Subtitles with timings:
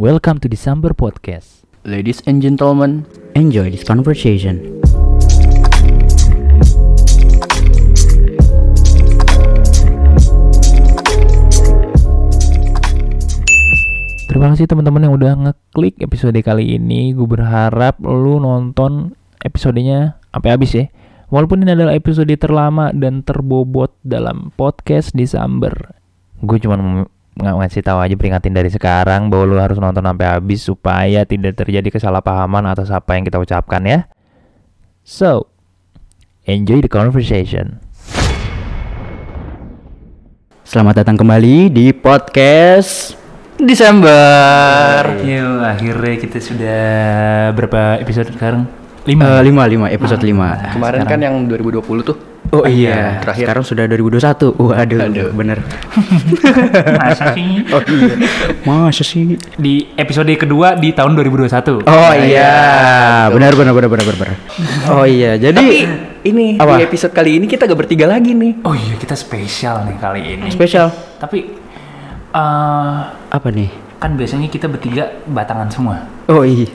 [0.00, 1.68] Welcome to December Podcast.
[1.84, 3.04] Ladies and gentlemen,
[3.36, 4.80] Enjoy this conversation.
[14.32, 17.12] Terima kasih teman-teman yang udah ngeklik episode kali ini.
[17.12, 19.12] Gue berharap lu nonton
[19.44, 20.88] episodenya sampai habis ya.
[21.28, 25.92] Walaupun ini adalah episode terlama dan terbobot dalam podcast Desember.
[26.40, 26.80] Gue cuma
[27.38, 31.88] ngasih tahu aja peringatin dari sekarang bahwa lu harus nonton sampai habis supaya tidak terjadi
[31.88, 34.04] kesalahpahaman atas apa yang kita ucapkan ya.
[35.00, 35.48] So,
[36.44, 37.80] enjoy the conversation.
[40.68, 43.16] Selamat datang kembali di podcast
[43.60, 45.20] Desember.
[45.20, 46.84] Yuk, akhirnya kita sudah
[47.56, 48.68] berapa episode sekarang?
[49.02, 50.72] eh, lima lima episode lima.
[50.72, 52.31] Kemarin kan yang 2020 tuh.
[52.52, 53.46] Oh iya, terakhir.
[53.48, 54.58] sekarang sudah 2021.
[54.58, 55.28] Waduh, Aduh.
[55.32, 55.62] bener.
[57.00, 57.64] Masa sih?
[57.70, 58.14] Oh iya.
[58.66, 59.38] Masa sih?
[59.56, 61.86] Di episode kedua di tahun 2021.
[61.86, 62.52] Oh iya,
[63.30, 64.28] benar benar benar benar benar.
[64.92, 65.78] Oh iya, jadi Tapi
[66.22, 66.76] ini Apa?
[66.76, 68.60] di episode kali ini kita gak bertiga lagi nih.
[68.66, 70.46] Oh iya kita spesial nih kali ini.
[70.52, 71.38] spesial Tapi
[72.32, 72.98] eh
[73.32, 73.81] apa nih?
[74.02, 76.02] Kan biasanya kita bertiga batangan semua.
[76.26, 76.66] Oh iya.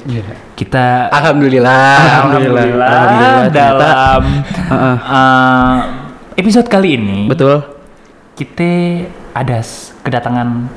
[0.56, 2.24] Kita Alhamdulillah.
[2.24, 2.88] Alhamdulillah.
[2.88, 4.22] Alhamdulillah, ternyata- dalam
[4.72, 4.96] Heeh.
[5.12, 5.76] eh,
[6.40, 7.68] episode kali ini Betul.
[8.34, 8.72] kita
[9.36, 9.60] ada
[10.02, 10.72] kedatangan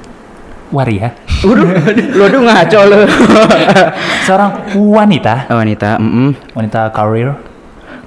[0.70, 1.66] waria, Waduh,
[2.14, 3.00] lu aduh ngaco lu.
[4.26, 7.34] seorang wanita, Oh, wanita, mm wanita karir.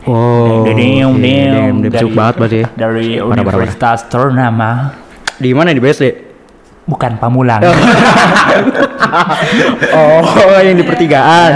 [0.04, 0.68] Oh.
[0.68, 2.68] Damn, damn, damn, dari- Cuk banget berarti ya.
[2.76, 3.08] Dari.
[3.20, 5.00] Universitas ternama,
[5.36, 6.33] Di mana di BSD?
[6.84, 7.62] Bukan Pamulang.
[9.94, 11.52] Oh, yang di pertigaan.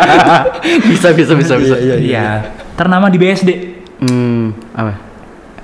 [0.90, 1.76] bisa bisa bisa bisa.
[1.76, 3.50] Iya, ternama di BSD.
[4.00, 4.96] Hmm, apa?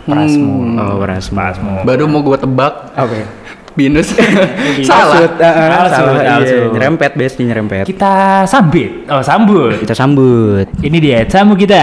[0.05, 0.77] Prasmo.
[0.77, 1.37] Oh, Prasmo.
[1.41, 1.73] Prasmo.
[1.89, 3.25] Baru mau gua tebak Oke.
[3.73, 4.12] binus.
[4.89, 5.25] Salah.
[5.25, 6.20] Alsut, salah.
[6.20, 6.69] Iya, alsut.
[6.77, 7.84] nyerempet BSD nyerempet.
[7.89, 9.81] Kita sambit, oh sambut.
[9.81, 10.69] Kita sambut.
[10.84, 11.81] Ini dia tamu kita.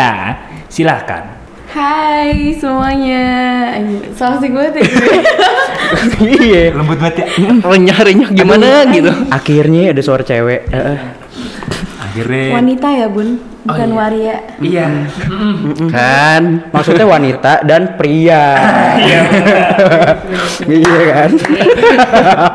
[0.70, 1.43] Silahkan.
[1.74, 3.26] Hai semuanya,
[4.14, 4.86] salah sih gue tadi.
[6.22, 6.70] Iya.
[6.78, 7.50] Lembut banget ya.
[7.66, 9.10] Renyah-renyah gimana gitu.
[9.34, 10.70] Akhirnya ada suara cewek.
[10.70, 10.98] Heeh.
[11.98, 12.62] Akhirnya.
[12.62, 13.96] Wanita ya bun, bukan iya.
[13.96, 14.38] waria.
[14.60, 14.88] Iya.
[15.90, 18.44] Kan Maksudnya wanita dan pria.
[20.64, 21.32] Iya kan?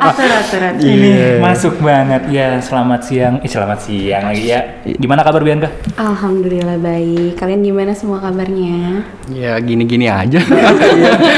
[0.01, 0.81] Atur atur atur.
[0.81, 1.31] Ini Iya.
[1.43, 2.57] masuk banget ya.
[2.63, 3.35] Selamat siang.
[3.45, 4.61] Eh selamat siang lagi ya.
[4.97, 5.69] Gimana kabar Bianca?
[5.99, 7.37] Alhamdulillah baik.
[7.37, 9.05] Kalian gimana semua kabarnya?
[9.29, 10.41] ya gini-gini aja.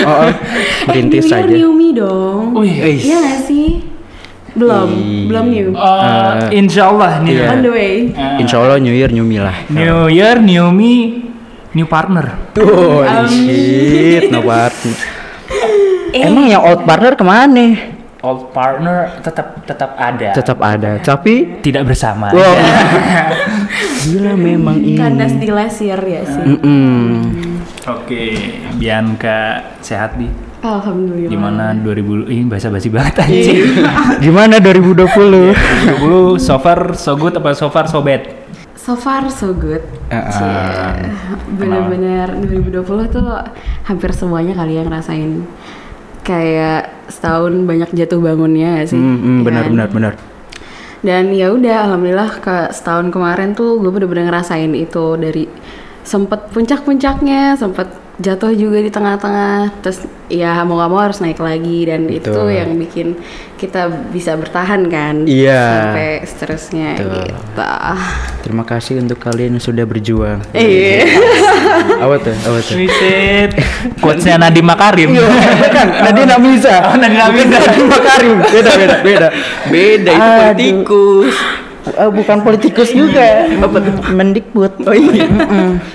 [0.01, 0.33] Oh, oh.
[0.89, 1.53] Merintis New Year, saja.
[1.53, 2.45] New me dong.
[2.57, 3.05] Wih.
[3.05, 3.90] Iya gak sih?
[4.51, 4.89] Belum,
[5.31, 5.69] belum new.
[5.75, 7.33] Eh, insya Allah nih.
[7.39, 7.47] iya.
[7.55, 7.95] On the way.
[8.43, 9.57] Insya Allah New Year New Me lah.
[9.71, 11.23] New Year, new me,
[11.73, 12.35] new partner.
[12.51, 14.95] Tuh, shit, no partner.
[16.27, 17.67] Emang yang old partner ke mana?
[18.21, 20.29] Old partner tetap tetap ada.
[20.35, 22.35] Tetap ada, tapi Tidak bersama.
[22.35, 22.53] Wow.
[24.11, 24.99] gila memang ini.
[24.99, 26.43] Kandas di lasir ya sih.
[26.43, 27.07] Mm-mm.
[27.89, 28.25] Oke,
[28.77, 30.50] Bianca sehat di.
[30.61, 31.31] Alhamdulillah.
[31.33, 33.81] Gimana 2000 ini bahasa basi banget anjing.
[34.25, 35.57] Gimana 2020?
[36.05, 38.29] 2020 so far so good apa so far so bad?
[38.77, 39.81] So far so good.
[40.09, 41.09] Ah, Cie.
[41.57, 43.25] Bener-bener 2020 tuh
[43.85, 45.45] hampir semuanya kali yang ngerasain
[46.21, 49.01] kayak setahun banyak jatuh bangunnya gak sih.
[49.01, 49.71] Hmm, Ya benar kan?
[49.73, 50.13] benar benar.
[51.01, 55.49] Dan ya udah alhamdulillah ke setahun kemarin tuh gue bener-bener ngerasain itu dari
[56.03, 57.89] sempet puncak-puncaknya, sempet
[58.21, 62.53] jatuh juga di tengah-tengah, terus ya mau gak mau harus naik lagi dan itu Betul.
[62.53, 63.17] yang bikin
[63.57, 65.65] kita bisa bertahan kan Iya.
[65.65, 67.33] sampai seterusnya Betul.
[67.33, 67.65] gitu.
[68.45, 70.45] Terima kasih untuk kalian yang sudah berjuang.
[70.53, 71.09] Iya.
[72.05, 72.37] Apa tuh?
[72.45, 72.77] Apa tuh?
[72.77, 73.51] Wisit.
[74.05, 75.17] Quotesnya Nadiem Makarim.
[75.17, 76.75] Bukan, Nadia Namiza.
[76.93, 77.57] Oh, Nadia Namiza.
[77.57, 78.37] Bukan Makarim.
[78.53, 79.29] Beda, beda, beda.
[79.73, 80.37] Beda itu Aduh.
[80.45, 81.37] politikus.
[81.97, 83.49] Ah, bukan politikus juga.
[83.49, 84.13] Apa tuh?
[84.13, 84.85] Mendikbud.
[84.85, 85.25] Oh iya.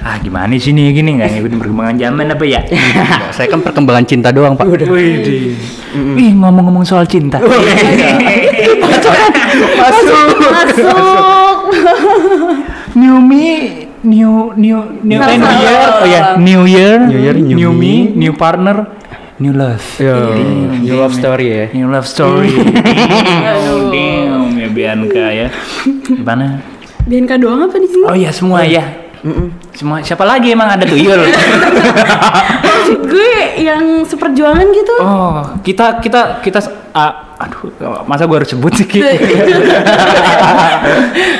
[0.01, 2.61] ah gimana sih nih gini nggak ngikutin perkembangan zaman apa ya?
[3.35, 4.65] Saya kan perkembangan cinta doang, Pak.
[4.65, 5.53] Wih, di.
[5.95, 7.37] Ih ngomong-ngomong soal cinta.
[7.37, 9.13] Masuk.
[10.41, 11.61] Masuk.
[12.95, 13.45] new me,
[14.01, 15.89] new new new eh, new salah, year.
[16.01, 18.15] Oh ya, new year, New year, new me, me.
[18.15, 18.87] new partner,
[19.37, 19.83] new love.
[19.99, 20.33] Yo,
[20.81, 21.65] new love story ya.
[21.75, 22.55] New love story.
[24.65, 25.47] Damn, damn, ya Bianca ya.
[26.09, 26.45] Gimana?
[27.05, 28.05] Bianca doang apa di sini?
[28.09, 29.05] Oh ya semua ya.
[29.73, 31.17] Semua siapa lagi emang ada tuyul?
[33.09, 34.95] gue yang seperjuangan gitu.
[35.01, 36.61] oh, kita kita kita
[36.93, 37.67] ah, aduh,
[38.07, 39.03] masa gue harus sebut sih Ki?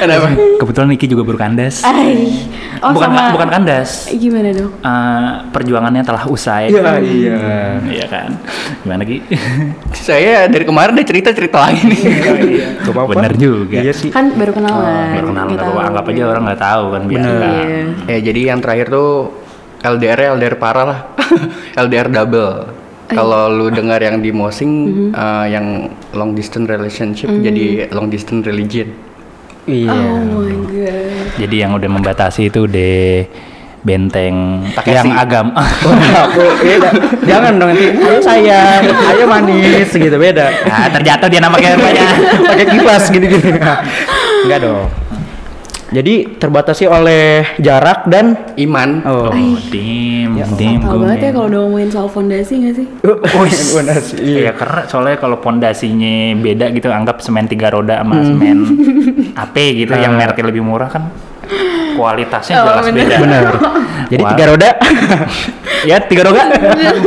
[0.02, 0.28] Kenapa?
[0.60, 1.82] Kebetulan Niki juga baru kandas.
[1.88, 2.36] Ay.
[2.84, 4.12] Oh, bukan sama bukan kandas.
[4.12, 4.72] gimana dong?
[4.84, 6.70] Eh, perjuangannya telah usai.
[6.70, 7.40] Iya, iya.
[7.82, 8.30] Iya kan.
[8.84, 9.24] Gimana Ki?
[10.08, 12.02] Saya dari kemarin udah cerita-cerita lagi nih.
[12.84, 13.12] Gak apa-apa.
[13.16, 13.80] Bener juga.
[13.80, 14.12] Iya sih.
[14.12, 15.16] Kan baru kenalan.
[15.16, 15.88] Baru kenal nggak baru tahu.
[15.88, 17.30] anggap aja orang nggak tahu kan biasa.
[17.32, 17.52] Iya.
[18.12, 19.10] Eh jadi yang terakhir tuh
[19.86, 21.00] LDR LDR parah lah.
[21.86, 22.75] LDR double.
[23.06, 24.72] Kalau lu dengar yang di Mosing
[25.14, 28.90] eh, yang long distance relationship jadi long distance religion.
[29.66, 29.94] Iya.
[29.94, 31.42] Oh my god.
[31.42, 33.26] Jadi yang udah membatasi itu udah
[33.86, 35.54] benteng Pakai yang agam.
[36.26, 36.90] Aku beda.
[37.22, 37.86] Jangan dong nanti.
[37.94, 40.50] Ayo sayang, ayo manis gitu beda.
[40.66, 41.78] nah, terjatuh dia nama kayak
[42.50, 43.62] Pakai kipas gini-gini.
[44.46, 44.90] Enggak dong.
[45.96, 49.00] Jadi terbatasi oleh jarak dan Iman.
[49.08, 49.32] oh.
[49.72, 51.00] dim, dim, Tahu gue.
[51.08, 52.88] banget ya kalau udah ngomongin soal fondasi gak sih?
[53.76, 54.36] Fondasi, iya.
[54.36, 58.58] Iya karena soalnya kalau pondasinya beda gitu anggap semen tiga roda sama semen
[59.44, 61.08] AP gitu yang mereknya lebih murah kan
[61.96, 63.00] kualitasnya Oh, jelas bener.
[63.00, 63.16] beda.
[63.24, 63.44] Benar.
[64.12, 64.32] Jadi Wah.
[64.36, 64.70] tiga roda.
[65.86, 66.44] Ya tiga roda.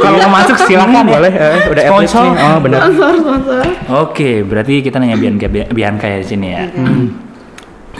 [0.00, 1.12] kalau mau masuk silakan ya.
[1.12, 2.24] Boleh, eh, udah Sponsor.
[2.24, 2.80] Oh, benar.
[2.88, 3.62] Sponsor, sponsor.
[4.00, 6.62] Oke, berarti kita nanya Bianca Bianca ya di sini ya.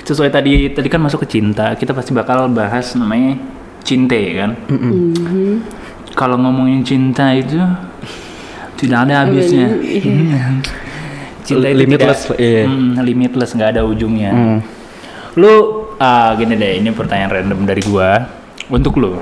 [0.05, 3.39] Sesuai tadi tadi kan masuk ke cinta, kita pasti bakal bahas namanya
[3.83, 4.56] cinte kan.
[6.15, 7.59] Kalau ngomongin cinta itu
[8.79, 9.69] tidak ada habisnya.
[11.49, 12.62] cinta itu Limitless, tidak, iya.
[12.69, 14.33] Mm, limitless nggak ada ujungnya.
[14.33, 14.59] Hmm.
[15.41, 15.53] Lu
[15.97, 18.29] ah, gini deh, ini pertanyaan random dari gua
[18.69, 19.17] untuk lu.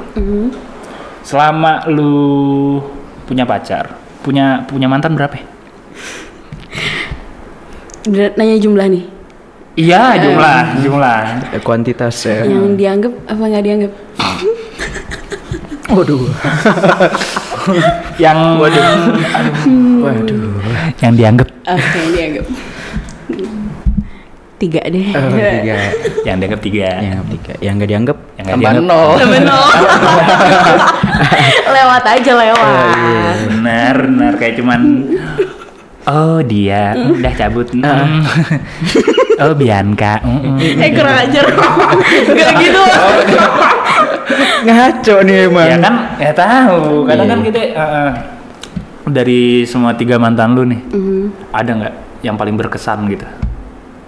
[1.23, 2.79] Selama lu
[3.27, 5.35] punya pacar, punya punya mantan berapa?
[5.39, 5.47] ya?
[8.39, 9.16] Nanya jumlah nih.
[9.77, 11.21] Iya, jumlah, jumlah.
[11.53, 12.43] Eh, Kuantitas ya.
[12.43, 13.93] Yang dianggap apa nggak dianggap?
[15.87, 16.23] Waduh.
[18.17, 18.87] Yang waduh,
[20.01, 20.43] Waduh.
[20.99, 22.47] yang dianggap, Oke, yang dianggap.
[24.57, 25.07] Tiga deh.
[25.13, 25.77] Oh, tiga.
[26.25, 27.53] yang dianggap tiga, Yang tiga.
[27.61, 28.19] Yang nggak dianggap.
[28.33, 28.89] yang nggak Tambah dianggap.
[28.89, 29.11] nol.
[29.29, 29.75] Benar.
[31.77, 32.69] lewat aja lewat.
[33.53, 34.81] Benar, benar kayak cuman
[36.07, 37.67] Oh dia udah cabut.
[37.75, 37.83] Mm.
[39.43, 40.23] oh Bianca.
[40.23, 40.79] mm, mm.
[40.79, 41.45] Eh kurang ajar.
[42.39, 42.83] Gak gitu.
[44.67, 45.67] Ngaco nih emang.
[45.67, 47.07] Ya kan, ya tahu.
[47.07, 47.33] Kadang Iya.
[47.35, 48.11] kan kita eh, eh,
[49.07, 51.25] dari semua tiga mantan lu nih, Mhm.
[51.51, 53.27] ada nggak yang paling berkesan gitu?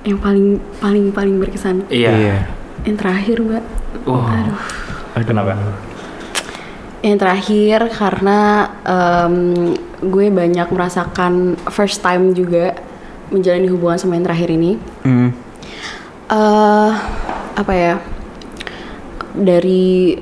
[0.02, 0.46] Yang paling
[0.78, 1.82] paling paling berkesan.
[1.90, 2.46] Iya.
[2.86, 3.64] Yang terakhir mbak.
[4.06, 4.30] Wah.
[4.38, 4.58] Aduh.
[5.26, 5.54] Kenapa?
[6.98, 8.38] Yang terakhir karena
[8.82, 9.34] em,
[10.02, 12.74] gue banyak merasakan first time juga
[13.30, 14.72] menjalani hubungan sama yang terakhir ini.
[15.04, 15.30] Hmm.
[16.28, 16.92] eh
[17.56, 17.94] apa ya?
[19.38, 20.18] Dari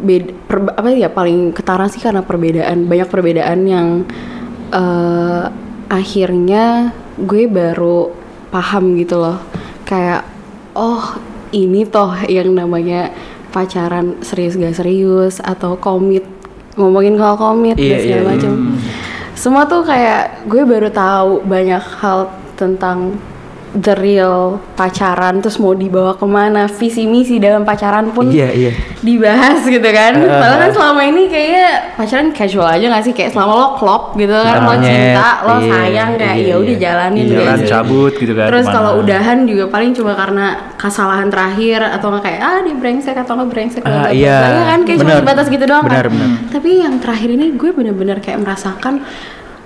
[0.00, 3.88] beda, per- apa ya paling ketara sih karena perbedaan banyak perbedaan yang
[4.74, 5.44] eh
[5.86, 6.90] akhirnya
[7.20, 8.10] gue baru
[8.50, 9.38] paham gitu loh
[9.86, 10.26] kayak
[10.74, 11.18] oh
[11.54, 13.14] ini toh yang namanya
[13.54, 16.26] pacaran serius gak serius atau komit
[16.74, 18.30] ngomongin kalau komit Iya, dan segala iya.
[18.34, 18.52] macam
[19.38, 23.14] semua tuh kayak gue baru tahu banyak hal tentang
[23.74, 28.72] the real pacaran terus mau dibawa ke mana visi misi dalam pacaran pun Iya, iya.
[29.02, 31.66] dibahas gitu kan padahal kan selama ini kayaknya
[31.98, 35.66] pacaran casual aja gak sih kayak selama lo klop gitu kan lo cinta lo iya,
[35.68, 36.82] sayang kayak iya, ya udah iya.
[36.86, 38.46] jalanin Iya, gitu Jalan cabut gitu kan.
[38.48, 40.46] Terus kalau udahan juga paling cuma karena
[40.78, 44.38] kesalahan terakhir atau nggak kayak ah dia brengsek atau nggak brengsek bla, iya.
[44.38, 45.20] Iya kan kayak cuma Benar.
[45.26, 46.12] sebatas gitu doang Benar, kan.
[46.14, 46.30] benar.
[46.54, 49.02] Tapi yang terakhir ini gue bener-bener kayak merasakan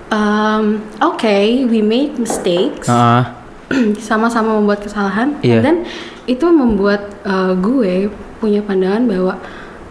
[0.09, 0.65] um,
[0.99, 1.37] oke
[1.69, 3.38] we made mistakes Ah,
[4.01, 5.61] sama-sama membuat kesalahan Iya.
[5.61, 5.77] dan
[6.25, 9.35] itu membuat uh, gue punya pandangan bahwa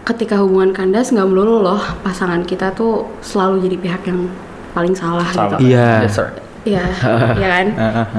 [0.03, 4.31] ketika hubungan kandas nggak melulu loh pasangan kita tuh selalu jadi pihak yang
[4.71, 5.57] paling salah, Salah.
[5.57, 5.67] gitu.
[5.67, 6.05] iya.
[6.63, 6.83] Iya,
[7.43, 7.67] ya kan.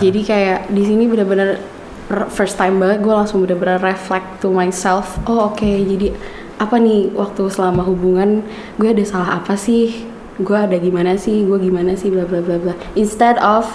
[0.00, 1.60] Jadi kayak di sini bener-bener
[2.08, 5.20] r- first time banget gue langsung bener-bener reflect to myself.
[5.24, 6.16] Oh oke, jadi
[6.56, 8.40] apa nih waktu selama hubungan
[8.76, 10.08] gue ada salah apa sih?
[10.40, 11.44] Gue ada gimana sih?
[11.44, 12.08] Gue gimana sih?
[12.08, 12.72] Bla bla bla bla.
[12.94, 13.68] Instead of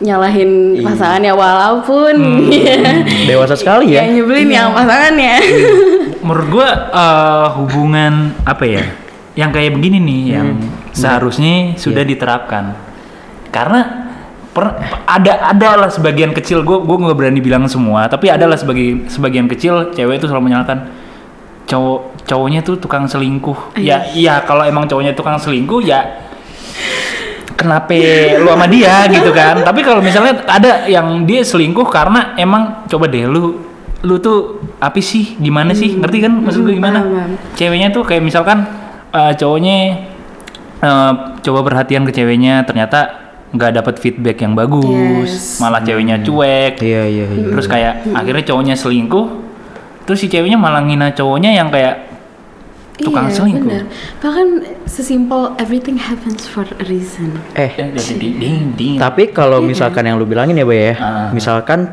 [0.00, 2.14] nyalahin pasangannya walaupun.
[3.28, 4.04] Dewasa sekali ya.
[4.04, 5.36] yang nyebelin yang pasangannya.
[6.26, 8.84] menurut gua eh, hubungan apa ya
[9.38, 10.48] yang kayak begini nih yang
[10.92, 12.76] seharusnya sudah diterapkan.
[13.52, 14.10] Karena
[14.52, 14.76] per-
[15.06, 19.06] ada ada lah sebagian kecil gua gua nggak berani bilang semua tapi ada lah sebagian
[19.06, 20.90] sebagian kecil cewek itu selalu menyalahkan
[21.70, 23.78] cowok cowoknya tuh tukang selingkuh.
[23.78, 26.02] Ya iya kalau emang cowoknya tukang selingkuh ya
[27.60, 27.92] kenapa
[28.40, 33.04] lu sama dia gitu kan tapi kalau misalnya ada yang dia selingkuh karena emang coba
[33.12, 33.60] deh lu
[34.00, 37.52] lu tuh apa sih gimana sih ngerti kan maksud gue gimana paham, paham.
[37.52, 38.64] ceweknya tuh kayak misalkan
[39.12, 39.76] eh, cowoknya
[40.80, 41.12] eh,
[41.44, 45.58] coba perhatian ke ceweknya ternyata nggak dapat feedback yang bagus, Yes.
[45.58, 46.78] malah ceweknya cuek.
[46.78, 47.46] Iya iya iya.
[47.50, 49.26] Terus kayak akhirnya cowoknya selingkuh,
[50.06, 52.09] terus si ceweknya malah ngina cowoknya yang kayak
[53.02, 53.66] tukang iya, selingkuh.
[53.66, 53.84] bener.
[54.18, 54.46] Bahkan
[54.84, 57.34] sesimpel everything happens for a reason.
[57.54, 57.86] Eh, Ya,
[58.98, 60.94] tapi kalau misalkan yang lu bilangin ya, Bay ya.
[60.96, 61.28] Ah.
[61.30, 61.88] Misalkan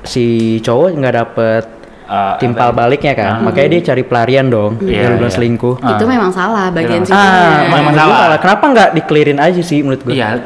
[0.00, 0.24] si
[0.58, 1.64] cowok nggak dapet
[2.04, 4.80] Ah, timpal apa- baliknya kan, makanya dia cari pelarian dong.
[4.80, 5.36] Iya, yang lu bilang iya.
[5.36, 5.74] selingkuh.
[5.78, 5.92] Ah.
[5.92, 7.12] Itu memang salah bagian Memang situ.
[7.14, 8.06] Ah, Memang salah.
[8.06, 8.38] gua malah.
[8.40, 10.16] Kenapa nggak dikelirin aja sih menurut gue?
[10.16, 10.40] Iya,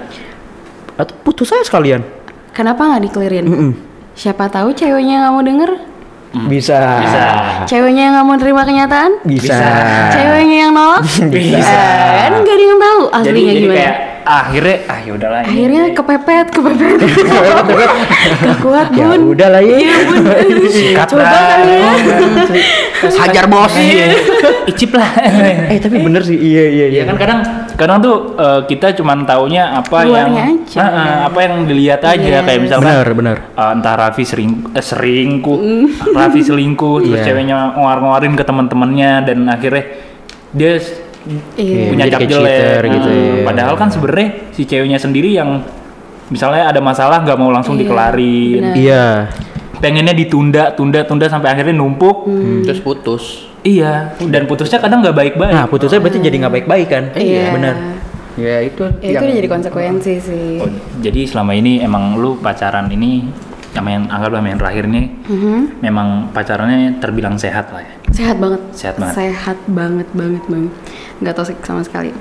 [0.92, 2.02] Atau putus aja sekalian.
[2.50, 3.44] Kenapa nggak dikelirin?
[3.44, 3.70] Mm-mm.
[4.12, 5.70] Siapa tahu ceweknya nggak mau denger,
[6.32, 6.78] Bisa.
[6.98, 7.24] Bisa.
[7.64, 9.52] ceweknya nggak mau terima kenyataan, Bisa.
[10.10, 11.82] ceweknya yang nolak, Bisa.
[12.22, 13.76] Kan nggak ada yang tahu jadi, aslinya jadi gimana.
[13.76, 15.50] kayak akhirnya ah yaudahlah ini.
[15.50, 16.98] Akhirnya kepepet, kepepet.
[18.42, 19.20] Gak kuat Ya bun.
[19.28, 19.76] udah lah ya.
[19.76, 20.22] Iya bun.
[20.64, 21.42] Sikat Coba lah.
[21.52, 21.90] kali ya.
[23.18, 23.74] Hajar bos.
[23.74, 24.06] Iya.
[24.66, 25.10] Icip lah.
[25.68, 26.38] eh tapi bener sih.
[26.38, 27.40] Iya iya Iya kan kadang
[27.74, 30.78] kadang tuh eh, kita cuman taunya apa yang Luarnya aja.
[30.78, 32.42] Ah, ah, apa yang dilihat aja Yes.
[32.42, 33.36] kayak misalkan Bener bener.
[33.50, 35.58] eh, entah Raffi sering eh, selingkuh,
[36.10, 37.26] Raffi selingkuh terus Iya.
[37.26, 39.84] ceweknya ngawar-ngawarin ke teman-temannya dan akhirnya
[40.50, 40.78] dia
[41.54, 41.86] Iya.
[41.86, 42.82] punya cap jelek.
[42.82, 43.46] gitu ya.
[43.46, 45.62] Padahal kan sebenarnya si ceweknya sendiri yang
[46.28, 48.74] misalnya ada masalah nggak mau langsung Iya, dikelarin, benar.
[48.74, 49.06] Iya.
[49.78, 52.26] pengennya ditunda, tunda, tunda sampai akhirnya numpuk.
[52.26, 52.62] Hmm.
[52.62, 53.50] Terus putus.
[53.62, 55.54] Iya, dan putusnya kadang nggak baik-baik.
[55.54, 57.04] Nah putusnya berarti jadi nggak baik-baik kan?
[57.14, 57.46] Iya.
[57.54, 57.74] Bener.
[58.32, 60.56] Ya itu Ya, itu udah jadi konsekuensi sih.
[60.58, 63.28] Oh, jadi selama ini emang lu pacaran ini
[63.72, 65.80] yang anggaplah sama yang terakhir ini Mhm.
[65.80, 67.94] memang pacarannya terbilang sehat lah ya.
[68.12, 68.60] Sehat banget.
[68.72, 69.14] Sehat banget.
[69.16, 70.72] Sehat banget banget banget.
[71.20, 72.12] Nggak toxic sama sekali.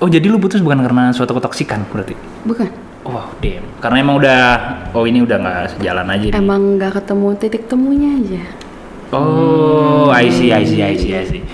[0.00, 2.16] Oh jadi lu putus bukan karena suatu ketoksikan berarti?
[2.48, 2.68] Bukan.
[3.02, 3.66] Wow, damn.
[3.82, 4.40] Karena emang udah,
[4.94, 6.38] oh ini udah nggak sejalan aja nih.
[6.38, 8.42] Emang nggak ketemu titik temunya aja.
[9.12, 11.44] Oh, I see, I see, I see, I see.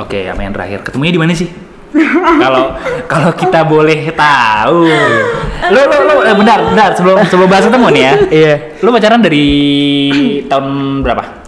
[0.00, 0.80] Oke, sama yang terakhir.
[0.80, 1.48] Ketemunya di mana sih?
[2.40, 2.72] Kalau
[3.04, 4.88] kalau kita boleh tahu.
[5.68, 8.14] Lu lu lu eh, bentar, bentar sebelum sebelum bahas ketemu nih ya.
[8.32, 8.54] Iya.
[8.80, 9.44] Lu pacaran dari
[10.48, 10.66] tahun
[11.04, 11.41] berapa?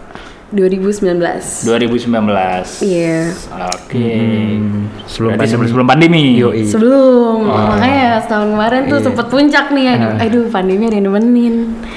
[0.54, 1.66] 2019.
[1.66, 2.80] 2019.
[2.80, 3.34] Iya.
[3.68, 4.10] Oke.
[5.04, 5.68] Sebelum Berarti pandemi.
[5.68, 6.22] sebelum, pandemi.
[6.38, 6.62] Yoi.
[6.64, 9.94] Sebelum, makanya setahun kemarin tuh sempet puncak nih ya.
[10.22, 11.56] Aduh, pandemi ada yang nemenin.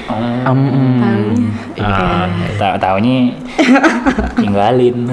[0.09, 0.49] Oh.
[0.49, 1.47] Um.
[1.77, 2.25] Ah,
[2.57, 3.37] ta- taunya
[4.41, 5.05] tinggalin.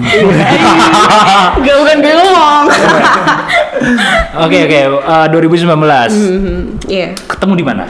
[1.60, 2.64] Gak bukan gue ngomong.
[4.44, 5.68] Oke oke, eh, 2019.
[6.10, 6.56] Mhm,
[6.88, 7.08] Iya.
[7.28, 7.84] Ketemu di mana?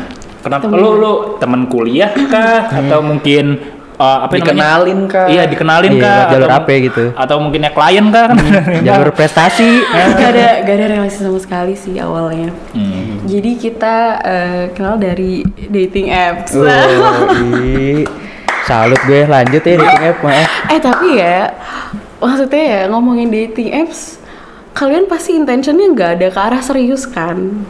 [0.44, 3.56] Kenapa lu di lu teman kuliah kah atau mungkin
[3.94, 4.44] eh, apa namanya?
[4.44, 5.26] Dikenalin kah?
[5.26, 6.18] Iya, dikenalin Iya, kah?
[6.28, 7.04] jalur Atau- apa gitu.
[7.14, 8.36] Atau mungkin ya klien kah kan?
[8.80, 9.70] Jalur prestasi.
[10.14, 12.50] Gak ada, gak ada relasi sama sekali sih awalnya.
[12.70, 13.22] Hmm.
[13.24, 16.52] Jadi kita eh, kenal dari dating apps.
[16.52, 16.64] Oh,
[17.34, 18.02] i.
[18.64, 20.48] Salut gue lanjut ya dating app maaf.
[20.66, 21.52] eh tapi ya,
[22.16, 24.16] maksudnya ya ngomongin dating apps,
[24.72, 27.60] kalian pasti intentionnya nggak ada ke arah serius kan?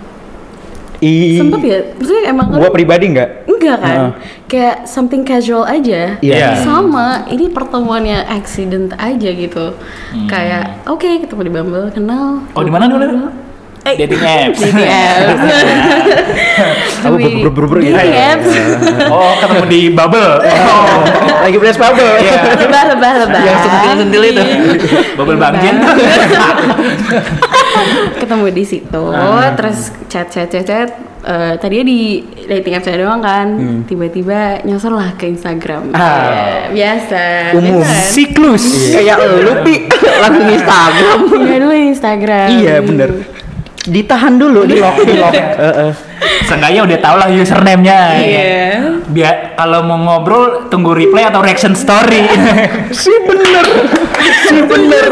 [0.99, 1.37] I.
[1.37, 1.79] Sempet ya?
[1.93, 3.29] Maksudnya emang Gua kalian- pribadi nggak?
[3.45, 3.97] Enggak kan?
[3.97, 4.11] Heeh.
[4.45, 6.17] Kayak something casual aja.
[6.19, 6.61] Iya.
[6.61, 9.75] Sama, ini pertemuannya accident aja gitu.
[10.25, 12.41] Kayak oke ketemu di Bumble, kenal.
[12.41, 12.55] Hmm.
[12.55, 13.31] Oh, di mana, di mana?
[13.85, 14.59] Eh, Dating apps.
[14.59, 15.41] dating apps.
[17.05, 17.93] Aku Di ber- ber- ber- gitu.
[17.93, 18.49] dating apps.
[19.13, 20.41] Oh, ketemu di bubble.
[21.37, 22.13] Lagi flash bubble.
[22.17, 22.33] Iya.
[22.57, 23.43] lebah lebah lebah.
[23.45, 24.43] Yang sentil-sentil itu.
[25.15, 25.77] Bubble bangjen.
[28.21, 29.05] ketemu di situ,
[29.59, 30.91] terus chat chat chat chat.
[31.25, 33.49] Eh, tadinya di dating apps doang kan,
[33.89, 35.89] tiba-tiba nyosor lah ke Instagram.
[35.97, 36.05] Ah.
[36.05, 37.23] Ya, biasa.
[37.57, 37.81] Umum.
[37.81, 38.13] biasa kan?
[38.13, 38.65] Siklus.
[38.93, 39.89] Kayak lu pi
[40.23, 41.19] langsung Instagram.
[41.33, 42.49] Iya dulu Instagram.
[42.61, 43.11] Iya bener.
[43.89, 45.33] Ditahan dulu di lock di lock.
[45.33, 45.93] Heeh.
[46.45, 47.99] Seenggaknya udah tau lah username-nya.
[48.17, 48.45] Iya.
[49.05, 52.25] Biar kalau mau ngobrol tunggu reply atau reaction story.
[52.95, 53.65] Si bener.
[54.45, 55.07] Si bener.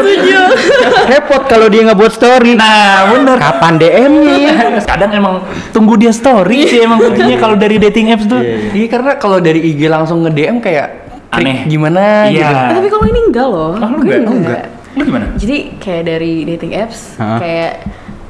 [1.05, 2.55] Repot kalau dia nggak buat story.
[2.55, 3.37] nah, bener.
[3.37, 4.53] Kapan DM-nya?
[4.89, 5.35] Kadang emang
[5.69, 8.39] tunggu dia story sih emang kuncinya kalau dari dating apps tuh.
[8.71, 10.87] Iya karena kalau dari IG langsung nge DM kayak
[11.29, 11.65] Aneh.
[11.65, 12.45] gimana Iya.
[12.45, 12.53] gitu.
[12.53, 13.73] Eh, tapi kalau ini enggak loh.
[13.73, 14.19] Oh, Gue enggak?
[14.23, 14.63] Oh, enggak.
[14.93, 15.25] Lu gimana?
[15.33, 17.41] Jadi kayak dari dating apps Hah?
[17.41, 17.73] kayak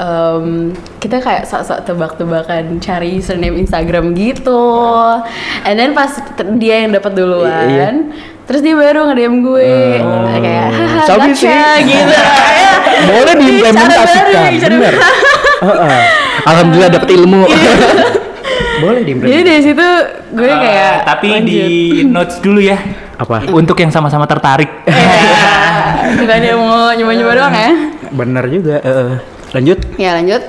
[0.04, 0.46] em,
[1.00, 4.60] kita kayak sok-sok tebak-tebakan cari username Instagram gitu.
[5.64, 6.12] And then pas
[6.58, 7.90] dia yang dapat duluan, Iya.
[8.44, 9.72] terus dia baru nge-DM gue
[10.36, 11.88] kayak haha gotcha," sih.
[11.88, 12.16] gitu.
[13.10, 14.94] Boleh diimplementasikan, bener.
[14.94, 15.00] baru.
[15.64, 16.02] Heeh.
[16.44, 17.44] Alhamdulillah dapat ilmu.
[18.84, 19.48] Boleh Jadi diimplementasikan.
[19.48, 19.88] dari situ
[20.34, 21.48] gue Eh, kayak tapi lanjut.
[21.48, 21.62] di
[22.06, 22.76] notes dulu ya.
[23.16, 23.48] Apa?
[23.48, 24.68] Untuk yang sama-sama tertarik.
[24.84, 27.72] Ya, bukan dia mau nyoba-nyoba doang ya.
[28.12, 28.76] Bener juga.
[28.78, 29.33] heeh.
[29.54, 29.80] Lanjut.
[29.96, 30.42] Ya lanjut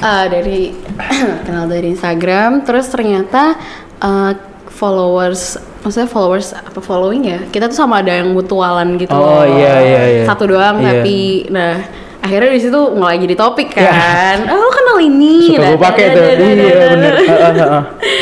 [0.00, 0.72] Eh, dari
[1.46, 3.54] kenal dari Instagram, terus ternyata
[3.98, 4.32] eh,
[4.66, 7.38] followers, maksudnya followers apa following ya?
[7.46, 9.12] Kita tuh sama ada yang mutualan gitu.
[9.12, 9.44] Oh, loh.
[9.46, 10.24] iya, iya, iya.
[10.24, 11.04] Satu doang Iya.
[11.04, 11.74] tapi, nah
[12.22, 16.22] akhirnya di situ mulai jadi topik kan oh lo kenal ini Suka gue pakai tuh.
[16.22, 17.14] Iya bener.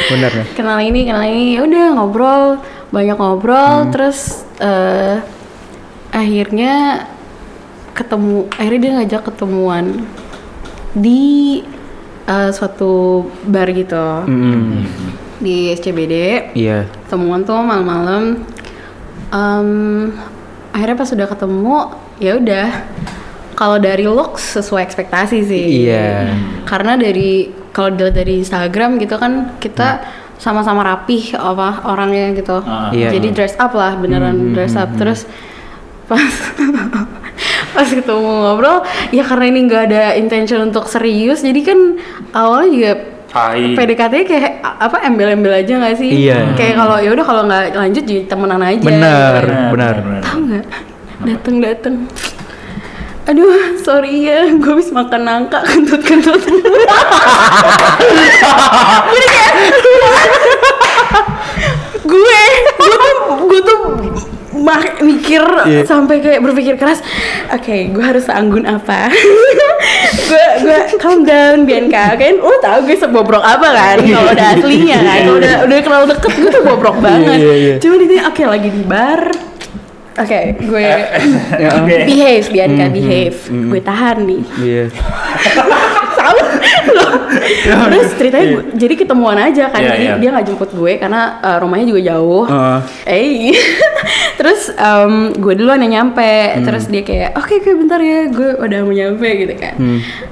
[0.08, 0.46] Bener nih.
[0.56, 2.44] kenal ini kenal ini ya udah ngobrol
[2.88, 3.92] banyak ngobrol Hmm.
[3.92, 5.20] terus eh,
[6.10, 7.04] akhirnya
[7.92, 9.84] ketemu akhirnya dia ngajak ketemuan
[10.92, 11.60] di
[12.24, 14.86] eh, suatu bar gitu Mm-mm.
[15.38, 16.14] di SCBD
[16.52, 16.86] Iya.
[17.04, 18.42] ketemuan tuh malam-malam
[19.30, 20.10] Em,
[20.70, 21.76] akhirnya pas sudah ketemu
[22.18, 22.66] ya udah
[23.54, 26.34] kalau dari looks sesuai ekspektasi sih Iya.
[26.66, 30.02] karena dari kalau dilihat dari Instagram gitu kan kita
[30.34, 32.90] sama-sama rapih apa orangnya gitu Ah.
[32.90, 33.14] Iya.
[33.14, 35.30] jadi dress up lah beneran dress up terus
[36.04, 36.26] pas
[37.70, 38.82] pas ketemu ngobrol
[39.14, 41.78] ya karena ini nggak ada intention untuk serius jadi kan
[42.34, 42.92] awalnya juga
[43.30, 43.78] Hai.
[43.78, 46.26] PDKT kayak apa embel-embel aja nggak sih?
[46.26, 46.50] Iya.
[46.58, 48.82] Kayak kalau ya udah kalau nggak lanjut jadi temenan aja.
[48.82, 49.70] Bener, gitu.
[49.70, 49.94] benar.
[50.26, 50.66] Tahu nggak?
[51.30, 51.96] Dateng dateng.
[53.30, 56.42] Aduh, sorry ya, gue habis makan nangka kentut-kentut.
[59.30, 59.52] kayak
[62.10, 62.40] gue,
[62.82, 63.14] gue tuh,
[63.46, 63.78] gue tuh
[64.52, 65.82] mak- mikir Iya.
[65.84, 67.00] sampai kayak berpikir keras.
[67.50, 69.08] Oke, gue harus anggun apa?
[70.28, 74.98] gue gue calm down Bianca kan lo tau gue sebobrok apa kan kalau udah aslinya
[74.98, 77.74] kan kalau udah udah kenal deket gue tuh bobrok banget iya, iya.
[77.78, 79.22] cuma di oke lagi di bar
[80.16, 80.88] oke gue
[81.62, 81.70] Ya,
[82.04, 84.84] behave Bianca behave gue tahan nih Iya.
[87.86, 90.14] terus ceritanya gue- jadi ketemuan aja kan Iya, jadi iya.
[90.16, 92.44] dia nggak jemput gue karena uh, rumahnya juga jauh.
[92.44, 92.78] Heeh.
[93.06, 93.54] eh
[94.38, 96.32] terus em, gue duluan yang nyampe.
[96.60, 99.74] Terus dia kayak oke oke bentar ya gue udah mau nyampe gitu kan.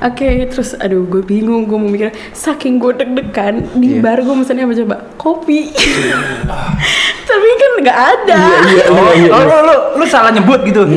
[0.02, 4.00] Oke terus aduh gue bingung gue mau mikir saking gue deg-degan di Iya.
[4.00, 4.96] bar gue misalnya apa coba?
[5.16, 5.60] Kopi.
[7.28, 8.40] Tapi kan nggak ada.
[8.88, 10.88] Oh, oh, lu, lu, lu salah nyebut gitu.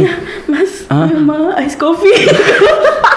[0.47, 0.83] mas
[1.17, 2.27] mau ice coffee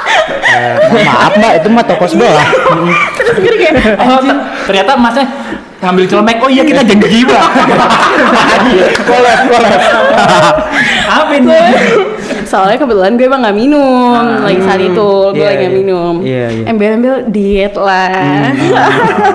[1.04, 2.46] maaf mbak, itu mah toko sebelah.
[3.14, 5.26] terus gue kayak Oh, te- ternyata masnya
[5.80, 6.36] ngambil celemek.
[6.38, 7.42] Oh iya kita janji pak.
[9.04, 9.80] Kolab, kolab.
[11.06, 11.52] Apa ini?
[12.44, 15.80] soalnya kebetulan gue emang nggak minum lagi saat itu gue Iya, lagi nggak iya.
[15.80, 16.64] minum Iya, iya.
[16.66, 18.12] embel-embel diet lah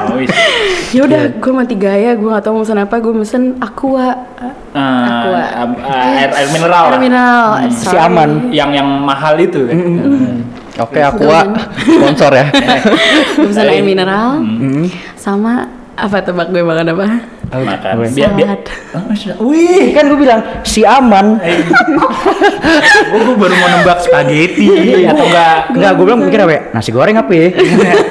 [0.07, 0.29] Oh, wis.
[0.95, 4.13] ya udah gue mati gaya gue nggak tahu mau pesen apa gue pesen aqua
[4.69, 5.41] Ah, Aqua.
[5.81, 6.83] ah, air, air mineral.
[6.88, 7.97] air mineral Si sorry.
[7.99, 8.29] aman.
[8.49, 9.77] Yang yang mahal itu kan.
[10.80, 11.39] Oke, Aqua
[11.78, 12.46] sponsor ya.
[13.36, 14.86] gue pesen air mineral Mm-hmm.
[15.13, 17.08] sama apa tebak gue makan apa
[17.50, 18.13] Makan.
[18.13, 18.62] Biar, biar.
[18.94, 19.50] salad Oh.
[19.50, 19.89] Wih.
[19.89, 21.42] Kan gue bilang si aman.
[23.10, 24.70] Gue gue baru mau nembak spaghetti
[25.02, 25.74] atau enggak?
[25.74, 26.62] Enggak, gue bilang mikir apa ya?
[26.70, 27.48] Nasi goreng apa ya?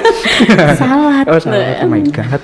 [0.75, 1.79] salad oh, salah.
[1.79, 2.43] Oh my god.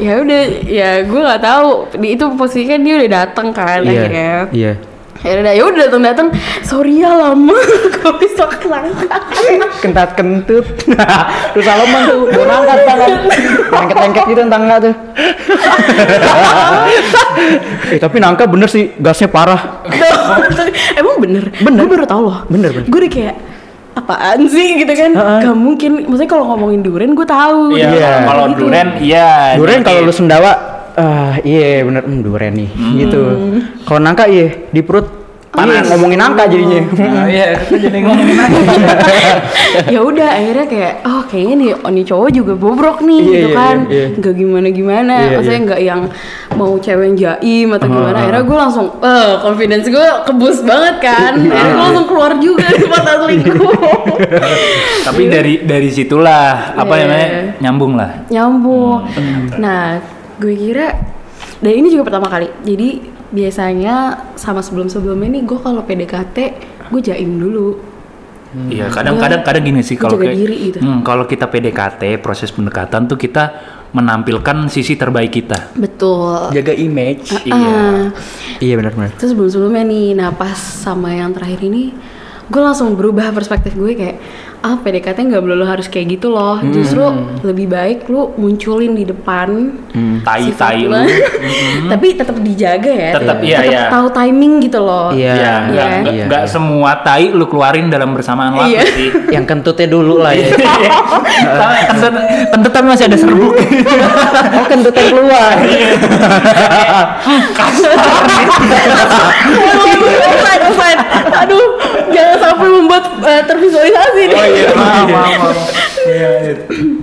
[0.00, 1.68] ya udah ya gue nggak tahu
[2.00, 4.72] di itu posisinya dia udah datang kan akhirnya Iya.
[5.20, 6.26] Akhirnya ya udah datang datang
[6.64, 7.52] sorry ya lama
[7.94, 9.20] gue bisa kelangkang
[9.80, 10.64] Kentat kentut.
[11.56, 13.10] Terus Salomon tuh mau angkat tangan.
[13.72, 14.94] Lengket-lengket gitu tangga tuh.
[17.96, 19.80] eh tapi nangka bener sih gasnya parah.
[20.94, 21.48] Emang bener?
[21.64, 21.80] Bener.
[21.80, 22.38] Gue baru tau loh.
[22.52, 22.88] Bener, bener.
[22.92, 23.36] Gue udah kayak
[23.96, 25.10] apaan sih gitu kan?
[25.16, 25.40] Heeh.
[25.48, 25.90] Gak mungkin.
[26.12, 27.72] Maksudnya kalau ngomongin durian gue tahu.
[27.74, 28.60] Iya, kalau Gitu.
[28.60, 29.56] duren iya.
[29.56, 33.20] Duren kalau lu sendawa ah iya bener hmm, duren nih gitu.
[33.84, 35.82] Kalau nangka iya di perut Panas.
[35.82, 36.78] Iya, ngomongin nangka jadinya.
[36.94, 38.58] Nah, iya, kita jadi ngomongin apa?
[39.94, 43.48] ya udah akhirnya kayak oh kayaknya nih oh, nih cowok juga bobrok nih Iya, gitu
[43.50, 43.76] iya, kan.
[43.90, 44.22] iya, iya.
[44.22, 45.14] Gak gimana gimana.
[45.26, 45.66] Iya, Maksudnya iya.
[45.66, 46.00] nggak yang
[46.54, 48.16] mau cewek yang jaim atau Ah, gimana.
[48.22, 51.32] Akhirnya gue langsung eh confidence gue kebus banget kan.
[51.34, 53.74] Iya, Akhirnya gue langsung keluar juga di mata selingkuh.
[55.10, 57.02] Tapi dari dari situlah apa Iya.
[57.02, 58.10] namanya nyambung lah.
[58.30, 59.02] nyambung.
[59.58, 59.98] Nah,
[60.40, 60.88] gue kira
[61.60, 62.48] dan ini juga pertama kali.
[62.64, 62.88] Jadi
[63.30, 63.94] biasanya
[64.34, 66.36] sama sebelum-sebelumnya nih gue kalau PDKT
[66.90, 67.76] gue jaim dulu.
[68.50, 70.82] Iya, kadang-kadang kadang gini sih kalau gitu.
[70.82, 73.54] Hmm, kalau kita PDKT proses pendekatan tuh kita
[73.94, 75.70] menampilkan sisi terbaik kita.
[75.78, 76.50] Betul.
[76.50, 77.30] Jaga image.
[77.46, 77.54] Iya.
[77.54, 78.04] Ah,
[78.58, 79.14] Iya benar-benar.
[79.14, 81.94] terus sebelum-sebelumnya nih, nah pas sama yang terakhir ini
[82.50, 84.16] gue langsung berubah perspektif gue kayak
[84.60, 87.00] ah PDKT nggak melulu harus kayak gitu loh justru
[87.40, 89.72] lebih baik lu munculin di depan
[90.20, 90.92] Tai sifat tai lu.
[90.92, 91.08] lu.
[91.96, 93.82] tapi tetap dijaga ya Tetap, iya, Tetap iya.
[93.88, 95.32] tahu timing gitu loh Iya.
[95.32, 95.96] Ya, enggak Iya.
[95.96, 96.52] enggak, Iya, enggak iya.
[96.52, 98.80] semua tai lu keluarin dalam bersamaan waktu Iya.
[98.84, 99.08] sih.
[99.34, 100.52] Yang kentutnya dulu lah ya.
[101.90, 102.14] kentut,
[102.52, 103.54] kentut tapi masih ada serbuk.
[103.56, 105.56] oh kentutnya keluar.
[110.20, 111.00] Offside, offside.
[111.46, 111.66] Aduh,
[112.10, 114.49] jangan sampai membuat eh, tervisualisasi nih.
[114.50, 115.56] Iya, maaf.
[116.00, 116.54] Iya, iya.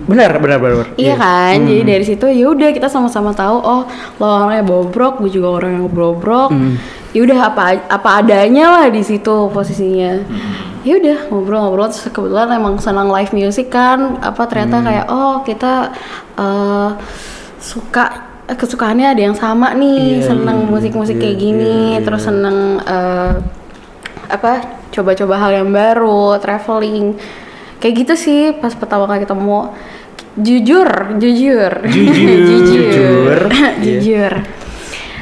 [0.10, 0.88] benar, benar, benar.
[0.98, 3.82] Iya kan, jadi dari situ ya udah kita sama-sama tahu oh
[4.20, 6.50] lo orangnya bobrok, gue juga orang yang bobrok.
[7.16, 10.22] Ya udah apa apa adanya lah di situ posisinya.
[10.88, 15.92] ya udah ngobrol-ngobrol terus kebetulan emang senang live music kan apa ternyata kayak oh kita
[16.40, 16.90] eh,
[17.60, 18.06] suka
[18.48, 23.36] eh, kesukaannya ada yang sama nih seneng musik-musik kayak gini terus seneng eh,
[24.32, 27.14] apa coba-coba hal yang baru traveling.
[27.78, 29.60] Kayak gitu sih pas pertama kali ketemu.
[30.38, 30.90] Jujur
[31.22, 31.72] jujur.
[31.86, 32.38] Jujur.
[32.50, 33.40] jujur.
[33.86, 34.34] Jujur.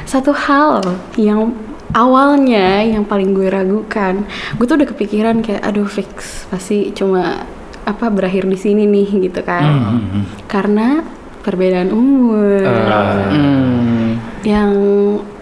[0.08, 0.80] Satu hal
[1.20, 1.52] yang
[1.92, 4.26] awalnya yang paling gue ragukan
[4.58, 7.46] gue tuh udah kepikiran kayak aduh fix pasti cuma
[7.86, 9.64] apa berakhir di sini nih gitu kan.
[10.02, 10.24] Hmm.
[10.50, 11.06] karena
[11.46, 12.66] perbedaan umur.
[12.66, 14.18] Hmm.
[14.42, 14.74] yang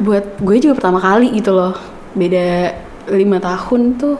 [0.00, 1.76] buat gue juga pertama kali gitu loh.
[2.12, 2.76] Beda
[3.08, 4.16] lima tahun tuh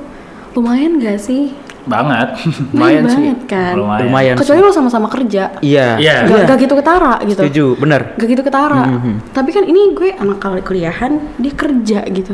[0.53, 1.53] lumayan gak sih
[1.85, 2.41] Banget.
[2.73, 3.21] Lumayan sih.
[3.29, 4.05] banget kan Lumayan.
[4.09, 4.35] Lumayan.
[4.41, 6.01] kecuali lo sama-sama kerja Iya.
[6.01, 6.17] Iya.
[6.25, 8.17] gak, gak gitu ketara gitu Setuju, benar.
[8.17, 8.83] gak gitu ketara
[9.31, 12.33] tapi kan ini gue anak kali kuliahan dia kerja gitu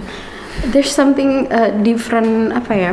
[0.69, 2.93] there's something uh, different apa ya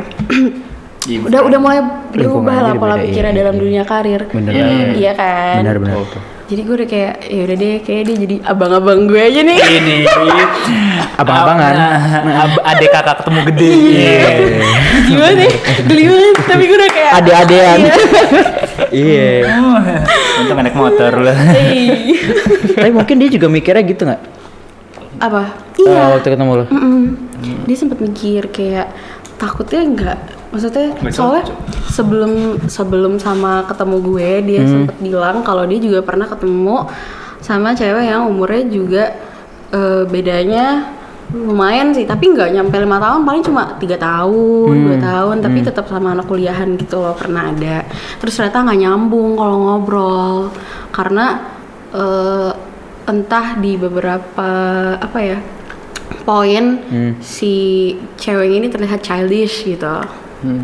[1.06, 1.78] Iya, udah udah mulai
[2.10, 3.62] berubah lah pola pikirnya iya, dalam iya.
[3.62, 4.52] dunia karir Bener.
[4.94, 5.96] iya kan Benar, benar.
[6.48, 9.96] Jadi gue udah kayak ya udah deh kayak dia jadi abang-abang gue aja nih Ini.
[11.20, 11.74] Abang-abangan.
[12.24, 13.68] Ab- Adik kakak ketemu gede.
[13.68, 14.22] Iya.
[15.04, 15.52] gimana deh
[15.84, 17.78] geli banget tapi gue udah kayak Ade-adean.
[18.88, 19.28] Iya.
[20.40, 21.36] Untung naik motor lah.
[21.52, 21.94] Iya.
[22.76, 24.22] Tapi mungkin dia juga mikirnya gitu nggak?
[25.18, 26.64] apa iya waktu ketemu lo.
[26.70, 27.18] Mm-mm.
[27.66, 28.86] dia sempat mikir kayak
[29.34, 31.44] takutnya enggak maksudnya Nggak soalnya
[31.92, 32.32] sebelum
[32.64, 36.88] sebelum sama ketemu gue dia sempat bilang kalau dia juga pernah ketemu
[37.44, 39.04] sama cewek yang umurnya juga
[39.72, 40.96] eh, bedanya
[41.28, 42.08] lumayan sih.
[42.08, 45.36] Tapi nggak nyampe lima tahun paling cuma tiga tahun dua tahun.
[45.44, 47.84] Tapi tetap sama anak kuliahan gitu loh pernah ada.
[48.20, 50.36] Terus ternyata nggak nyambung kalau ngobrol.
[50.88, 51.26] Karena
[51.92, 52.52] eh,
[53.08, 54.50] entah di beberapa
[55.00, 55.40] apa ya
[56.28, 56.76] poin
[57.24, 59.96] si cewek ini terlihat childish gitu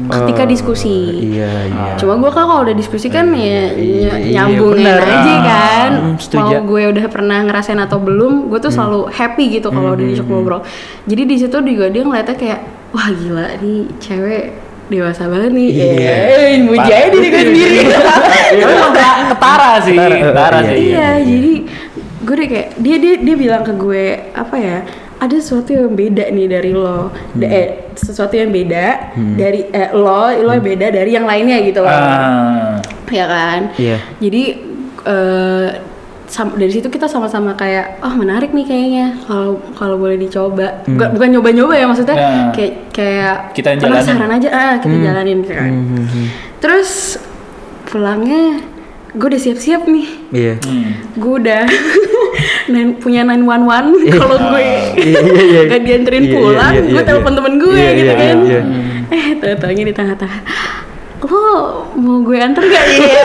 [0.06, 1.92] ketika diskusi Iya, iya.
[1.98, 5.02] Cuma gue kan kalau udah diskusi kan ya iya, iya, nyambungin bener.
[5.02, 5.90] aja kan.
[5.90, 6.62] Hmm, setuju.
[6.62, 10.26] Mau gue udah pernah ngerasain atau belum, gue tuh selalu happy gitu kalau udah diajak
[10.30, 10.62] ngobrol.
[11.10, 12.60] Jadi di situ juga dia ngeliatnya kayak
[12.94, 14.44] wah gila nih cewek
[14.86, 15.68] dewasa banget nih.
[15.74, 16.14] Iya.
[16.30, 17.78] Eh, muji aja diri gue sendiri.
[18.54, 19.96] Ya nggak ketara sih.
[19.98, 20.70] Ketara, eh, Ketara iya.
[20.70, 20.78] sih.
[20.94, 21.52] Iya, jadi
[22.24, 24.78] gue deh kayak dia dia dia bilang ke gue apa ya?
[25.24, 30.28] Ada sesuatu yang beda nih dari lo, Da- eh sesuatu yang beda dari eh, lo,
[30.36, 31.88] lo yang beda dari yang lainnya gitu loh.
[31.88, 32.76] Ah.
[33.08, 33.60] ya kan?
[33.74, 33.96] Iya.
[34.18, 34.42] jadi
[36.26, 40.82] sam- dari situ kita sama-sama kayak oh menarik nih kayaknya kalau kalau boleh dicoba.
[40.84, 42.28] Bukan, bukan nyoba-nyoba ya maksudnya Ya.
[42.50, 44.48] kayak kayak Kita penasaran aja.
[44.50, 45.72] Ah kita jalanin gitu kan.
[46.58, 47.16] Terus
[47.86, 48.60] pulangnya
[49.14, 50.06] gue udah siap-siap nih.
[50.32, 50.54] Iya.
[50.58, 50.90] Hmm.
[51.14, 51.62] gue udah
[52.66, 54.64] nen- punya 911 kalau gue
[54.96, 55.60] Iya, iya, iya.
[55.70, 57.38] gak dianterin Iya, iya, pulang iya, gue iya, telepon iya.
[57.38, 58.60] temen gue Iya, gitu iya, kan iya,
[59.10, 60.40] eh tahu-taunya di tengah-tengah
[61.26, 61.56] lo
[61.94, 63.22] mau gue anter gak ya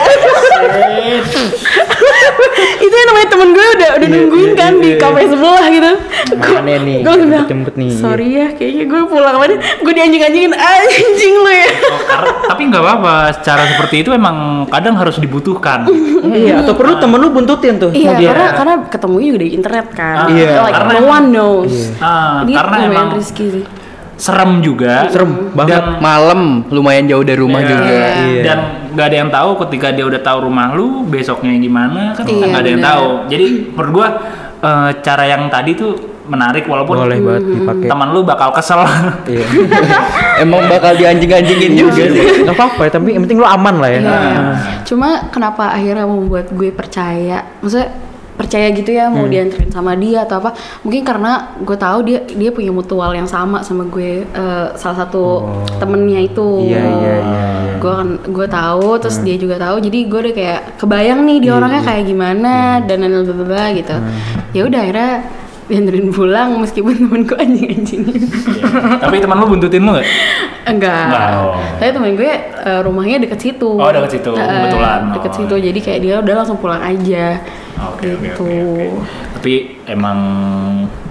[2.80, 5.92] itu yang namanya temen gue udah udah nungguin kan di kafe sebelah gitu
[6.30, 6.98] Mana nih?
[7.00, 7.90] gue bilang Jemput nih.
[7.92, 11.68] sorry ya kayaknya gue pulang kemarin gue dianjing-anjingin anjing lo ya
[12.10, 13.14] Oh, tapi nggak apa-apa.
[13.40, 15.86] Cara seperti itu emang kadang harus dibutuhkan.
[16.20, 17.90] Iya, atau perlu temen lu buntutin tuh.
[17.90, 18.28] Iya, Iya.
[18.28, 20.16] karena karena ketemu juga di internet kan.
[20.18, 20.50] Ah, Iya.
[20.60, 21.74] Like karena no one knows.
[21.98, 23.64] Ah, Dia karena emang sih.
[24.20, 25.08] Serem juga.
[25.08, 25.72] Serem banget.
[25.74, 27.68] Dan Malam lumayan jauh dari rumah Iya.
[27.70, 27.88] juga.
[28.20, 28.42] Iya.
[28.44, 28.58] Dan
[28.90, 32.60] nggak ada yang tahu ketika dia udah tahu rumah lu besoknya gimana kan Iya, nggak
[32.60, 33.06] ada yang tahu.
[33.26, 34.08] Jadi menurut gua
[34.60, 35.92] eh, cara yang tadi tuh
[36.26, 37.54] menarik walaupun Boleh banget Hmm.
[37.56, 37.88] dipakai.
[37.88, 38.84] teman lu bakal kesel.
[39.26, 39.42] Iya.
[40.44, 42.44] Emang bakal dianjing-anjingin juga sih.
[42.44, 44.00] Gak apa-apa, tapi yang penting lu aman lah ya.
[44.00, 44.40] Iya.
[44.84, 47.40] Cuma kenapa akhirnya membuat gue percaya?
[47.58, 47.88] Maksudnya
[48.40, 50.56] percaya gitu ya mau dianterin sama dia atau apa?
[50.80, 55.44] Mungkin karena gue tahu dia dia punya mutual yang sama sama gue eh, salah satu
[55.76, 56.64] temennya itu.
[56.64, 57.74] Iya, iya, iya, iya.
[57.76, 59.76] Gue kan gue tahu terus dia juga tahu.
[59.84, 63.96] Jadi gue udah kayak kebayang nih dia orangnya kayak gimana dan dan bla gitu.
[64.56, 65.12] Ya udah akhirnya
[65.70, 68.02] dianterin pulang meskipun temen gue anjing-anjing.
[68.98, 70.08] Tapi teman lu buntutin lu nggak?
[70.66, 71.04] Enggak.
[71.06, 71.54] Enggak, oh.
[71.78, 73.70] Tapi temen gue eh, rumahnya deket situ.
[73.70, 75.00] Oh, deket situ, Eh, kebetulan.
[75.14, 75.36] Deket Oh.
[75.38, 75.54] situ.
[75.56, 77.38] Jadi kayak dia udah langsung pulang aja.
[77.86, 78.44] Oke oke gitu.
[78.44, 78.86] oke.
[79.38, 79.52] Tapi
[79.86, 80.18] emang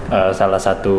[0.06, 0.98] eh, salah satu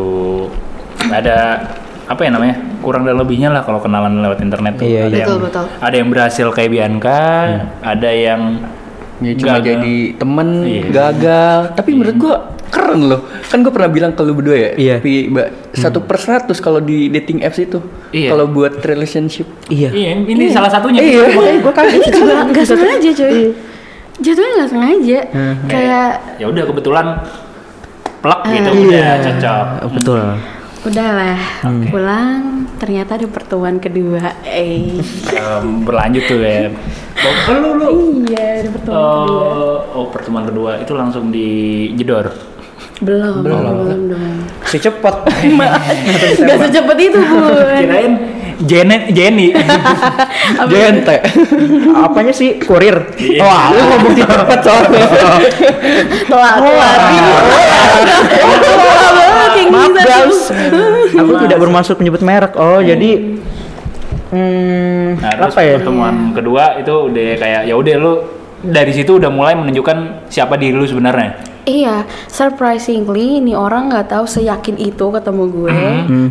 [1.04, 1.62] ada
[2.02, 4.84] apa ya namanya kurang dan lebihnya lah kalau kenalan lewat internet tuh.
[4.84, 5.16] Iya, ada iya.
[5.16, 5.64] yang Betul, betul.
[5.78, 7.20] ada yang berhasil kayak Bianca,
[7.80, 8.42] ada yang
[9.22, 9.66] Ya, cuma gagal.
[9.70, 10.82] jadi temen Iya.
[10.90, 11.58] gagal.
[11.78, 12.36] Tapi menurut gua
[12.72, 13.20] keren loh.
[13.46, 14.70] Kan gua pernah bilang ke lu berdua ya.
[14.74, 14.96] Iya.
[15.28, 17.84] Mbak, satu per seratus kalau di dating apps itu.
[18.10, 18.32] Iya.
[18.32, 19.44] Kalau buat relationship.
[19.68, 19.92] Iya.
[19.92, 21.04] Iya, ini salah satunya.
[21.04, 21.36] Iya.
[21.36, 23.40] Makanya gue kaget Itu juga nggak sengaja coy.
[24.18, 25.18] Jatuhnya nggak sengaja.
[25.36, 25.54] Hmm.
[25.68, 26.08] Kayak
[26.40, 27.06] Ya udah kebetulan
[28.22, 28.80] plek gitu Iya.
[28.88, 29.66] udah cocok.
[30.00, 30.22] Betul.
[30.82, 31.38] Udahlah,
[31.94, 34.34] pulang ternyata ada pertemuan kedua.
[34.42, 34.98] Eh,
[35.30, 36.74] Em, berlanjut tuh ya.
[37.22, 37.90] Oh, lu lu.
[38.26, 39.46] iya ada pertemuan kedua.
[39.46, 41.46] Oh, oh, pertemuan kedua itu langsung di
[41.94, 42.34] jedor.
[43.02, 44.34] Belum, belum, belum, belum.
[44.62, 45.14] Si cepet.
[46.46, 47.50] Gak secepat itu bun.
[47.82, 48.12] Kirain
[48.62, 49.50] Janet Jenny.
[50.72, 51.16] Gente.
[51.98, 53.10] Apanya sih kurir?
[53.18, 53.42] Iya.
[53.42, 55.06] Wah, lu ngomong cepet soalnya.
[56.30, 57.00] Telat, telat.
[58.62, 60.40] Telat banget yang Maaf guys.
[61.18, 62.54] Aku tidak bermaksud menyebut merek.
[62.54, 63.10] Oh, jadi
[64.30, 65.76] hmm, Nah, terus apa ya?
[65.78, 68.12] pertemuan kedua itu udah kayak ya udah lu
[68.62, 71.51] dari situ udah mulai menunjukkan siapa diri lu sebenarnya.
[71.62, 75.78] Iya, surprisingly ini orang nggak tahu seyakin itu ketemu gue,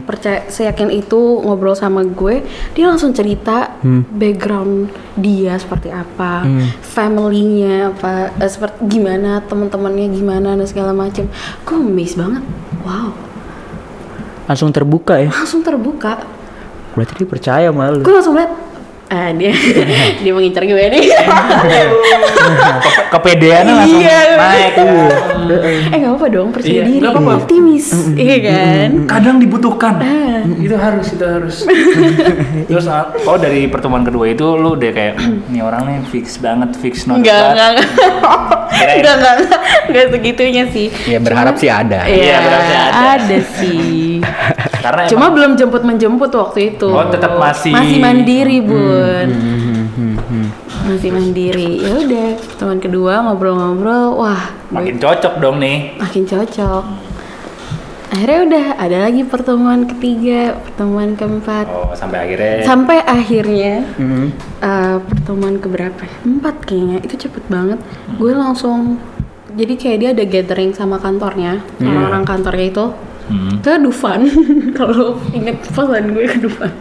[0.03, 2.43] percaya seyakin itu ngobrol sama gue,
[2.75, 3.79] dia langsung cerita
[4.11, 6.43] background dia seperti apa,
[6.83, 11.23] family-nya apa, eh, seperti gimana teman-temannya gimana dan segala macam.
[11.63, 12.43] Gue amazed banget,
[12.83, 13.15] wow,
[14.51, 15.31] Langsung terbuka ya.
[15.31, 16.27] langsung terbuka.
[16.91, 18.03] Berarti dia percaya sama lu.
[18.03, 18.51] Gue langsung liat,
[19.11, 19.51] ah dia
[20.23, 21.03] dia mengincar gue nih.
[22.81, 24.19] Ke- Kepedeannya langsung Iya.
[24.33, 24.73] naik.
[25.85, 27.31] eh nggak apa dong, percaya Iya, diri, apa-apa.
[27.37, 28.89] optimis, iya kan?
[29.05, 29.99] Kadang dibutuhkan.
[30.57, 31.55] itu harus, itu harus.
[32.69, 36.37] Terus ah, oh dari pertemuan kedua itu lu udah kayak "Hmm, nih orang nih fix
[36.37, 37.87] banget, fix not Enggak, bad." enggak, enggak.
[38.71, 39.15] Enggak,
[39.85, 40.87] enggak, segitunya sih.
[41.05, 42.07] Ya berharap sih ada.
[42.07, 43.37] Iya, berarti ada.
[43.53, 44.23] sih.
[44.81, 46.89] Karena Cuma emang- belum jemput menjemput waktu itu.
[46.89, 48.57] Oh, tetap masih- masih mandiri,
[49.01, 49.27] Bun.
[49.31, 50.47] Hmm,
[50.83, 51.79] Masih mandiri.
[51.79, 55.97] Ya udah, teman kedua ngobrol-ngobrol, wah, makin cocok dong nih.
[55.97, 56.83] makin cocok.
[58.11, 61.63] Akhirnya udah ada lagi pertemuan ketiga, pertemuan keempat.
[61.65, 64.35] Oh, sampai akhirnya Sampai akhirnya Hmm.
[64.59, 65.95] eh, pertemuan keberapa?
[66.01, 66.15] ya?
[66.21, 66.99] Empat kayaknya.
[66.99, 67.79] Itu cepet banget.
[68.13, 68.99] Gue langsung
[69.51, 72.85] jadi kayak dia ada gathering sama kantornya, orang-orang kantornya itu
[73.21, 73.63] Hmm.
[73.63, 74.27] ke Dufan.
[74.77, 76.71] Kalau inget pesan gue ke Dufan.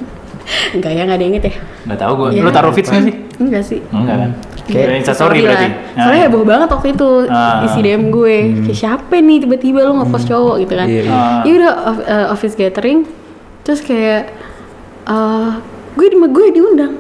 [0.70, 1.54] Enggak ya, nggak ada yang inget ya?
[1.84, 2.28] nggak tahu gue.
[2.30, 2.42] Iya.
[2.42, 3.14] Lu taruh feeds nggak sih?
[3.36, 3.80] Enggak sih.
[3.90, 4.30] Enggak kan?
[4.64, 5.66] Kayak instastory Story berarti.
[5.66, 5.74] lah.
[5.98, 7.66] Soalnya heboh banget waktu itu Ah.
[7.66, 8.36] isi DM gue.
[8.64, 10.86] Kayak siapa nih tiba-tiba lu nge-post cowok gitu kan.
[10.86, 11.10] Iya, iya.
[11.10, 11.40] Ah.
[11.42, 12.98] Ya udah off- eh, office gathering
[13.60, 14.30] terus kayak
[15.04, 15.50] eh
[15.92, 16.94] gue di gue diundang.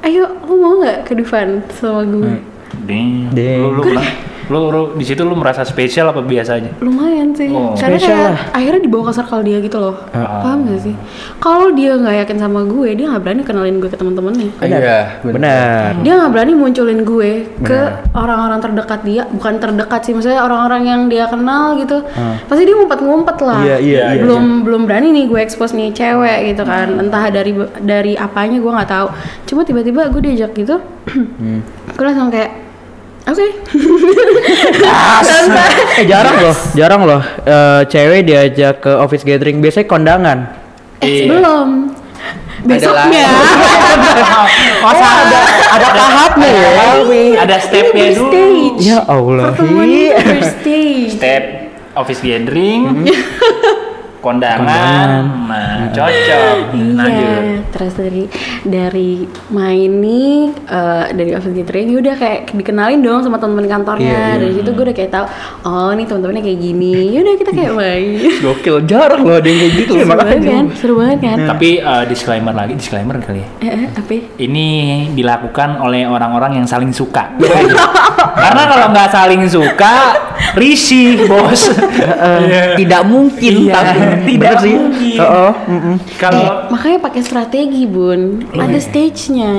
[0.00, 2.44] Ayo, lu mau nggak ke Dufan sama gue?
[2.84, 3.32] Ding.
[3.32, 3.60] Ding.
[3.62, 4.04] Lu, lu, pernah-
[4.52, 6.70] lu, lu di situ lu merasa spesial apa biasa aja?
[6.80, 7.48] Lumayan sih.
[7.48, 7.72] Oh.
[7.76, 8.38] Karena Spesial kayak lah.
[8.56, 9.94] akhirnya dibawa ke circle dia gitu loh.
[10.12, 10.40] Ah.
[10.44, 10.94] Paham gak sih?
[11.40, 14.48] Kalau dia nggak yakin sama gue, dia nggak berani kenalin gue ke teman-temannya.
[14.64, 16.00] Iya, Benar.
[16.00, 17.30] Dia nggak berani munculin gue
[17.60, 17.78] ke
[18.16, 22.00] orang-orang terdekat dia, bukan terdekat sih, maksudnya orang-orang yang dia kenal gitu.
[22.48, 23.60] Pasti dia ngumpet-ngumpet lah.
[23.64, 26.88] Iya, iya, iya, belum belum berani nih gue expose nih cewek gitu kan.
[27.00, 27.52] Entah dari
[27.84, 29.06] dari apanya gue nggak tahu.
[29.44, 30.80] Cuma tiba-tiba gue diajak gitu,
[31.96, 32.63] gue langsung kayak
[33.24, 33.46] Oke.
[35.18, 40.38] Tanpa Eh jarang loh, jarang loh eh, cewek diajak ke office gathering biasanya kondangan.
[41.00, 41.28] eh, Iya.
[41.30, 41.68] belum.
[42.64, 43.24] Besoknya.
[44.80, 46.70] Oh, ada ada tahapnya ya.
[47.38, 48.28] Ada stepnya dulu.
[48.28, 48.78] stage.
[48.82, 49.52] Ya Allah.
[49.52, 49.88] Pertemuan
[50.42, 51.12] stage.
[51.12, 51.42] Step
[51.94, 53.04] office gathering, Hmm.
[54.24, 56.56] Kondangan, nah cocok.
[56.98, 57.12] Lanjut.
[57.12, 58.24] Iya, terus dari
[58.64, 60.32] dari main nih
[60.64, 64.40] eh, dari office gathering ya udah kayak dikenalin dong sama teman-teman kantornya.
[64.40, 65.26] Dari situ gue udah kayak tahu,
[65.68, 66.96] oh nih teman-temannya kayak gini.
[67.12, 68.04] Ya udah kita kayak main.
[68.44, 69.92] Gokil jarang loh ada yang kayak gitu.
[70.00, 70.64] seru banget kan?
[70.72, 71.38] Seru banget kan?
[71.44, 73.48] Tapi eh, disclaimer lagi, disclaimer kali ya.
[73.60, 74.16] Eh, eh, apa?
[74.40, 74.66] Ini
[75.12, 77.36] dilakukan oleh orang-orang yang saling suka.
[78.44, 79.94] Karena kalau nggak saling suka,
[80.56, 81.70] risih bos.
[81.74, 82.74] Iya.
[82.78, 84.74] Tidak mungkin Iya, tapi tidak bener sih.
[84.78, 85.18] mungkin.
[85.18, 85.96] Oh, mm-mm.
[86.16, 89.58] Kalau Makanya pakai strategi bun, ada stage-nya.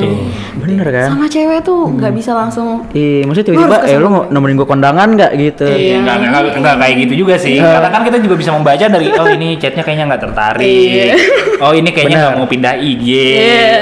[0.55, 1.07] bener kan?
[1.13, 5.31] Sama cewek tuh nggak bisa langsung Iya, maksudnya tiba-tiba eh lu nemenin gua kondangan nggak
[5.37, 5.67] gitu?
[5.67, 7.57] Iya, nggak, nggak, nggak, nggak kayak gitu juga sih.
[7.59, 10.65] Karena kan kita juga bisa membaca dari oh ini chatnya kayaknya nggak tertarik.
[10.65, 11.15] Iya.
[11.63, 13.07] Oh ini kayaknya nggak mau pindah IG.
[13.07, 13.73] Iya.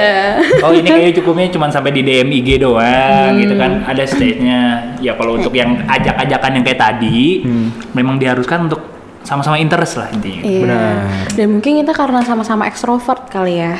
[0.62, 3.82] Oh ini kayaknya cukupnya cuma sampai di DM IG doang gitu kan.
[3.84, 4.60] Ada stage-nya.
[5.02, 7.44] Ya kalau untuk yang ajak-ajakan yang kayak tadi,
[7.92, 8.93] memang diharuskan untuk
[9.24, 10.42] sama-sama interest lah intinya.
[10.44, 10.62] Iya.
[10.62, 10.94] Benar.
[11.32, 13.74] Dan mungkin kita karena sama-sama ekstrovert kali ya.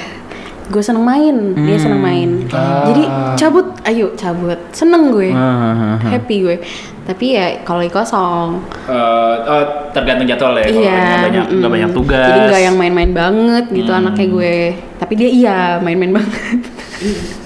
[0.64, 2.48] Gue seneng main, dia seneng main.
[2.88, 3.04] Jadi
[3.36, 4.56] cabut, ayo cabut.
[4.72, 6.08] Seneng gue, Ah, ah, ah.
[6.08, 6.56] happy gue.
[7.04, 10.64] Tapi ya kalau kosong, Eh, oh, tergantung jadwal ya.
[10.64, 11.04] Iya.
[11.04, 11.76] nggak banyak nggak mm.
[11.76, 12.28] banyak tugas.
[12.32, 14.56] Jadi nggak yang main-main banget gitu anaknya gue.
[14.96, 16.60] Tapi dia iya main-main banget.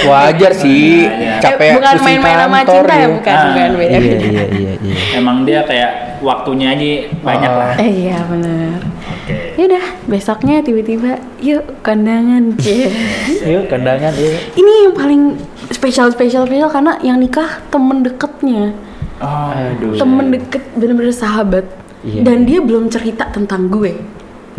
[0.00, 1.34] Wajar sih, Iya, iya.
[1.38, 3.08] capek Eh, bukan main-main sama cinta ya, dia.
[3.10, 3.96] bukan, Ah, bukan beda.
[3.96, 4.94] Iya, iya, iya, iya.
[5.14, 7.72] Emang dia kayak waktunya aja banyak lah.
[7.76, 8.78] Eh iya bener.
[9.08, 9.34] Oke.
[9.56, 12.54] Yaudah besoknya tiba-tiba yuk kondangan.
[12.56, 12.88] Cie.
[13.48, 14.38] Yuk kondangan iya.
[14.52, 15.22] Ini yang paling
[15.68, 18.72] spesial spesial spesial karena yang nikah temen deketnya.
[19.18, 19.98] Oh, aduh.
[19.98, 21.66] temen deket bener-bener sahabat
[22.00, 22.22] Iya.
[22.22, 23.98] dan dia belum cerita tentang gue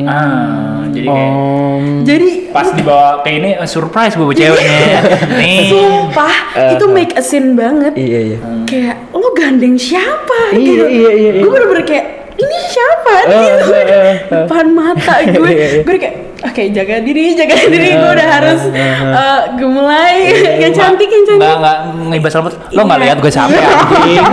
[0.01, 5.01] Ah, jadi kayak Om, jadi pas dibawa kayak ini eh, surprise gue ceweknya.
[5.35, 5.69] Nih.
[5.69, 6.35] sumpah
[6.71, 8.37] itu make a scene banget iya iya.
[8.63, 11.41] kayak lo gandeng siapa Iya, gitu iya, iya, iya.
[11.41, 15.81] gue bener-bener kayak ini siapa Eh, gitu eh, eh, depan mata gue Iya, iya.
[15.83, 21.25] gue kayak oke jaga diri jaga diri gue udah harus uh, gemulai yang cantik yang
[21.25, 21.77] cantik Nggak nggak
[22.09, 22.53] ngibas rambut.
[22.71, 23.05] Lo nggak Iya.
[23.05, 24.23] lihat gue sampai anjing.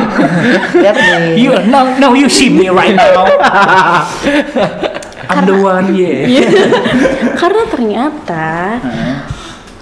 [0.77, 1.35] Lihat nih.
[1.37, 3.27] You no no you see me right now.
[5.29, 6.27] I'm the one yeah.
[6.33, 6.49] Iya.
[7.41, 8.47] karena ternyata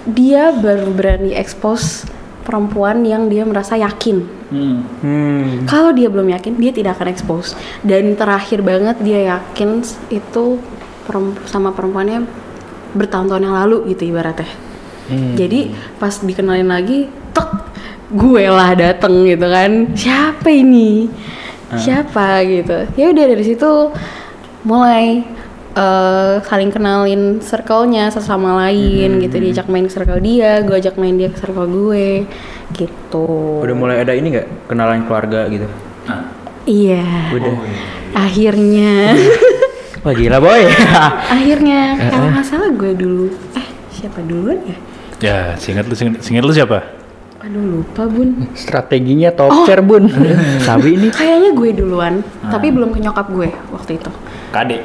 [0.05, 2.05] dia baru berani expose
[2.41, 4.85] perempuan yang dia merasa yakin Hmm.
[5.01, 5.65] Hmm.
[5.65, 10.61] kalau dia belum yakin dia tidak akan expose dan terakhir banget dia yakin itu
[11.03, 12.29] perem- sama perempuannya
[12.93, 14.45] bertahun-tahun yang lalu gitu ibaratnya
[15.05, 15.33] Hmm.
[15.33, 17.49] jadi pas dikenalin lagi tek
[18.07, 21.09] gue lah dateng gitu kan siapa ini
[21.75, 23.89] siapa gitu ya udah dari situ
[24.65, 25.21] mulai
[25.71, 31.13] eh, saling kenalin circle-nya sesama lain gitu diajak main ke circle dia gue ajak main
[31.13, 32.25] dia ke circle gue
[32.73, 35.69] gitu Udah mulai ada ini nggak kenalan keluarga gitu?
[36.05, 36.25] Ah.
[36.65, 37.53] iya Udah.
[38.15, 39.13] akhirnya
[40.03, 40.61] Wah gila boy.
[41.35, 44.77] akhirnya kalau nggak salah gue dulu eh siapa duluan ya
[45.15, 46.83] Ya, singkat lu singkat, singkat lu siapa?
[47.37, 49.63] aduh lupa bun Strateginya top Oh.
[49.63, 50.09] chair bun.
[50.67, 51.07] Sabi ini.
[51.07, 54.11] Kayaknya gue duluan, tapi belum ke nyokap gue waktu itu.
[54.55, 54.79] Kade.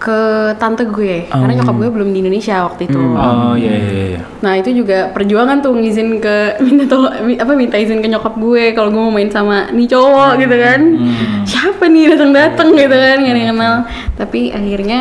[0.00, 2.96] Ke tante gue, karena nyokap gue belum di Indonesia waktu itu.
[2.96, 4.20] Oh iya iya iya.
[4.40, 8.72] Nah itu juga perjuangan tuh ngizin ke minta tolong apa minta izin ke nyokap gue
[8.72, 10.80] kalau gue mau main sama nih cowok gitu kan.
[11.44, 13.76] Siapa nih datang datang gitu kan gak ada yang kenal.
[14.16, 15.00] Tapi akhirnya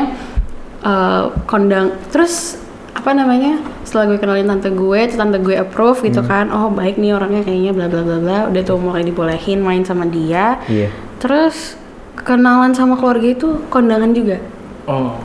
[0.84, 2.60] eh, kondang terus
[2.92, 3.56] apa namanya
[3.88, 6.52] setelah gue kenalin tante gue, terus tante gue approve gitu kan.
[6.52, 8.40] Oh baik nih orangnya kayaknya bla bla bla bla.
[8.52, 10.60] Udah tuh mulai dibolehin main sama dia.
[10.68, 10.92] Iya.
[11.24, 11.79] Terus
[12.22, 14.38] kenalan sama keluarga itu kondangan juga.
[14.86, 15.16] Oh.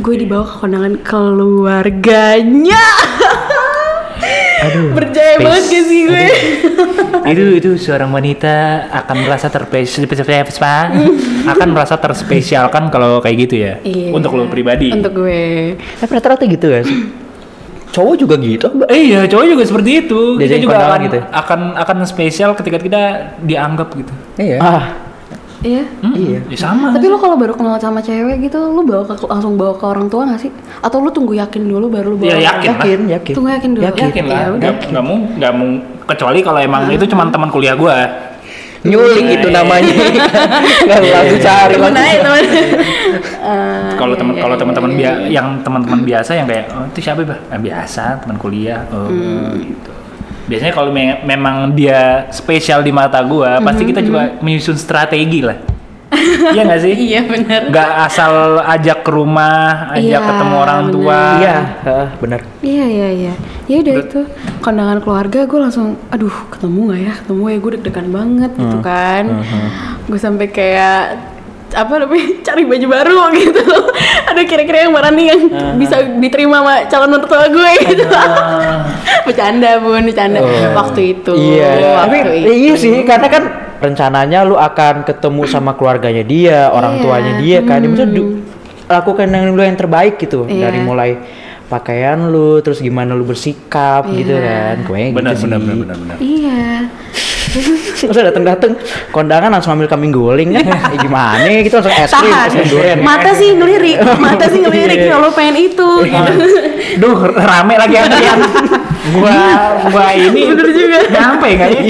[0.00, 2.84] Gue dibawa ke kondangan keluarganya.
[4.62, 4.94] Aduh.
[4.94, 6.26] Percaya banget gak sih gue?
[7.22, 10.06] itu itu seorang wanita akan merasa terspesial
[11.46, 14.10] akan merasa terspesialkan kalau kayak gitu ya Iya.
[14.10, 15.74] untuk lo pribadi Untuk gue.
[15.78, 16.98] Eh rata-rata gitu gak sih?
[17.92, 18.72] Cowok juga gitu.
[18.72, 18.88] Mbak.
[18.88, 21.24] Eh, iya cowok juga seperti itu kita Diajakin juga akan, gitu ya?
[21.28, 23.02] akan akan spesial ketika kita
[23.42, 24.58] dianggap gitu Iya.
[24.62, 24.82] Ah,
[25.62, 25.82] Iya.
[26.02, 26.38] Hmm, Iya.
[26.44, 29.72] ya sama Tapi lo kalau baru kenal sama cewek gitu, lo bawa ke, langsung bawa
[29.72, 30.50] ke orang tua gak sih?
[30.78, 32.28] Atau lo tunggu yakin dulu baru lo bawa?
[32.28, 32.50] Ya, ke- yakin.
[32.50, 32.66] lah.
[32.76, 33.32] yakin, yakin.
[33.32, 33.82] Tunggu yakin dulu.
[33.84, 34.04] Yakin.
[34.04, 35.68] Yakin lah Ya nggak nggak mau nggak mau
[36.04, 37.96] kecuali kalau emang itu cuma teman kuliah gua
[38.82, 39.86] Nyulik itu namanya.
[40.82, 42.02] Nggak langsung cari Temen langsung.
[42.02, 42.44] aja temen.
[43.38, 45.10] Eh, kalau iya, teman iya, kalau iya, teman-teman iya, iya.
[45.30, 49.54] yang teman-teman biasa yang kayak oh, itu siapa bah Ah, biasa teman kuliah oh Hmm.
[49.54, 49.91] gitu
[50.52, 55.56] biasanya kalau me- memang dia spesial di mata gua pasti kita juga menyusun strategi lah
[56.52, 57.60] iya nggak sih Hmm, Iya benar.
[57.66, 61.40] nggak asal ajak ke rumah ajak Iya, ketemu orang tua bener.
[61.40, 62.40] Iya, heeh, benar.
[62.60, 63.34] Iya iya iya.
[63.64, 64.20] Ya udah itu
[64.60, 67.12] kondangan keluarga gue langsung, aduh ketemu nggak ya?
[67.16, 69.24] Ketemu ya gue deg-degan banget gitu kan.
[70.04, 71.00] Gue sampai kayak
[71.72, 73.64] apa namanya cari baju baru gitu.
[74.28, 75.40] Aduh kira-kira yang mana nih yang
[75.76, 78.04] bisa diterima sama calon mertua gue gitu.
[79.22, 80.40] bercanda bun, bercanda
[80.72, 81.32] waktu itu.
[81.32, 83.42] Iya, tapi waktu iya sih karena kan
[83.78, 87.02] rencananya lu akan ketemu sama keluarganya dia, orang Iya.
[87.02, 87.78] tuanya dia kan.
[87.80, 88.38] Maksudnya du-
[88.86, 90.68] lakukan yang lu yang terbaik gitu Iya.
[90.68, 91.10] dari mulai
[91.66, 94.76] pakaian lu, terus gimana lu bersikap gitu Iya.
[94.76, 94.76] kan.
[94.84, 95.64] Kayaknya benar gitu benar sih.
[95.64, 96.62] benar benar benar Iya.
[98.08, 98.72] Terus dateng-dateng
[99.12, 100.50] kondangan langsung ambil kambing guling.
[100.56, 100.64] Kan.
[100.92, 102.98] Eh, gimana gitu langsung es krim, es krim durian.
[103.00, 105.08] Mata sih ngelirik, mata sih ngelirik.
[105.08, 106.32] Kalau pengen itu gitu.
[107.00, 108.40] duh rame lagi antrian
[109.16, 109.36] gua
[109.88, 110.98] gua ini Bener juga.
[111.08, 111.82] nyampe nggak ya?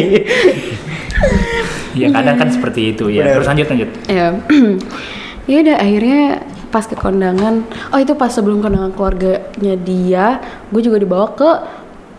[1.93, 3.91] Ya kadang kan seperti itu ya terus lanjut lanjut.
[4.09, 4.27] Ya
[5.51, 6.23] ya udah akhirnya
[6.73, 10.41] pas ke kondangan oh itu pas sebelum kondangan keluarganya dia
[10.73, 11.51] gue juga dibawa ke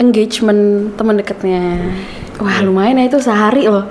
[0.01, 1.79] engagement teman dekatnya
[2.41, 3.87] wah lumayan ya itu sehari loh.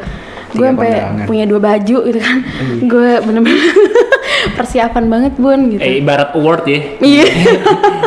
[0.52, 2.44] Gue sampai punya dua baju gitu kan.
[2.84, 3.72] Gue bener-bener
[4.58, 5.80] persiapan banget bun gitu.
[5.80, 6.80] Eh ibarat award ya.
[7.00, 7.26] Iya.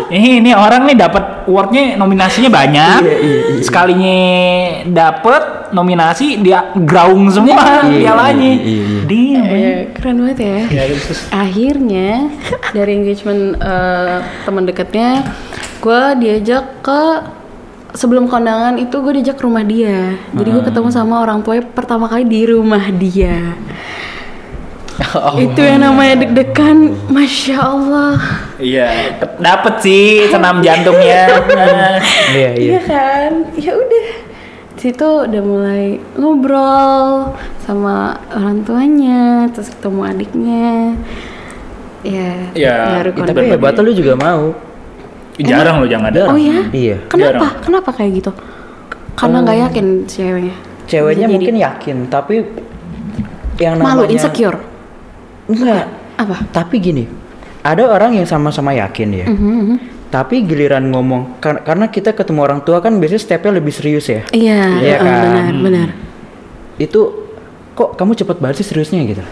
[0.05, 2.99] Eh, ini orang nih dapat awardnya nominasinya banyak.
[3.01, 3.63] Iya, iya, iya.
[3.65, 4.19] sekalinya
[4.85, 8.51] dapat nominasi dia graung semua Iya, pialanya.
[8.53, 9.41] iya, iya, iya.
[9.41, 10.59] Iya, keren banget ya.
[10.69, 10.83] Ya,
[11.33, 12.09] akhirnya
[12.69, 15.25] dari engagement eh, teman dekatnya
[15.81, 17.01] gue diajak ke
[17.95, 22.05] sebelum kondangan itu gue diajak ke rumah dia jadi gue ketemu sama orang tuanya pertama
[22.11, 23.55] kali di rumah dia
[25.43, 28.15] itu yang namanya deg-degan masya allah
[28.59, 31.27] iya dapet sih senam jantungnya
[32.35, 32.69] Iya, iya.
[32.75, 34.05] iya kan ya udah
[34.75, 37.31] di situ udah mulai ngobrol
[37.63, 40.99] sama orang tuanya, terus ketemu adiknya.
[42.05, 43.31] Ya, Ya, baru itu.
[43.33, 44.53] Tapi hebatnya lu juga mau.
[45.35, 46.63] Jarang lo jangan Oh ya?
[46.71, 46.97] Iya.
[47.11, 47.59] Kenapa?
[47.59, 48.31] Kenapa kayak gitu?
[49.15, 50.55] Karena nggak yakin ceweknya.
[50.85, 51.35] Ceweknya Bisa jadi.
[51.41, 52.35] mungkin yakin, tapi
[53.57, 54.57] yang malu, namanya insecure.
[55.49, 55.85] Enggak.
[56.15, 56.35] Apa?
[56.51, 57.03] Tapi gini,
[57.65, 59.25] ada orang yang sama-sama yakin ya.
[59.27, 59.77] Mhm, mhm.
[60.13, 64.23] Tapi giliran ngomong kar- karena kita ketemu orang tua kan biasanya stepnya lebih serius ya.
[64.31, 65.11] Iya, Iya kan?
[65.11, 65.89] benar, benar.
[66.79, 67.27] Itu
[67.75, 69.23] kok kamu cepet banget sih seriusnya gitu.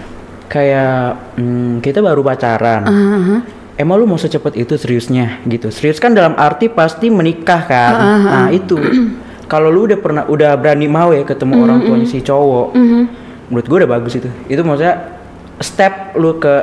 [0.52, 2.84] Kayak hmm, kita baru pacaran.
[2.84, 3.42] Ah, ah.
[3.74, 5.74] Emang lu mau secepat itu seriusnya gitu.
[5.74, 7.94] Serius kan dalam arti pasti menikah kan.
[8.22, 8.78] Nah, itu.
[9.52, 12.74] Kalau lu udah pernah udah berani mau ya ketemu orang tuanya si cowok.
[12.74, 13.02] Mhm.
[13.50, 14.30] Menurut gue udah bagus itu.
[14.48, 15.20] Itu maksudnya
[15.60, 16.54] step lu ke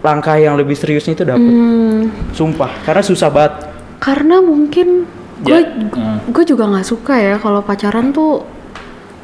[0.00, 1.44] langkah yang lebih seriusnya itu dapet.
[1.44, 3.68] Hmm, Sumpah, karena susah banget.
[4.00, 5.04] karena mungkin
[5.44, 6.32] gue Ya, hmm.
[6.32, 8.40] gue juga nggak suka ya kalau pacaran tuh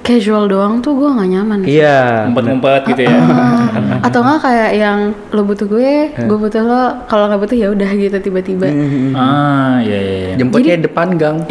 [0.07, 1.59] casual doang tuh gue nggak nyaman.
[1.67, 2.31] Iya.
[2.31, 3.17] Ngumpet-ngumpet gitu ya.
[3.27, 3.67] Ah,
[4.07, 4.99] atau nggak kayak yang
[5.35, 6.83] lo butuh gue, gue butuh lo.
[7.11, 8.71] Kalau nggak butuh ya udah gitu tiba-tiba.
[8.71, 9.19] Mhm.
[9.19, 10.17] ah, iya iya.
[10.31, 10.35] iya.
[10.39, 11.43] Jemputnya depan gang.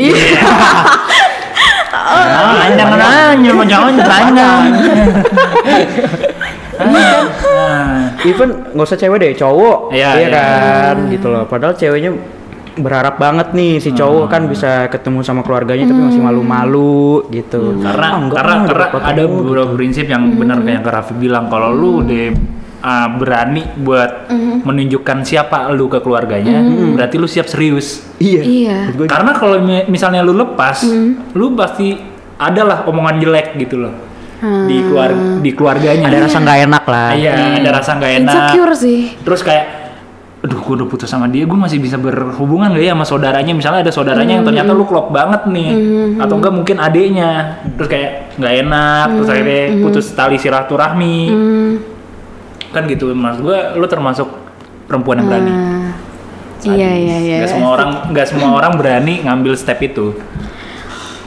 [2.05, 4.49] Ah, jangan nanya, jangan tanya.
[6.75, 9.91] Ah, Even nggak usah cewek deh, cowok.
[9.95, 10.43] Iya, iya iya.
[10.91, 11.43] kan, gitu loh.
[11.47, 12.11] Padahal ceweknya
[12.75, 16.95] berharap banget nih si cowok kan bisa ketemu sama keluarganya tapi masih malu-malu
[17.29, 17.79] gitu.
[17.79, 21.47] karena Ah, enggak, karena karena ada beberapa prinsip yang benar kayak yang Kak Raffi bilang
[21.47, 22.35] kalau lu udah
[22.81, 24.27] ah, berani buat
[24.61, 26.59] menunjukkan siapa lu ke keluarganya
[26.91, 28.01] berarti lu siap serius.
[28.17, 28.41] Iya.
[28.41, 28.77] Iya.
[29.05, 30.81] Karena kalau mi- misalnya lu lepas
[31.31, 31.95] lu pasti
[32.35, 33.93] adalah omongan jelek gitu loh.
[34.41, 35.09] Di keluar
[35.39, 36.05] di keluarganya.
[36.05, 37.09] Ada rasa nggak enak lah.
[37.13, 38.35] iya ada rasa nggak enak.
[38.51, 38.99] Insecure sih.
[39.21, 39.84] terus kayak
[40.45, 43.53] aduh gue udah putus sama dia gue masih bisa berhubungan gak ya sama saudaranya?
[43.57, 45.69] Misalnya ada saudaranya yang ternyata lu klop banget nih.
[46.21, 47.65] Atau enggak mungkin adeknya.
[47.73, 51.17] Terus kayak nggak enak terus akhirnya putus tali silaturahmi.
[51.33, 51.71] Hmm,
[52.69, 54.29] kan gitu mas gue lu termasuk
[54.85, 55.51] perempuan yang berani.
[55.51, 55.89] Ah,
[56.77, 57.37] iya iya iya.
[57.41, 60.13] nggak semua orang nggak semua orang berani ngambil step itu.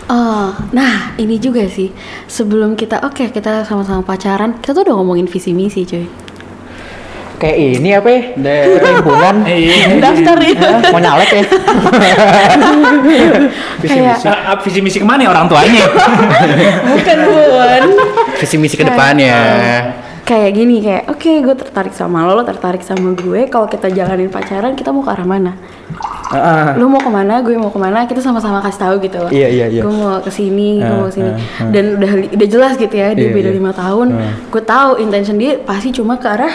[0.09, 1.93] Oh, nah ini juga sih.
[2.25, 6.09] Sebelum kita oke kita sama-sama pacaran, kita tuh udah ngomongin visi misi, cuy.
[7.39, 8.21] Kayak ini apa ya?
[8.77, 9.37] Perhimpunan.
[9.49, 10.03] Iya.
[10.03, 10.67] Daftar itu.
[10.67, 10.81] Hah?
[10.91, 11.45] Mau nyalek ya?
[13.81, 15.85] Kayak Ah, ah, visi misi ke mana ya orang tuanya
[16.91, 17.83] bukan bukan.
[18.37, 19.37] Visi misi ke depannya.
[20.21, 23.49] kayak gini kayak oke gue tertarik sama lo, lo tertarik sama gue.
[23.49, 25.57] Kalau kita jalanin pacaran, kita mau ke arah mana?
[26.29, 26.77] Heeh.
[26.77, 29.31] Lo mau ke mana, gue mau ke mana, kita sama-sama kasih tahu gitu loh.
[29.33, 29.81] Iya, iya, iya.
[29.81, 31.33] Gue mau ke sini, gue Ah, mau ke sini.
[31.33, 31.71] ah, ah.
[31.73, 33.57] Dan udah udah jelas gitu ya, dia Iya, beda iya.
[33.57, 34.07] lima tahun.
[34.13, 34.33] Ah.
[34.53, 36.53] Gue tahu intention dia pasti cuma ke arah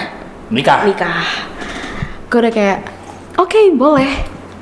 [0.53, 1.25] nikah nikah.
[2.29, 2.79] Gue udah kayak
[3.35, 4.11] oke boleh.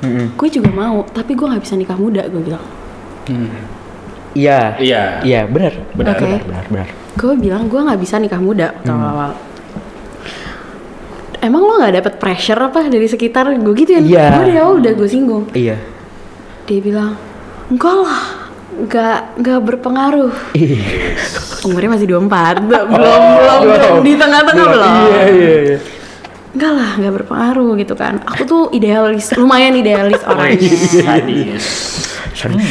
[0.00, 0.34] Mm-mm.
[0.34, 2.64] Gue juga mau, tapi gue nggak bisa nikah muda, gue bilang.
[4.32, 4.74] Iya.
[4.76, 5.02] Iya.
[5.22, 5.72] Iya, benar.
[5.92, 6.24] Benar, Oke.
[6.26, 6.88] benar, benar, benar.
[7.12, 9.04] gue bilang gue nggak bisa nikah muda waktu Hmm.
[9.04, 9.30] awal
[11.40, 14.26] emang lo nggak dapet pressure apa dari sekitar gue gitu ya Iya.
[14.32, 15.76] gue dari awal udah gue singgung Iya.
[16.64, 17.12] dia bilang
[17.68, 18.41] enggak lah
[18.72, 20.32] nggak nggak berpengaruh.
[20.56, 20.80] Ih.
[21.62, 24.90] umurnya masih 24 belum belum belum di tengah-tengah belum.
[24.90, 25.78] Iya, iya, iya.
[26.52, 28.14] enggak lah nggak berpengaruh gitu kan.
[28.26, 30.58] Aku tuh idealis lumayan idealis orangnya.
[30.90, 31.66] sadis.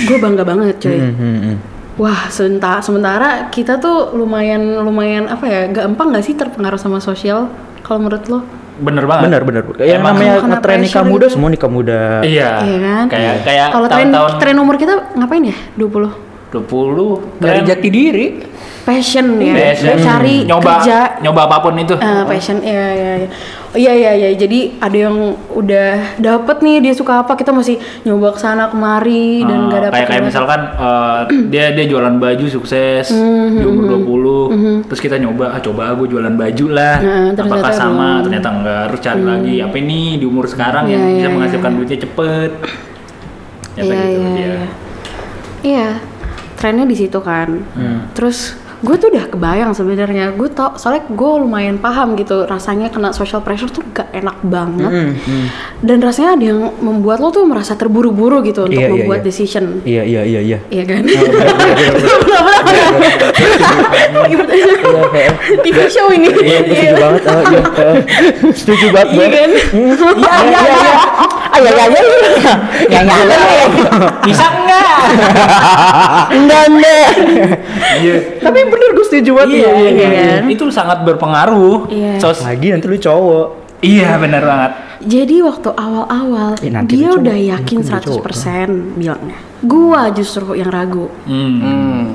[0.04, 1.00] Gue bangga banget cuy.
[1.00, 1.58] Hmm, hmm, hmm.
[1.94, 5.62] Wah, sementara, sementara kita tuh lumayan lumayan apa ya?
[5.68, 7.52] Gampang nggak sih terpengaruh sama sosial?
[7.82, 8.40] Kalau menurut lo?
[8.74, 9.62] bener banget Benar, benar.
[9.78, 11.34] Yang Emang namanya ngetren nikah pressure muda gitu.
[11.38, 12.02] semua nikah muda.
[12.24, 13.06] iya Iya kan?
[13.08, 15.58] kayak kayak Kalau tren tahun-tahun tren umur kita ngapain ya?
[15.78, 16.10] 20
[16.50, 18.26] 20 Dari jati diri.
[18.82, 20.02] passion ya, Passion.
[20.02, 21.22] cari nyoba kerja.
[21.22, 23.30] nyoba apa pun itu Eh, passion, iya iya iya.
[23.72, 24.30] Iya iya iya.
[24.34, 25.16] Jadi ada yang
[25.50, 29.82] udah dapet nih dia suka apa kita masih nyoba ke sana kemari dan Ah, nggak
[29.82, 29.96] dapet.
[29.96, 35.16] kayak kayak misalkan eh, dia dia jualan baju sukses Hmm, di umur 20 terus kita
[35.16, 38.24] nyoba ah coba gue jualan baju lah Nah, ternyata apakah sama belum.
[38.28, 41.70] ternyata enggak harus cari lagi apa ini di umur sekarang yang Iya, bisa iya, menghasilkan
[41.70, 41.78] iya.
[41.78, 42.52] duitnya cepet
[43.72, 44.56] ya Iya gitu iya iya.
[45.62, 45.88] Iya,
[46.56, 47.64] trennya di situ kan.
[47.72, 48.10] Hmm.
[48.12, 50.34] Terus gue tuh udah kebayang sebenarnya.
[50.34, 54.90] Gue tau soalnya gue lumayan paham gitu rasanya kena social pressure tuh gak enak banget.
[54.90, 55.46] Hmm, hmm.
[55.86, 59.26] Dan rasanya ada yang membuat lo tuh merasa terburu-buru gitu untuk Iya, iya, membuat iya.
[59.26, 59.66] decision.
[59.86, 60.60] Iya, iya, iya, iya.
[60.74, 61.02] Iya kan?
[64.22, 65.30] Iya,
[65.62, 66.28] TV show ini.
[66.32, 67.22] Iya, gue setuju banget.
[67.24, 67.96] Oh, iya, eh,
[68.52, 69.10] setuju banget.
[69.12, 69.50] Iya kan?
[69.52, 70.94] Iya, iya, iya.
[71.52, 72.54] Iya, iya, iya.
[72.88, 73.66] Ya, ya, ya.
[74.24, 74.98] bisa enggak
[76.32, 77.08] Enggak, enggak.
[77.98, 79.56] iya Tapi bener gue setuju banget.
[79.58, 80.44] iya, iya, iya, kan?
[80.48, 82.14] itu sangat berpengaruh Iya.
[82.18, 83.48] Sos- Lagi nanti lu cowok.
[83.82, 88.24] iya benar banget Jadi waktu awal-awal nanti dia dia udah yakin Nanti dia cowok.
[88.30, 89.38] 100% bilangnya.
[89.62, 91.10] Gua justru yang ragu.
[91.24, 91.54] hmm.
[91.58, 92.06] Hmm.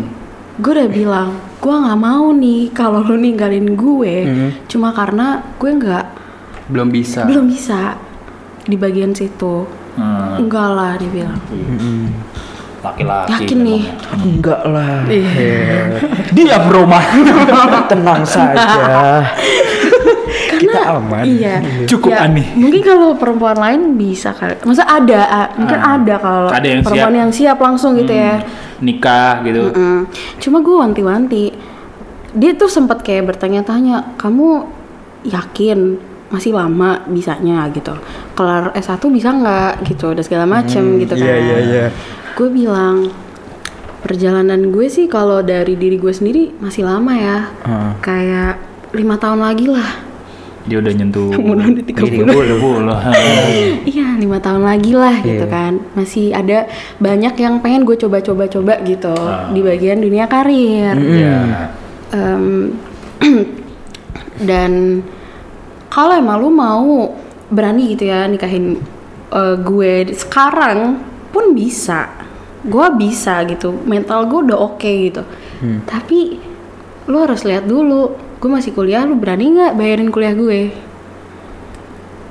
[0.57, 4.48] Gue udah bilang gue nggak mau nih kalau lu ninggalin gue Mhm.
[4.66, 6.07] cuma karena gue nggak
[6.66, 7.94] belum bisa belum bisa
[8.62, 11.40] di bagian situ Hmm, enggak lah dia bilang
[12.78, 13.32] laki-laki.
[13.32, 13.82] yakin nih
[14.12, 15.02] Enggak lah.
[15.09, 16.04] Iya.
[16.30, 17.00] Dia Roma.
[17.90, 19.24] Tenang saja.
[20.59, 21.22] Kita aman.
[21.22, 21.54] iya
[21.84, 22.46] Cukup Ya, aneh.
[22.54, 25.94] mungkin kalau perempuan lain bisa kali masa ada ah, mungkin Ah.
[25.94, 27.20] ada kalau Ada yang perempuan siap.
[27.20, 28.40] yang siap langsung gitu ya
[28.76, 29.72] Nikah gitu.
[29.72, 30.00] Mm.
[30.36, 31.44] Cuma gue wanti-wanti.
[32.30, 34.68] Dia tuh sempat kayak bertanya-tanya, kamu
[35.24, 35.96] yakin
[36.28, 37.96] masih lama bisanya gitu?
[38.32, 40.12] Kelar S1 bisa nggak gitu?
[40.12, 41.24] Dan segala macem gitu kan.
[41.24, 41.84] iya, iya, iya.
[42.32, 43.09] Gue bilang
[43.98, 47.38] perjalanan gue sih kalau dari diri gue sendiri masih lama ya.
[47.64, 47.90] Heeh.
[48.00, 48.54] Kayak
[48.92, 49.88] lima tahun lagi lah.
[50.66, 51.30] Dia udah nyentuh.
[51.32, 52.26] Umur udah 30.
[52.26, 53.86] 30.
[53.86, 55.52] Iya lima tahun lagi lah gitu Iya.
[55.52, 55.72] kan.
[55.94, 56.66] Masih ada
[56.98, 59.46] banyak yang pengen gue coba-coba-coba gitu Ah.
[59.48, 60.94] di bagian dunia karir.
[60.98, 61.70] Ya.
[62.10, 62.74] Em,
[64.48, 65.02] dan
[65.88, 67.14] kalau emang lu mau
[67.48, 68.76] berani gitu ya nikahin
[69.30, 71.00] eh, gue sekarang
[71.30, 72.10] pun bisa
[72.66, 75.22] gue bisa gitu mental gue udah oke gitu
[75.86, 76.36] tapi
[77.06, 80.61] lu harus lihat dulu gue masih kuliah lu berani nggak bayarin kuliah gue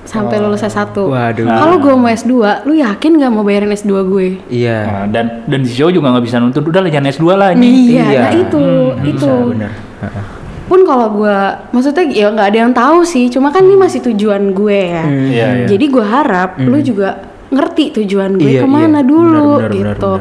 [0.05, 1.49] sampai lulus S1 Waduh.
[1.49, 2.33] kalau gue mau S2
[2.63, 4.79] lu yakin nggak mau bayarin S2 gue Iya.
[4.85, 7.65] Nah, dan dan si cowok juga nggak bisa nuntut udah lah jangan S2 lah ini.
[7.89, 8.21] iya, Iya.
[8.21, 8.63] nah itu
[9.03, 9.71] itu Bisa bener.
[9.99, 10.23] Heeh.
[10.65, 11.37] pun kalau gue
[11.71, 15.25] maksudnya ya nggak ada yang tahu sih cuma kan ini masih tujuan gue ya Hmm.
[15.27, 15.65] Iya, iya.
[15.67, 17.09] jadi gue harap lu juga
[17.47, 19.05] ngerti tujuan gue Iya, ke mana iya.
[19.05, 20.11] dulu Benar, benar, gitu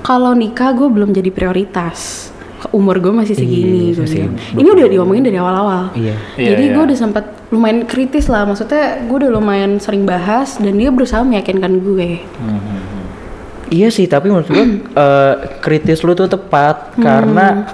[0.00, 2.28] kalau nikah gue belum jadi prioritas
[2.70, 4.36] umur gue masih segini Iya, gue masih bilang.
[4.56, 6.14] ini udah diomongin dari awal-awal Iya.
[6.38, 6.74] Iya, jadi iya.
[6.74, 11.20] gue udah sempat lumayan kritis lah maksudnya gue udah lumayan sering bahas dan dia berusaha
[11.20, 12.22] meyakinkan gue
[13.70, 14.66] Iya sih, tapi menurut gua
[15.06, 17.70] eh, kritis lu tuh tepat karena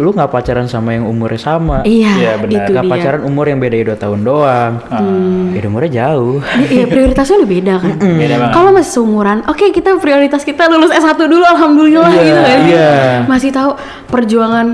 [0.00, 1.84] lu nggak pacaran sama yang umurnya sama.
[1.84, 2.64] iya Iya, benar.
[2.64, 4.72] itu Nggak dia pacaran umur yang beda 2 tahun doang.
[5.52, 6.40] Beda umurnya jauh.
[6.66, 7.96] Iya prioritasnya udah beda kan.
[8.00, 8.54] Beda banget.
[8.56, 12.58] Kalau masih seumuran, oke kita prioritas kita lulus S1 dulu alhamdulillah Iya, gitu kan.
[12.64, 12.90] iya.
[13.28, 13.76] Masih tahu
[14.08, 14.66] perjuangan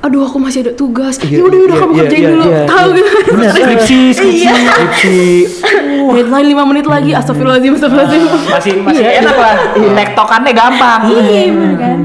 [0.00, 1.20] aduh aku masih ada tugas.
[1.20, 2.44] Iya, ya udah udah iya, kamu iya, kerjain iya, dulu.
[2.48, 2.96] iya, tahu iya.
[2.96, 3.10] gitu.
[3.36, 3.50] Bener.
[3.52, 4.40] Skripsi, skripsi.
[4.48, 4.54] Iya.
[4.56, 5.20] Skripsi.
[6.16, 7.10] Deadline 5 menit lagi.
[7.12, 8.22] Astagfirullahaladzim, astagfirullahaladzim.
[8.48, 9.56] Masih masih enak lah.
[9.76, 11.00] Tektokannya gampang.
[11.12, 11.98] Iya bener kan.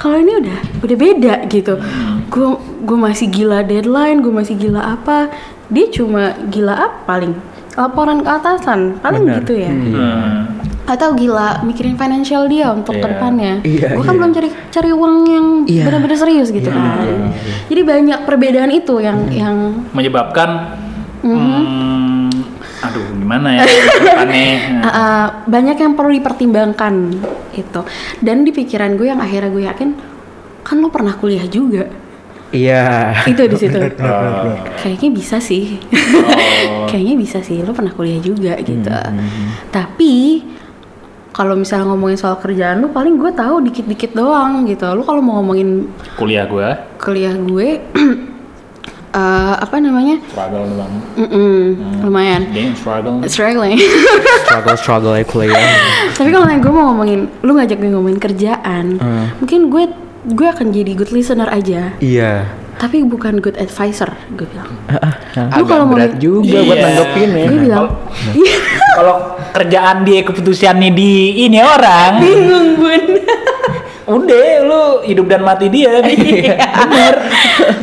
[0.00, 1.76] Kalau ini udah udah beda gitu.
[2.32, 5.28] Gue gue masih gila deadline, gue masih gila apa.
[5.68, 7.36] Dia cuma gila apa paling
[7.76, 9.44] laporan ke atasan paling Bener.
[9.44, 9.70] gitu ya.
[9.70, 10.58] Hmm.
[10.90, 13.02] atau gila mikirin financial dia untuk Iya.
[13.02, 13.54] ke depannya.
[13.62, 14.18] Iya, gue kan iya.
[14.18, 15.84] belum cari cari uang yang Iya.
[15.86, 17.30] benar-benar serius gitu kan.
[17.70, 20.80] Jadi banyak perbedaan itu yang yang Menyebabkan
[21.20, 21.36] Mm-hmm.
[21.36, 21.99] hmm,
[22.80, 23.62] aduh gimana ya
[24.24, 24.80] aneh.
[24.80, 26.94] uh, uh, banyak yang perlu dipertimbangkan
[27.52, 27.80] itu.
[28.24, 29.90] Dan di pikiran gue yang akhirnya gue yakin
[30.64, 31.88] kan lo pernah kuliah juga.
[32.50, 33.14] Iya.
[33.30, 33.78] itu di situ.
[34.00, 34.56] Oh.
[34.80, 35.78] Kayaknya bisa sih.
[36.90, 37.62] Kayaknya bisa sih.
[37.62, 38.90] Lo pernah kuliah juga gitu.
[39.70, 40.42] Tapi
[41.30, 44.88] kalau misalnya ngomongin soal kerjaan lu paling gue tahu dikit-dikit doang gitu.
[44.98, 45.86] Lu kalau mau ngomongin
[46.18, 47.80] Kuliah gua kuliah gue
[49.10, 50.92] eh, apa namanya struggle doang.
[51.16, 51.60] Mm-mm,
[52.00, 53.14] lumayan Damn struggle.
[53.24, 53.78] struggling
[54.40, 55.58] struggle struggle ya kuliah.
[56.12, 59.26] tapi kalau yang gue mau ngomongin lu ngajak gue ngomongin kerjaan Hmm.
[59.36, 59.84] mungkin gue
[60.26, 62.44] gue akan jadi good listener aja Iya.
[62.76, 64.68] tapi bukan good advisor gue bilang
[65.34, 66.84] Agak kalau mau- berat juga buat Iya.
[66.86, 67.46] nanggepin ya.
[67.46, 67.86] gue bilang
[68.30, 68.56] "Iya,
[68.92, 69.16] Kalau
[69.50, 73.02] kerjaan dia keputusannya di ini orang, bingung bun
[74.10, 76.02] udah lu hidup dan mati dia.
[76.10, 76.56] Iya.
[76.58, 77.14] Bener.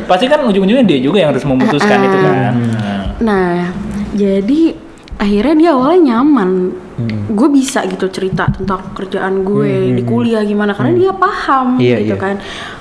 [0.09, 2.53] Pasti kan ujung-ujungnya dia juga yang harus memutuskan itu kan.
[3.23, 3.71] Nah.
[4.17, 4.73] jadi
[5.17, 6.49] akhirnya dia awalnya nyaman
[7.29, 12.17] gue bisa gitu cerita tentang kerjaan gue di kuliah gimana karena dia paham Iya, gitu
[12.17, 12.21] iya.
[12.21, 12.35] kan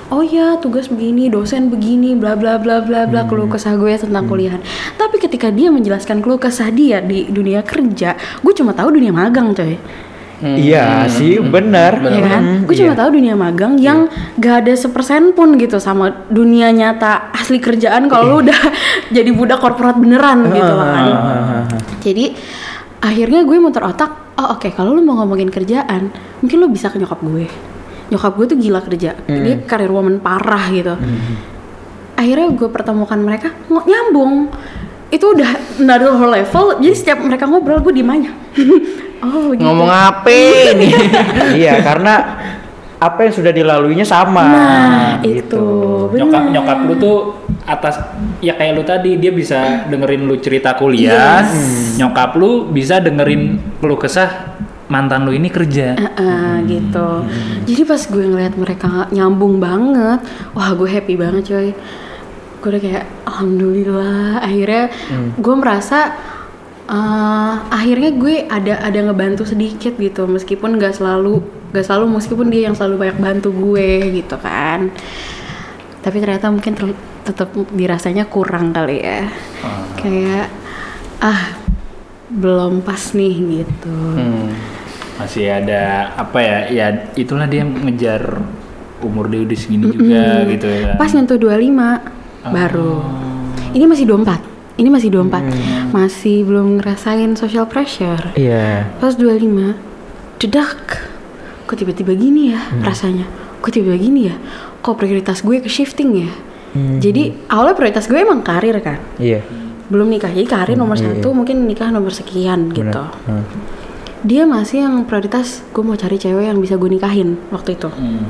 [0.09, 4.25] oh ya tugas begini dosen begini bla bla bla bla bla keluh kesah gue tentang
[4.25, 4.61] kuliahan
[4.97, 9.53] tapi ketika dia menjelaskan keluh kesah dia di dunia kerja gue cuma tahu dunia magang
[9.53, 9.77] coy
[10.37, 11.97] Iya sih, benar.
[11.97, 12.41] ya kan?
[12.41, 12.95] Hmm, Gue cuma iya.
[12.95, 18.37] tahu dunia magang yang gak ada sepersen pun gitu sama dunia nyata asli kerjaan kalau
[18.37, 18.61] lu udah
[19.15, 21.03] jadi budak korporat beneran gitu Ah, kan.
[21.03, 21.17] ah,
[21.57, 21.63] ah.
[21.99, 22.37] Jadi
[22.99, 26.97] akhirnya gue muter otak, oh oke kalau lu mau ngomongin kerjaan, mungkin lu bisa ke
[26.97, 27.49] nyokap gue.
[28.07, 30.93] Nyokap gue tuh gila kerja, dia karir woman parah gitu.
[32.13, 34.49] Akhirnya gue pertemukan mereka, ng- nyambung.
[35.07, 38.31] Itu udah another whole level, jadi setiap mereka ngobrol gue diem aja.
[39.25, 39.63] oh gitu.
[39.63, 40.39] Ngomong apa
[40.75, 40.91] nih?
[41.63, 42.13] Iya, karena
[42.97, 44.45] apa yang sudah dilaluinya sama.
[44.45, 46.09] Nah, gitu.
[46.11, 46.53] itu Nyokap benar.
[46.53, 47.17] nyokap lu tuh
[47.67, 47.95] atas
[48.41, 51.45] ya kayak lu tadi dia bisa dengerin lu cerita kuliah,
[51.95, 55.93] nyokap lu bisa dengerin keluh kesah mantan lu ini kerja.
[55.99, 57.27] Heeh, gitu.
[57.67, 60.23] Jadi pas gue ngeliat mereka nyambung banget,
[60.55, 61.69] wah gue happy banget coy.
[62.57, 64.41] Gue udah kayak alhamdulillah.
[64.41, 64.83] Akhirnya
[65.37, 65.99] gue merasa
[66.87, 71.43] eh, akhirnya gue ada ada ngebantu sedikit gitu, meskipun nggak selalu
[71.75, 74.89] nggak selalu meskipun dia yang selalu banyak bantu gue gitu kan.
[76.01, 79.27] Tapi ternyata mungkin ter- tetap dirasanya kurang kali ya.
[79.99, 80.47] Kayak
[81.19, 81.59] ah
[82.31, 83.97] belum pas nih gitu.
[84.15, 84.55] Hmm.
[85.19, 86.57] Masih ada apa ya?
[86.71, 86.87] Ya
[87.19, 88.39] itulah dia ngejar
[89.03, 90.95] umur dia udah segini juga gitu ya.
[90.95, 92.16] Pas nyentuh 25
[92.53, 93.03] baru.
[93.73, 94.77] Ini masih 24.
[94.77, 95.93] Ini masih 24.
[95.93, 98.33] Masih belum ngerasain social pressure.
[98.37, 98.87] Iya.
[99.01, 99.75] Pas 25
[100.37, 101.09] dedak.
[101.67, 103.27] Kok tiba-tiba gini ya rasanya?
[103.59, 104.35] Kok tiba-tiba gini ya?
[104.79, 106.31] Kok prioritas gue ke shifting ya?
[106.77, 109.01] Jadi awalnya prioritas gue emang karir kan.
[109.17, 109.41] Iya.
[109.89, 110.29] Belum nikah.
[110.29, 113.01] Jadi karir nomor satu, mungkin nikah nomor sekian gitu.
[113.25, 113.43] Hmm.
[114.21, 117.89] Dia masih yang prioritas gue mau cari cewek yang bisa gue nikahin waktu itu.
[117.89, 118.29] Hmm.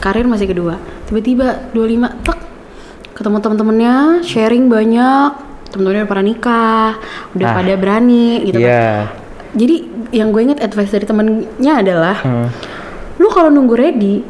[0.00, 2.38] karir masih kedua tiba-tiba 25 tek
[3.20, 5.30] ketemu temen-temennya sharing banyak
[5.68, 6.90] temen-temennya udah pada nikah
[7.36, 7.54] udah Ah.
[7.54, 8.88] pada berani gitu kan Iya.
[9.52, 9.76] jadi
[10.10, 12.48] yang gue inget advice dari temennya adalah Hmm.
[13.20, 14.24] lu kalau nunggu ready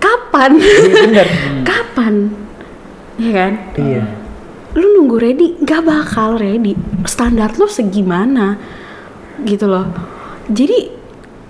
[0.00, 1.26] kapan Iya, bener.
[1.68, 2.14] kapan
[3.20, 4.02] ya kan Iya.
[4.72, 6.72] lu nunggu ready gak bakal ready
[7.04, 8.56] standar lu segimana
[9.44, 9.84] gitu loh
[10.48, 10.88] jadi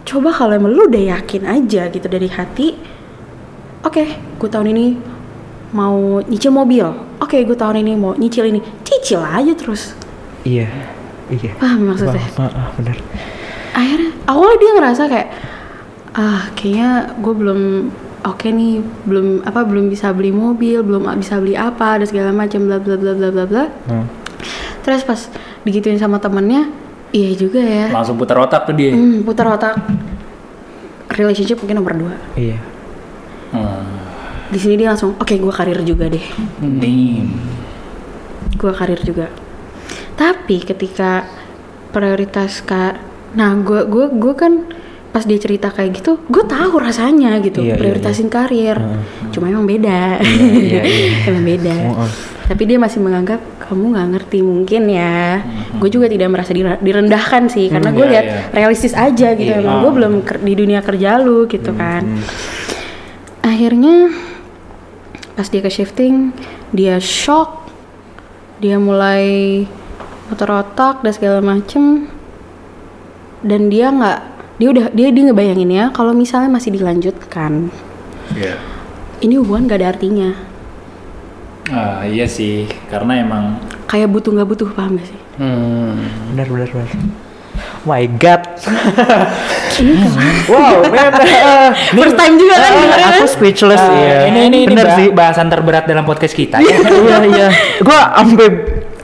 [0.02, 2.74] coba kalau emang lu udah yakin aja gitu dari hati
[3.80, 4.04] oke
[4.36, 4.86] gue tahun ini
[5.72, 6.84] mau nyicil mobil
[7.16, 9.96] oke gue tahun ini mau nyicil ini cicil aja terus
[10.42, 10.68] Iya.
[11.28, 11.56] Iya.
[11.56, 12.96] paham maksudnya Ah, ah, bener.
[13.72, 15.28] akhirnya awalnya dia ngerasa kayak
[16.12, 17.60] ah kayaknya gue belum
[18.22, 22.62] oke nih belum apa belum bisa beli mobil belum bisa beli apa dan segala macam
[22.62, 24.06] bla bla bla bla bla bla Hmm.
[24.80, 25.16] terus pas
[25.62, 26.68] digituin sama temennya
[27.10, 28.92] iya juga ya Langsung putar otak tuh dia.
[28.92, 29.78] hmm, putar otak
[31.10, 32.58] relationship mungkin nomor dua Iya.
[33.52, 34.01] Hmm.
[34.52, 36.26] Di sini dia langsung oke gue karir juga deh.
[36.60, 37.24] Nih.
[38.52, 39.32] gue karir juga.
[40.14, 41.24] Tapi ketika
[41.90, 43.00] prioritas kak
[43.32, 44.68] nah gue gue gue kan
[45.08, 48.76] pas dia cerita kayak gitu gue tahu rasanya gitu Iya, iya, prioritasin karir.
[49.32, 50.20] Cuma emang beda.
[50.20, 51.28] Iya, iya.
[51.32, 51.74] emang beda.
[51.96, 52.08] Oh,
[52.44, 55.40] tapi dia masih menganggap kamu nggak ngerti mungkin ya.
[55.80, 58.38] Gue juga tidak merasa direndahkan sih karena gue iya, lihat iya.
[58.52, 59.64] realistis aja gitu Iya.
[59.64, 59.80] emang.
[59.80, 60.12] Gue belum
[60.44, 62.04] di dunia kerja lu gitu kan.
[63.42, 64.12] Akhirnya
[65.42, 66.30] pas dia ke shifting
[66.70, 67.66] dia shock
[68.62, 69.66] dia mulai
[70.30, 72.06] muter otak dan segala macem
[73.42, 74.18] dan dia nggak
[74.62, 77.74] dia udah dia dia ngebayangin ya kalau misalnya masih dilanjutkan
[78.38, 78.54] Iya.
[79.18, 80.30] ini hubungan gak ada artinya
[81.74, 83.58] Ah, iya sih, karena emang
[83.90, 85.98] kayak butuh nggak butuh paham gak sih Hmm.
[86.38, 86.90] Benar benar benar.
[87.82, 88.42] My God.
[89.74, 90.06] ini
[90.48, 91.10] wow, man.
[91.96, 93.06] first time juga kan Ah, dengerin.
[93.12, 94.18] aku speechless Ah, ya.
[94.26, 95.08] ini ini ini bener bah- sih.
[95.10, 96.58] bahasan terberat dalam podcast kita.
[96.58, 96.78] iya
[97.24, 97.48] iya.
[97.80, 98.46] Gua ampe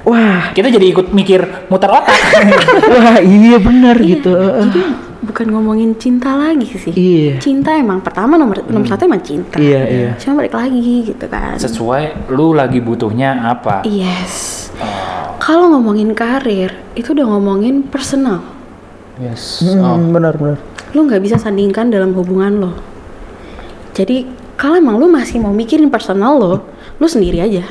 [0.02, 2.14] wah, kita jadi ikut mikir muter otak.
[2.92, 4.32] wah iya benar Iya, gitu.
[4.32, 4.82] jadi
[5.18, 7.34] bukan ngomongin cinta lagi sih Iya.
[7.38, 10.10] cinta emang pertama nomor nomor satu emang cinta Iya, iya.
[10.16, 13.82] cuma balik lagi gitu kan Sesuai lu lagi butuhnya apa?
[13.82, 14.70] yes
[15.38, 18.40] kalau ngomongin karir itu udah ngomongin personal
[19.18, 19.60] Yes.
[19.60, 20.58] Hmm, benar benar.
[20.88, 22.72] lu nggak bisa sandingkan dalam hubungan lo.
[23.92, 26.54] Jadi kalau emang lu masih mau mikirin personal lo
[26.96, 27.66] lu sendiri aja.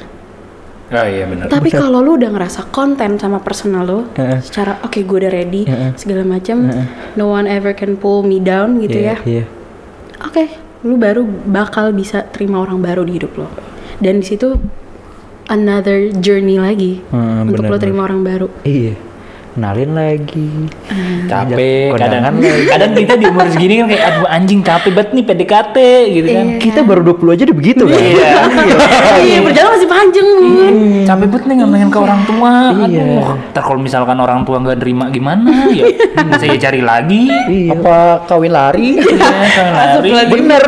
[0.88, 1.48] Oh iya benar.
[1.48, 4.00] tapi kalau lu udah ngerasa konten sama personal lo
[4.39, 6.64] secara oke gue udah ready segala macam
[7.14, 9.43] no one ever can pull me down gitu Iya, ya.
[9.43, 9.43] Iya.
[10.24, 10.43] oke
[10.84, 13.52] lu baru bakal bisa terima orang baru di hidup lo.
[14.00, 14.56] Dan di situ
[15.48, 18.48] another journey lagi Hmm, untuk benar, lo terima orang baru.
[18.64, 18.95] Iya.
[19.58, 20.70] Kenalin lagi.
[21.26, 22.70] capek Kondangan kadang lagi.
[22.70, 25.78] kadang kita di umur segini kan kayak aduh anjing capek banget nih PDKT
[26.14, 26.60] gitu kan Iya.
[26.62, 27.97] Kita baru 20 aja udah begitu kan?
[28.05, 28.32] iya
[29.18, 32.86] iya perjalanan masih panjang bun capek banget nih ngomongin ke orang tua Iya.
[33.01, 35.86] aduh ntar kalau misalkan orang tua nggak nerima gimana ya
[36.38, 37.74] saya cari lagi Iya.
[37.74, 37.97] Apa
[38.30, 39.01] kawin lari?
[39.01, 39.18] Iya,
[39.49, 40.30] kan lari.
[40.30, 40.64] Bener.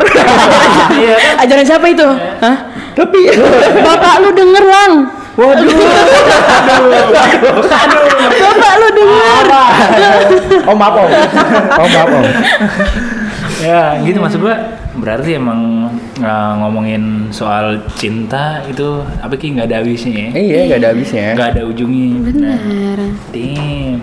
[0.92, 1.14] Iya.
[1.38, 2.08] ajaran siapa itu
[2.42, 2.56] Hah?
[2.90, 3.20] Tapi
[3.80, 4.92] bapak lu denger lang
[5.36, 5.68] waduh.
[8.40, 9.46] bapak lu denger
[10.66, 11.10] Oh maaf om.
[11.78, 12.24] Oh maaf om.
[13.60, 14.56] ya gitu maksud gua
[14.96, 15.86] berarti emang
[16.18, 21.26] uh, ngomongin soal cinta itu apa ki nggak ada habisnya ya Iya, gak ada habisnya.
[21.36, 22.98] nggak ada ujungnya nah, bener
[23.30, 24.00] damn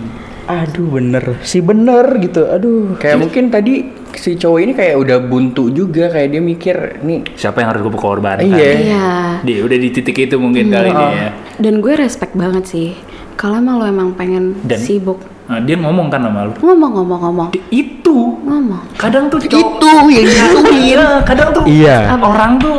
[0.48, 1.36] Aduh bener.
[1.42, 2.48] Si bener gitu.
[2.48, 2.96] Aduh.
[2.96, 3.84] Kayak mungkin tadi
[4.16, 7.92] si cowok ini kayak udah buntu juga kayak dia mikir nih siapa yang harus gue
[7.92, 8.70] korbankan Iya.
[8.74, 9.08] iya
[9.44, 11.28] dia udah di titik itu mungkin kali ini ya
[11.60, 12.96] dan gue respect banget sih
[13.36, 16.52] kalau emang lo emang pengen Dan- sibuk Nah, dia ngomong kan sama lu.
[16.58, 20.28] ngomong ngomong ngomong Di- Itu ngomong kadang tuh cowok- Itu yang.
[20.68, 21.96] Iya, kadang tuh Iya.
[22.18, 22.76] orang tuh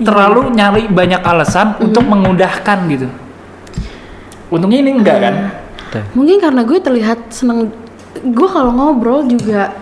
[0.00, 3.06] terlalu nyari banyak alasan untuk mengudahkan gitu.
[4.48, 5.34] Untungnya ini enggak kan?
[6.12, 7.70] Mungkin karena gue terlihat seneng
[8.16, 9.72] gue kalau ngobrol juga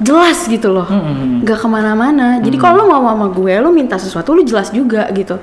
[0.00, 0.88] jelas gitu loh.
[0.88, 1.44] Mm-mm.
[1.44, 2.40] nggak ke mana-mana.
[2.40, 5.36] Jadi kalau lo mau sama gue lo minta sesuatu lo jelas juga gitu.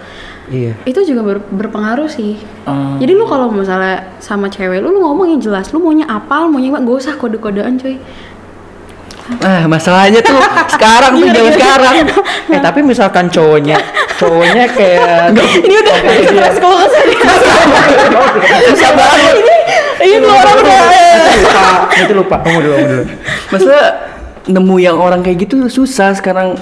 [0.47, 0.79] Iya.
[0.87, 2.39] itu juga ber- berpengaruh sih.
[2.63, 2.95] Hmm.
[3.03, 5.69] jadi lu kalau misalnya sama cewek lu ngomong yang jelas.
[5.75, 7.99] Lu maunya apa lu maunya apa gak usah kode-kodean cuy.
[9.43, 10.39] Ah, masalahnya tuh
[10.79, 11.95] sekarang tuh zaman sekarang.
[12.55, 13.75] Eh tapi misalkan cowoknya,
[14.15, 15.95] cowoknya kayak ini udah
[16.31, 17.81] keras kalau ke sana
[18.71, 19.35] Susah banget.
[19.99, 20.79] Ini lu orang udah
[21.35, 21.63] lupa,
[21.95, 22.35] itu lupa.
[22.41, 23.03] Kamu dulu, kamu dulu.
[23.49, 23.83] Maksudnya
[24.47, 26.55] nemu yang orang kayak gitu susah sekarang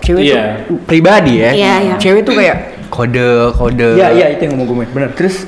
[0.00, 0.64] cewek Iya.
[0.64, 1.50] tuh pribadi ya.
[1.52, 1.94] Iya, iya.
[1.96, 2.56] Cewek tuh kayak
[2.88, 3.88] kode kode.
[3.94, 5.10] Iya, iya itu yang ngomong gue, bener.
[5.12, 5.44] Terus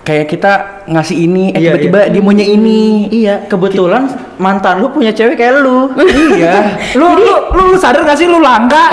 [0.00, 0.52] kayak kita
[0.88, 3.06] ngasih ini, eh Iya, tiba-tiba dia maunya ini.
[3.08, 5.92] Iya, kebetulan mantan lu punya cewek kayak lu.
[6.34, 6.74] iya.
[6.98, 8.90] Lu, lu, lu, lu sadar gak sih lu langka?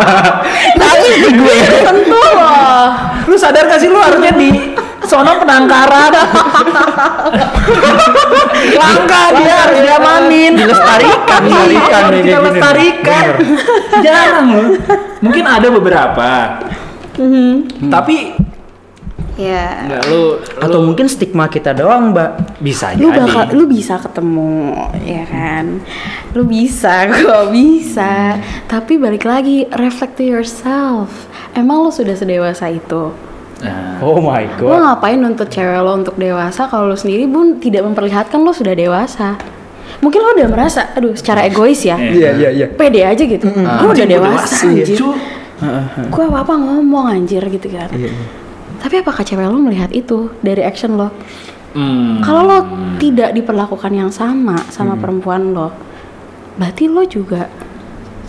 [0.80, 1.56] Nangis nih gue.
[1.84, 2.86] tentu loh
[3.22, 4.50] lu sadar gak sih lu harusnya di
[5.02, 6.12] sono penangkaran?
[8.72, 10.52] langka dia harus diamanin.
[10.54, 12.46] Dilestarikan, dilestarikan nih, kayak Kita gini.
[12.46, 13.24] lestarikan.
[14.00, 14.68] Jarang loh.
[15.20, 16.30] Mungkin ada beberapa.
[17.82, 18.16] Tapi
[19.36, 22.60] ya enggak lu, Atau mungkin stigma kita doang, Mbak.
[22.60, 23.24] bisa lu jadi.
[23.24, 25.80] bakal lu bisa ketemu ya kan
[26.30, 28.36] lu bisa kok bisa
[28.68, 31.08] tapi balik lagi reflect to yourself
[31.52, 33.16] emang lu sudah sedewasa itu
[33.60, 37.84] Nah, Oh my Lo ngapain nuntut cewek lo untuk dewasa kalau lo sendiri pun tidak
[37.84, 39.36] memperlihatkan lo sudah dewasa?
[40.00, 42.66] Mungkin lo udah merasa, aduh secara egois ya, Iya, iya, iya.
[42.72, 43.44] pede aja gitu.
[43.52, 44.96] Gue udah Anjing, gua dewasa, dewasa, anjir.
[44.96, 45.08] cu.
[46.08, 47.92] Gue apa-apa ngomong anjir gitu kan.
[47.92, 48.24] Iya, iya.
[48.80, 51.12] Tapi apakah cewek lo melihat itu dari action lo?
[51.76, 52.24] Hmm.
[52.24, 52.58] Kalau lo
[52.96, 55.68] tidak diperlakukan yang sama sama perempuan lo,
[56.56, 57.52] berarti lo juga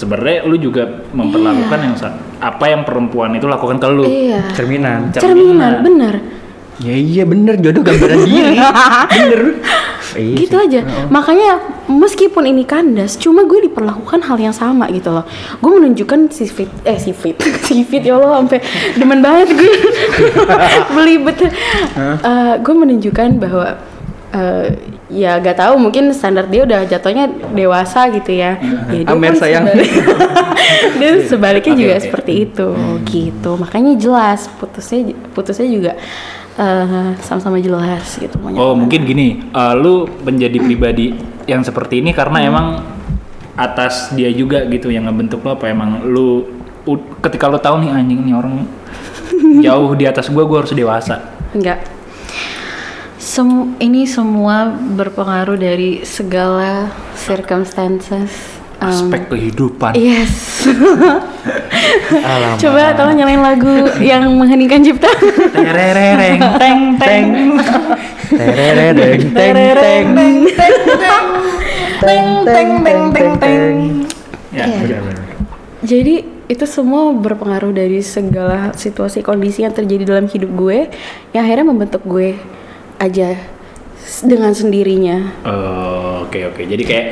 [0.01, 4.03] Sebenarnya lu juga memperlakukan yang sa- apa yang perempuan itu lakukan ke lu.
[4.03, 5.13] iya Cerminan.
[5.13, 6.15] cerminan, bener.
[6.79, 8.57] Ya iya bener jodoh gambaran diri.
[8.57, 9.41] bener.
[10.11, 10.65] Iya gitu sih.
[10.67, 11.55] aja makanya
[11.87, 15.23] meskipun ini kandas cuma gue diperlakukan hal yang sama gitu loh
[15.55, 18.59] gue menunjukkan si fit eh si fit si fit ya Allah sampai
[18.93, 19.71] demen banget gue
[20.91, 21.37] belibet
[22.19, 23.77] Eh, gue menunjukkan bahwa
[24.31, 24.67] eh,
[25.11, 28.55] ya gak tahu mungkin standar dia udah jatuhnya dewasa gitu ya,
[28.87, 29.67] ya dia Amer, sayang.
[29.67, 29.91] sebalik-
[30.99, 32.03] dia sebaliknya Oke, juga oke.
[32.07, 32.67] seperti itu
[33.05, 34.99] gitu makanya jelas putusnya
[35.35, 35.91] putusnya juga
[36.55, 41.11] eh, sama-sama jelas gitu Oh mungkin gini, eh, lu menjadi pribadi
[41.43, 42.49] yang seperti ini karena Hmm.
[42.49, 42.67] emang
[43.53, 46.47] atas dia juga gitu yang ngebentuk lo apa emang lu
[47.19, 48.63] ketika lu tahu nih anjing nih orang
[49.65, 51.19] jauh di atas gua gua harus dewasa.
[51.51, 51.83] Enggak.
[53.21, 58.33] Sem ini semua berpengaruh dari segala circumstances.
[58.81, 59.93] Um, Aspek kehidupan.
[59.93, 60.65] Yes.
[62.57, 65.13] Coba tolong nyalain lagu yang mengheningkan cipta.
[65.53, 67.25] Terereng teng teng.
[68.25, 70.05] Terereng, teng, teng.
[72.01, 73.75] Teng teng teng teng teng.
[74.49, 74.97] Ya, Iya.
[75.85, 76.15] Jadi
[76.49, 80.89] itu semua berpengaruh dari segala situasi kondisi yang terjadi dalam hidup gue
[81.37, 82.35] yang akhirnya membentuk gue
[83.01, 83.33] aja
[84.21, 85.17] dengan sendirinya.
[85.43, 86.61] Oh, Oke oke.
[86.61, 87.07] Jadi kayak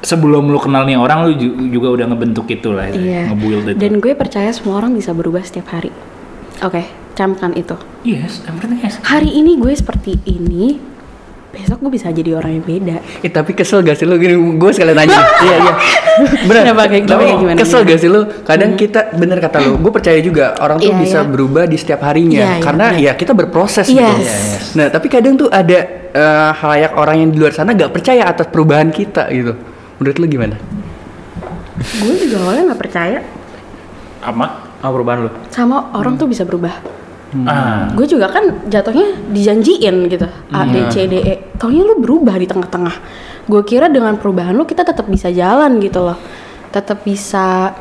[0.00, 3.32] sebelum lu kenal nih orang lu ju- juga udah ngebentuk itu lah, Iya.
[3.32, 3.78] ngebuild itu.
[3.78, 5.90] Dan gue percaya semua orang bisa berubah setiap hari.
[6.60, 7.74] Oke, camkan itu.
[8.04, 9.00] yes, everything yes.
[9.02, 10.78] Hari ini gue seperti ini,
[11.58, 12.96] besok gue bisa jadi orang yang beda.
[13.18, 15.18] Eh, tapi kesel gak sih lu gini gue sekalian nanya.
[15.44, 15.72] iya iya.
[16.44, 16.62] Bener.
[16.64, 17.90] Kenapa kayak- tapi gimana, kesel gimana?
[17.90, 18.20] gak sih lu?
[18.42, 21.28] Kadang kita bener kata lu, gue percaya juga orang tuh Iya, bisa iya.
[21.28, 23.04] berubah di setiap harinya Iya, iya, karena bener.
[23.04, 23.90] ya kita berproses Yes.
[23.90, 24.14] gitu.
[24.78, 25.78] Nah, tapi kadang tuh ada
[26.08, 29.52] eh, halayak orang yang di luar sana gak percaya atas perubahan kita gitu.
[29.98, 30.56] Menurut lu gimana?
[31.78, 33.18] gue juga awalnya nggak percaya
[34.18, 34.46] Apa?
[34.78, 35.30] Ah, perubahan lu.
[35.48, 36.74] sama orang tuh bisa berubah.
[37.44, 37.92] Ah.
[37.92, 41.34] Gue juga kan jatuhnya dijanjiin gitu A B C D E.
[41.60, 42.96] Taunya lu berubah di tengah-tengah.
[43.44, 46.16] Gue kira dengan perubahan lu kita tetap bisa jalan gitu loh,
[46.72, 47.76] tetap bisa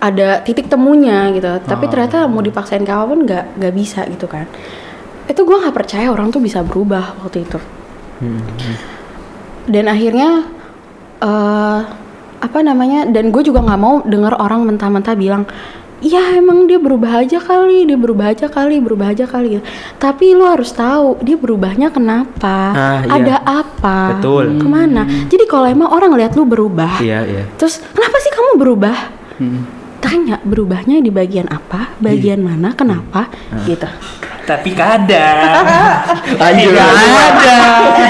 [0.00, 1.48] ada titik temunya gitu.
[1.64, 4.44] Tapi ternyata mau dipaksain ke apa pun nggak nggak bisa gitu kan.
[5.28, 7.56] Itu gue nggak percaya orang tuh bisa berubah waktu itu.
[9.64, 10.44] Dan akhirnya
[11.24, 11.80] eh
[12.40, 13.08] apa namanya?
[13.08, 15.44] Dan gue juga nggak mau dengar orang mentah-mentah bilang,
[16.00, 19.56] ya emang dia berubah aja kali, dia berubah aja kali, berubah aja kali.
[19.56, 19.64] gitu."
[19.96, 23.10] Tapi lu harus tahu dia berubahnya kenapa, Ah, iya.
[23.16, 24.58] ada apa, Betul.
[24.58, 25.04] ke mana.
[25.28, 27.44] Jadi kalau emang orang lihat lu berubah, Iya, iya.
[27.56, 28.96] terus kenapa sih kamu berubah?
[30.00, 33.28] Tanya berubahnya di bagian apa, bagian mana, kenapa,
[33.62, 33.84] gitu.
[34.42, 35.38] tapi kadang
[36.56, 37.60] tidak ada,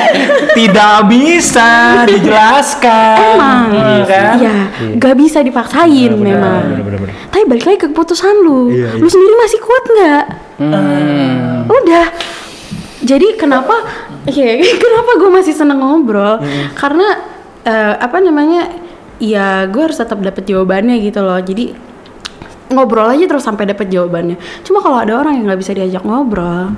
[0.57, 1.71] tidak bisa
[2.07, 3.35] dijelaskan.
[3.35, 4.33] Emang, Iya kan?
[4.39, 4.55] Iya,
[4.97, 6.79] gak bisa dipaksain memang.
[6.81, 7.11] bener-bener.
[7.29, 8.71] Tapi balik lagi ke keputusan lu.
[8.71, 9.03] Iya, iya.
[9.03, 10.25] Lu sendiri masih kuat nggak?
[10.63, 11.67] Hmm.
[11.67, 12.07] Udah.
[13.01, 13.75] Jadi kenapa?
[14.25, 16.39] Iya, kenapa gue masih seneng ngobrol?
[16.73, 17.19] Karena
[17.63, 18.71] eh, apa namanya?
[19.21, 21.37] Ya, gue harus tetap dapet jawabannya gitu loh.
[21.37, 21.77] Jadi
[22.71, 24.41] ngobrol aja terus sampai dapet jawabannya.
[24.65, 26.73] Cuma kalau ada orang yang nggak bisa diajak ngobrol,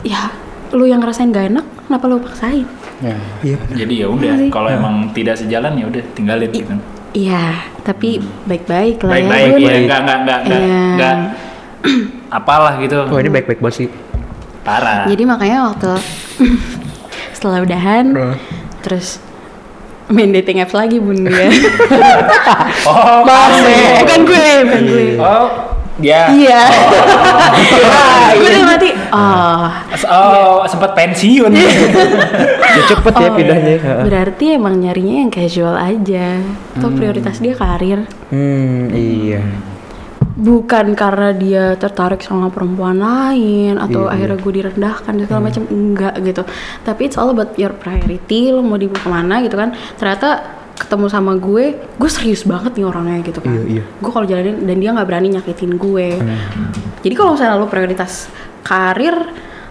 [0.00, 0.32] ya
[0.70, 2.66] lu yang ngerasain gak enak, kenapa lu paksain?
[2.98, 3.14] Ya.
[3.40, 3.58] Iya.
[3.76, 4.48] Jadi ya Iya udah, sih.
[4.48, 6.74] kalau emang tidak sejalan ya udah tinggalin gitu.
[7.12, 7.44] Iya,
[7.80, 9.56] tapi baik-baik lah Baik-baik ya.
[9.56, 9.80] ya, baik.
[9.84, 10.82] enggak enggak enggak enggak, Iya.
[10.90, 11.14] enggak
[12.30, 12.96] apalah gitu.
[13.04, 13.88] Wah ini baik-baik banget sih.
[14.62, 15.06] Parah.
[15.06, 15.92] Jadi makanya waktu
[17.36, 18.04] setelah udahan,
[18.82, 19.22] terus
[20.10, 21.50] main dating apps lagi bun dia.
[22.90, 24.06] oh, Masih.
[24.06, 25.06] bukan gue, bukan gue.
[25.18, 25.48] Oh,
[25.98, 26.28] dia.
[26.30, 26.60] Iya.
[28.38, 28.90] gue udah mati.
[29.10, 29.66] Oh.
[30.06, 31.52] Oh, sempat pensiun.
[32.76, 33.74] Ya, cepet ya Oh, pindahnya.
[33.80, 34.02] Heeh.
[34.04, 36.44] Berarti emang nyarinya yang casual aja.
[36.76, 38.04] Atau prioritas dia karir.
[38.28, 39.40] Hmm, iya.
[40.36, 45.62] Bukan karena dia tertarik sama perempuan lain atau Iya, akhirnya gue direndahkan dan segala macam
[45.72, 46.42] enggak gitu.
[46.84, 48.52] Tapi it's all about your priority.
[48.52, 49.72] Lo mau dibawa ke mana gitu kan?
[49.96, 50.28] Ternyata
[50.76, 53.56] ketemu sama gue, gue serius banget nih orangnya gitu kan.
[53.56, 53.82] Iya, iya.
[53.96, 56.08] Gue kalau jalanin dan dia nggak berani nyakitin gue.
[56.20, 56.70] Hmm.
[57.00, 58.28] Jadi kalau misalnya lo prioritas
[58.60, 59.16] karir,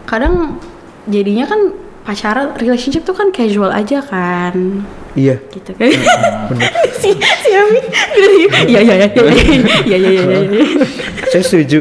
[0.09, 0.57] kadang
[1.05, 4.86] jadinya kan pacaran relationship tuh kan casual aja kan.
[5.18, 5.41] Iya.
[5.49, 5.89] Gitu kan.
[5.89, 6.70] Iya,
[7.01, 7.89] si si Ami gitu.
[8.70, 10.66] iya, iya, iya iya iya iya iya iya
[11.34, 11.80] saya setuju.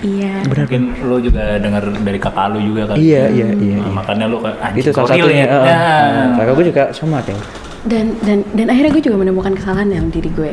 [0.00, 0.34] Iya.
[0.48, 0.64] Benar.
[0.64, 4.40] Mungkin lo juga dengar dari kakak lo juga kan iya iya nah, iya, makanya lo
[4.40, 5.44] kan itu salah satu ya.
[5.44, 5.46] ya.
[5.60, 7.44] Nah, kakak gue juga sama kayak
[7.84, 10.52] dan dan dan akhirnya gue juga menemukan kesalahan dalam diri gue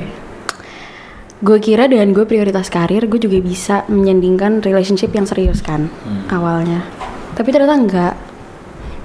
[1.38, 6.28] gue kira dengan gue prioritas karir gue juga bisa menyandingkan relationship yang serius kan hmm.
[6.34, 6.84] awalnya.
[7.38, 8.13] Tapi ternyata enggak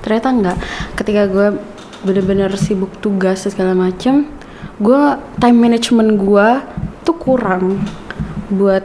[0.03, 0.59] ternyata enggak
[0.99, 1.49] ketika gue
[2.03, 4.27] bener-bener sibuk tugas segala macem
[4.83, 5.03] gue
[5.39, 6.49] time management gue
[7.07, 7.79] tuh kurang
[8.51, 8.83] buat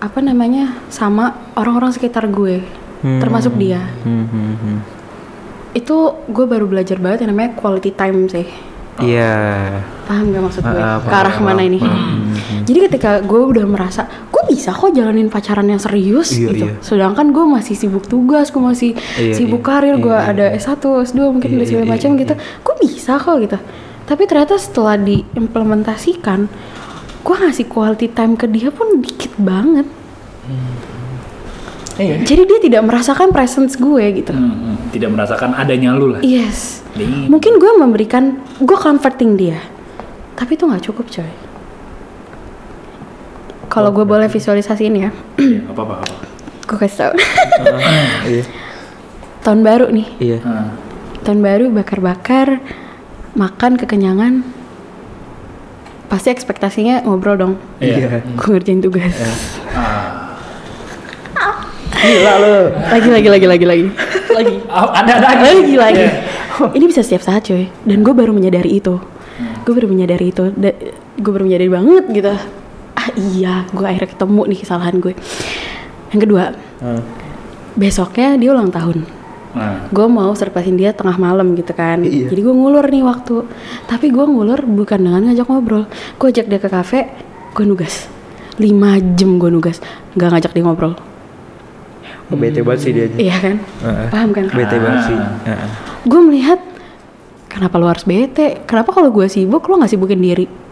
[0.00, 2.64] apa namanya sama orang-orang sekitar gue
[3.00, 3.86] termasuk dia.
[4.02, 4.78] Hmm, hmm, hmm.
[5.76, 5.96] itu
[6.26, 8.48] gue baru belajar banget yang namanya quality time sih.
[8.96, 9.36] Iya.
[10.08, 10.80] paham gak maksud gue?
[10.80, 11.76] Ah, ke arah ke mana ini?
[12.64, 14.08] jadi ketika gue udah merasa
[14.56, 16.80] bisa kok jalanin pacaran yang serius Iya, gitu iya.
[16.80, 20.30] sedangkan gue masih sibuk tugas gue masih Iya, sibuk iya, karir iya, gue iya.
[20.32, 23.58] ada S1 S2 mungkin Iya, dan segala iya, macam iya, gitu gue bisa kok gitu
[24.06, 26.40] tapi ternyata setelah diimplementasikan
[27.20, 29.84] gue ngasih quality time ke dia pun dikit banget
[31.96, 32.20] Iya.
[32.22, 34.76] jadi dia tidak merasakan presence gue gitu Hmm, hmm.
[34.92, 36.20] tidak merasakan adanya lu lah.
[36.20, 37.24] yes Nih.
[37.26, 39.56] mungkin gue memberikan gue comforting dia
[40.36, 41.30] tapi itu nggak cukup coy
[43.76, 45.12] kalau gue boleh visualisasiin ya?
[45.36, 46.16] Iya, apa apa apa.
[46.64, 47.12] gue kasih tau.
[48.32, 48.42] Iya.
[49.44, 50.06] tahun baru nih.
[50.16, 50.38] Iya.
[50.40, 50.72] Nah,
[51.20, 52.64] tahun baru bakar-bakar
[53.36, 54.40] makan kekenyangan.
[56.08, 57.54] Pasti ekspektasinya ngobrol dong.
[57.84, 58.24] Iya.
[58.24, 59.12] gue ngerjain tugas.
[59.76, 60.24] Ah.
[62.00, 62.56] Gila lo.
[62.72, 63.84] lagi lagi lagi lagi lagi.
[64.32, 64.56] Lagi.
[64.72, 65.44] Oh, ada ada lagi.
[65.52, 66.04] lagi lagi.
[66.08, 66.72] Iya.
[66.72, 67.68] ini bisa setiap saat coy.
[67.84, 68.96] Dan gue baru menyadari itu.
[69.68, 70.48] Gue baru menyadari itu.
[71.20, 72.32] Gue baru menyadari banget gitu
[72.96, 75.14] ah iya gue akhirnya ketemu nih kesalahan gue.
[76.10, 76.44] Yang kedua
[76.80, 77.02] Heeh.
[77.76, 79.04] besoknya dia ulang tahun.
[79.56, 82.04] Nah, gue mau surprisein dia tengah malam gitu kan.
[82.04, 82.28] Iya.
[82.28, 83.44] jadi gue ngulur nih waktu.
[83.88, 85.88] Tapi gue ngulur bukan dengan ngajak ngobrol.
[86.20, 87.08] Gue ajak dia ke kafe
[87.56, 88.08] gue nugas.
[88.56, 89.84] 5 jam gue nugas
[90.16, 90.96] nggak ngajak dia ngobrol.
[92.26, 93.06] Oh, bete banget sih dia.
[93.20, 93.56] iya kan?
[93.60, 94.08] Heeh.
[94.10, 94.50] paham kan?
[94.50, 95.18] Bete banget sih.
[95.46, 95.68] Heeh.
[96.06, 96.60] gue melihat
[97.46, 98.60] kenapa lu harus bete?
[98.66, 100.65] Kenapa kalau gue sibuk lu nggak sibukin diri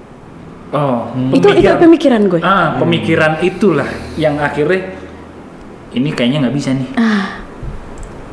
[0.75, 0.99] oh,
[1.31, 2.41] itu itu pemikiran- gue.
[2.43, 3.87] Ah, pemikiran itulah
[4.19, 4.99] yang akhirnya
[5.95, 6.91] ini kayaknya nggak bisa nih.
[6.99, 7.27] ah.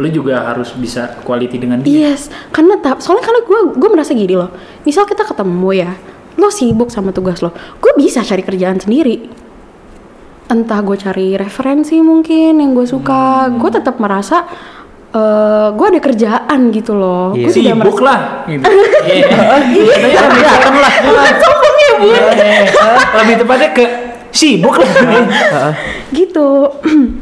[0.01, 2.09] Lu juga harus bisa quality dengan dia.
[2.09, 4.49] yes karena tap soalnya karena gue gue merasa gini loh.
[4.81, 5.91] Misal kita ketemu ya
[6.39, 9.29] lo sibuk sama tugas lo gue bisa cari kerjaan sendiri.
[10.49, 14.43] Entah gue cari referensi mungkin yang gue suka gue tetap merasa
[15.11, 17.43] eh gue ada kerjaan gitu loh Iya.
[17.43, 18.19] gue tidak Sibuk merasa lah.
[18.45, 18.63] Gitu.
[19.03, 19.27] Iya.
[20.23, 20.93] Kelihatan lah.
[21.37, 22.07] sombong ya bu
[23.17, 23.85] Lebih tepatnya ke
[24.31, 24.89] sibuk lah.
[26.09, 26.47] gitu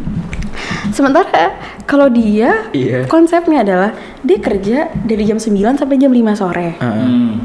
[0.90, 3.06] sementara kalau dia Iya.
[3.06, 7.42] konsepnya adalah dia kerja dari jam 9 sampai jam 5 sore Hmm.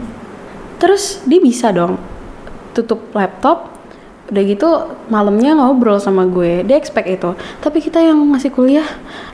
[0.76, 1.96] terus dia bisa dong
[2.70, 3.72] tutup laptop
[4.24, 4.68] udah gitu
[5.06, 8.88] malamnya ngobrol sama gue dia expect itu tapi kita yang masih kuliah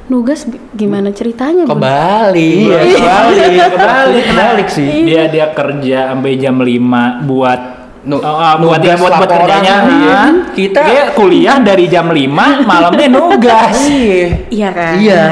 [0.06, 0.42] nugas
[0.74, 1.78] gimana ceritanya Bun?
[1.78, 2.66] Kebalik.
[2.66, 4.88] Iya, kebalik, kebalik, Kebalik sih.
[5.06, 7.60] Dia dia kerja sampai jam 5 buat
[8.00, 9.74] Nu- Oh, oh, buat nugas buat buat kerjanya.
[9.84, 10.20] iya.
[10.50, 13.76] Kita Dia kuliah dari jam 5 malamnya nugas.
[13.86, 14.26] Iya.
[14.48, 14.94] Iya kan?
[14.96, 15.22] Iya.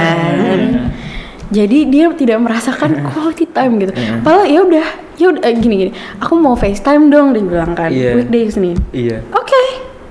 [1.49, 3.93] Jadi dia tidak merasakan quality time gitu.
[4.21, 4.87] Padahal ya udah,
[5.17, 5.93] ya udah eh, gini gini.
[6.21, 7.89] Aku mau FaceTime dong dia bilang kan.
[7.89, 8.21] Iya.
[8.21, 8.77] Weekdays nih.
[8.93, 9.25] Iya.
[9.33, 9.63] Oke.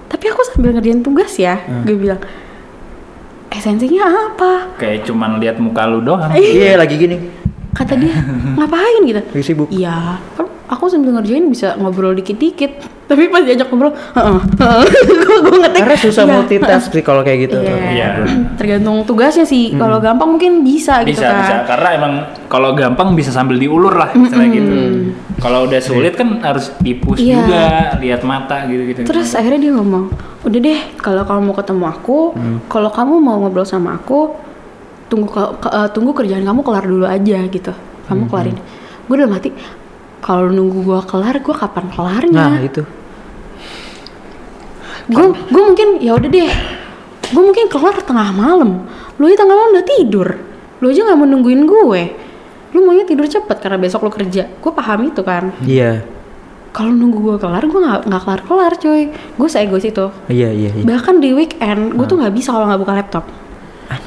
[0.10, 1.62] Tapi aku sambil ngerjain tugas ya.
[1.86, 2.22] Gue bilang
[3.58, 4.78] esensinya apa?
[4.78, 6.30] Kayak cuman lihat muka lu doang.
[6.38, 7.18] Iya lagi gini.
[7.74, 8.18] Kata dia
[8.58, 9.22] ngapain gitu?
[9.22, 9.70] Lagi sibuk.
[9.70, 12.97] Iya, kan aku sambil ngerjain bisa ngobrol dikit-dikit.
[13.08, 14.84] Tapi pas diajak ngobrol, heeh, heeh.
[15.44, 15.80] gue ngetek.
[15.80, 17.58] Karena susah iya, multitask sih kalau kayak gitu.
[17.58, 17.76] Iya.
[17.88, 18.08] Iya.
[18.60, 19.72] Tergantung tugasnya sih.
[19.72, 21.40] Kalau gampang mungkin bisa, gitu bisa kan.
[21.40, 22.14] bisa karena emang
[22.46, 24.74] kalau gampang bisa sambil diulur lah misalnya gitu
[25.38, 27.38] kalau udah sulit kan harus dipus Iya.
[27.38, 27.64] juga
[27.98, 30.10] lihat mata gitu gitu Terus akhirnya dia ngomong,
[30.42, 32.20] udah deh kalau kamu mau ketemu aku,
[32.66, 34.34] kalau kamu mau ngobrol sama aku,
[35.08, 37.72] tunggu ke- eh, tunggu kerjaan kamu kelar dulu aja gitu.
[38.06, 38.58] Kamu kelarin.
[39.06, 39.50] Gue udah mati.
[40.18, 42.46] Kalau nunggu gua kelar, gua kapan kelarnya?
[42.50, 42.82] Nah itu.
[45.08, 46.52] Gue gue mungkin ya udah deh.
[47.28, 48.88] Gue mungkin kelar tengah malam.
[49.20, 50.28] Lu aja tengah malam udah tidur.
[50.84, 52.02] Lu aja nggak mau nungguin gue.
[52.76, 54.52] Lu maunya tidur cepet karena besok lu kerja.
[54.60, 55.52] Gue paham itu kan?
[55.64, 56.04] Iya.
[56.78, 59.04] kalau nunggu gue kelar gue nggak nggak kelar kelar coy.
[59.10, 60.14] Gue seegois itu.
[60.30, 60.84] Iya iya iya.
[60.86, 63.26] bahkan di weekend gue tuh nggak bisa kalau nggak buka laptop.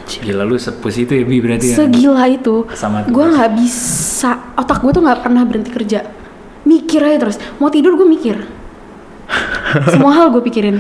[0.07, 1.76] Gila lu sepus itu ya bi berarti ya?
[1.82, 2.70] Segila itu.
[2.76, 4.55] Sama gue nggak bisa.
[4.55, 6.07] Otak gue tuh nggak pernah berhenti kerja.
[6.62, 7.42] Mikir aja terus.
[7.59, 8.59] Mau tidur gue mikir
[9.86, 10.76] semua hal gue pikirin.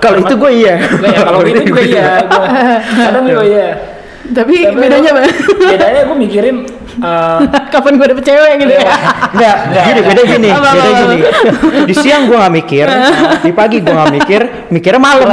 [0.00, 0.74] Kalau itu gue iya.
[0.80, 2.04] Gua ya, kalau itu juga iya.
[2.30, 2.46] Gua,
[2.92, 3.68] kadang gue iya.
[4.30, 5.32] Tapi, Tapi bedanya gua- apa?
[5.58, 6.56] bedanya gue mikirin
[7.02, 7.38] eh,
[7.74, 8.84] kapan gue dapet cewek gitu ya?
[9.34, 11.16] Enggak, gini beda gini, beda gini.
[11.88, 12.86] Di siang gua nggak mikir,
[13.46, 15.28] di pagi gua nggak mikir, mikirnya malam.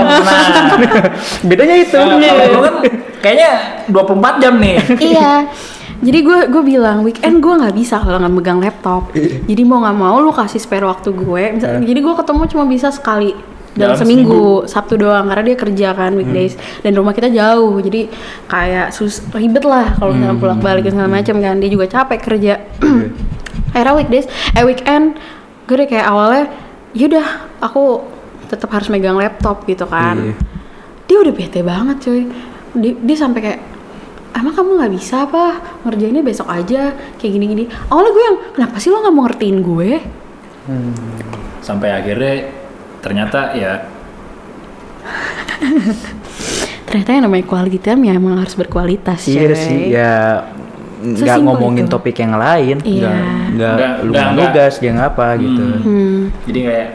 [1.46, 2.00] Bedanya itu.
[2.00, 2.76] nah, kan
[3.22, 3.52] kayaknya
[3.92, 4.76] 24 jam nih.
[4.98, 5.32] Iya
[5.98, 9.10] jadi gue gue bilang weekend gue nggak bisa kalau nggak megang laptop.
[9.44, 11.44] Jadi mau nggak mau lu kasih spare waktu gue.
[11.54, 13.34] Misal- jadi gue ketemu cuma bisa sekali
[13.74, 16.54] dalam, Dalam seminggu, Sabtu doang karena dia kerja kan weekdays.
[16.82, 18.10] Dan rumah kita jauh jadi
[18.46, 21.56] kayak sus ribet lah kalau misalnya pulang balik segala macam kan.
[21.56, 22.54] Dia juga capek kerja.
[23.74, 25.18] Akhirnya weekdays eh weekend
[25.66, 26.50] gue deh kayak awalnya
[26.92, 27.28] yaudah
[27.60, 28.02] aku
[28.48, 30.18] tetap harus megang laptop gitu kan.
[30.18, 30.36] Iya.
[31.06, 32.22] dia udah bete banget cuy.
[32.74, 33.60] Dia, dia sampai kayak
[34.34, 35.46] emang kamu nggak bisa apa
[35.82, 39.58] ngerjainnya besok aja kayak gini gini awalnya gue yang kenapa sih lo nggak mau ngertiin
[39.60, 39.90] gue
[41.60, 42.34] sampai akhirnya
[43.00, 43.74] ternyata ya
[46.84, 49.56] ternyata yang namanya quality time ya emang harus berkualitas Iya cuy.
[49.56, 50.14] sih, ya
[50.98, 51.94] nggak ngomongin itu.
[51.94, 53.06] topik yang lain, Iya.
[53.06, 53.22] nggak
[53.54, 55.64] nggak Nggak- lu nggak- nggak nugas dia ngapa gitu.
[55.78, 56.20] Hmm.
[56.44, 56.88] jadi kayak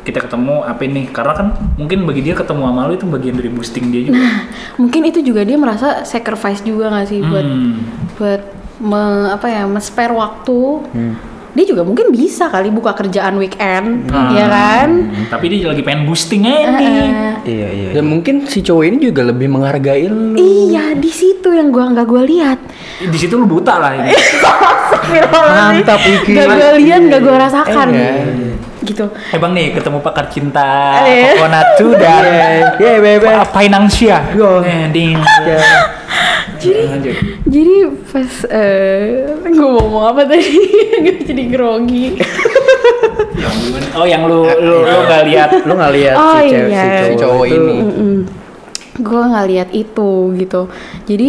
[0.00, 3.48] kita ketemu apa ini karena kan mungkin bagi dia ketemu sama lu itu bagian dari
[3.48, 4.20] boosting dia juga
[4.74, 7.72] mungkin itu juga dia merasa sacrifice juga nggak sih buat Hmm.
[8.14, 8.42] buat
[8.78, 8.98] me-
[9.30, 11.14] apa ya spare waktu Hmm.
[11.50, 14.32] dia juga mungkin bisa kali buka kerjaan weekend Hmm.
[14.32, 14.88] ya kan
[15.28, 16.88] tapi dia lagi pengen boosting aja nih
[17.40, 17.88] Eh, Iya iya.
[17.90, 20.36] Dan mungkin si cowok ini juga lebih menghargai lu.
[20.36, 22.60] iya di situ yang gua nggak gua lihat
[23.00, 24.12] di situ lu buta lah ini
[25.10, 26.32] Mantap Iki.
[26.32, 27.88] Gak gue lihat, gak gue rasakan.
[27.90, 28.12] Iya.
[28.80, 29.04] Gitu.
[29.12, 30.68] eh bang nih ketemu pakar cinta
[31.04, 31.36] Iya.
[31.36, 32.24] Kokonatu dan
[32.76, 33.28] Iya bebe.
[33.50, 34.64] Finansia Yo.
[34.64, 35.16] Eh, ding.
[36.60, 37.16] Jadi,
[37.48, 37.74] jadi
[38.04, 40.44] pas eh gue mau ngomong apa tadi?
[41.08, 42.20] gue jadi grogi.
[43.96, 47.08] Oh yang lu lu lu gak lihat Lu nggak lihat Oh, si, cewek, iya.
[47.08, 47.76] si cowok, ini.
[48.92, 50.62] gue nggak lihat itu gitu.
[51.08, 51.28] Jadi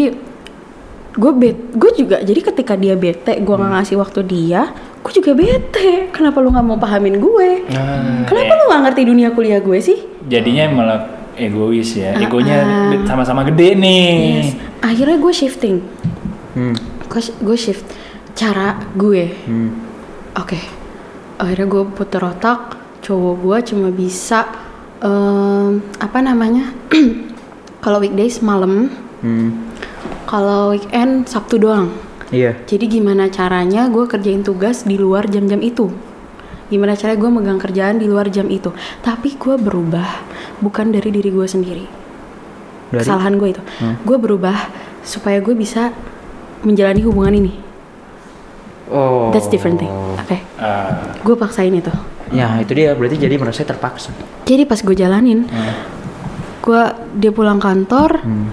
[1.12, 2.18] gue bet, gue juga.
[2.20, 4.68] Jadi ketika dia bete, gue nggak ngasih waktu dia,
[5.02, 6.10] gue juga bete.
[6.10, 7.50] Kenapa lu nggak mau pahamin gue?
[7.68, 10.00] Nah, Kenapa lu nggak ngerti dunia kuliah gue sih?
[10.22, 11.00] jadinya malah
[11.34, 12.94] egois ya Ah, egonya ah.
[13.04, 14.50] sama-sama gede nih Yes.
[14.80, 15.78] Akhirnya gue shifting.
[16.54, 16.76] Hmm.
[17.42, 17.84] Gue shift
[18.32, 19.34] cara gue.
[19.44, 19.74] Hmm.
[20.34, 20.62] Oke,
[21.36, 22.60] akhirnya gue puter otak,
[23.02, 24.46] cowok gue cuma bisa
[25.02, 26.72] em, apa namanya?
[27.84, 28.88] kalau weekdays malam,
[29.20, 29.54] Hmm.
[30.24, 31.90] kalau weekend Sabtu doang.
[32.32, 32.56] Iya.
[32.64, 35.92] Jadi gimana caranya gue kerjain tugas di luar jam-jam itu?
[36.72, 38.72] Gimana caranya gue megang kerjaan di luar jam itu?
[39.04, 40.24] Tapi gue berubah,
[40.64, 41.86] bukan dari diri gue sendiri.
[42.92, 43.04] Dari?
[43.04, 43.62] Kesalahan gue itu,
[44.04, 44.56] gue berubah
[45.04, 45.92] supaya gue bisa
[46.64, 47.54] menjalani hubungan ini.
[48.92, 49.32] Oh.
[49.32, 49.92] That's different thing.
[49.92, 51.92] Oke, Ah, gue paksain itu.
[52.32, 54.12] Ya itu dia berarti jadi merasa terpaksa.
[54.44, 55.48] Jadi pas gue jalanin,
[56.60, 56.82] gue
[57.16, 58.48] dia pulang kantor, Hmm.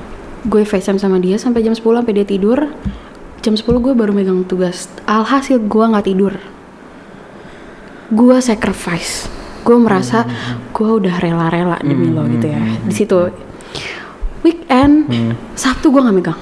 [0.47, 2.71] gue FaceTime sama dia sampai jam 10 sampai dia tidur.
[3.49, 4.93] Jam 10 gue baru megang tugas.
[5.09, 6.37] Alhasil gue nggak tidur.
[8.13, 9.25] Gue sacrifice.
[9.65, 10.29] Gue merasa
[10.69, 12.61] gue udah rela-rela demi lo gitu ya.
[12.85, 13.17] Di situ
[14.45, 15.09] weekend
[15.57, 16.37] Sabtu gue nggak megang.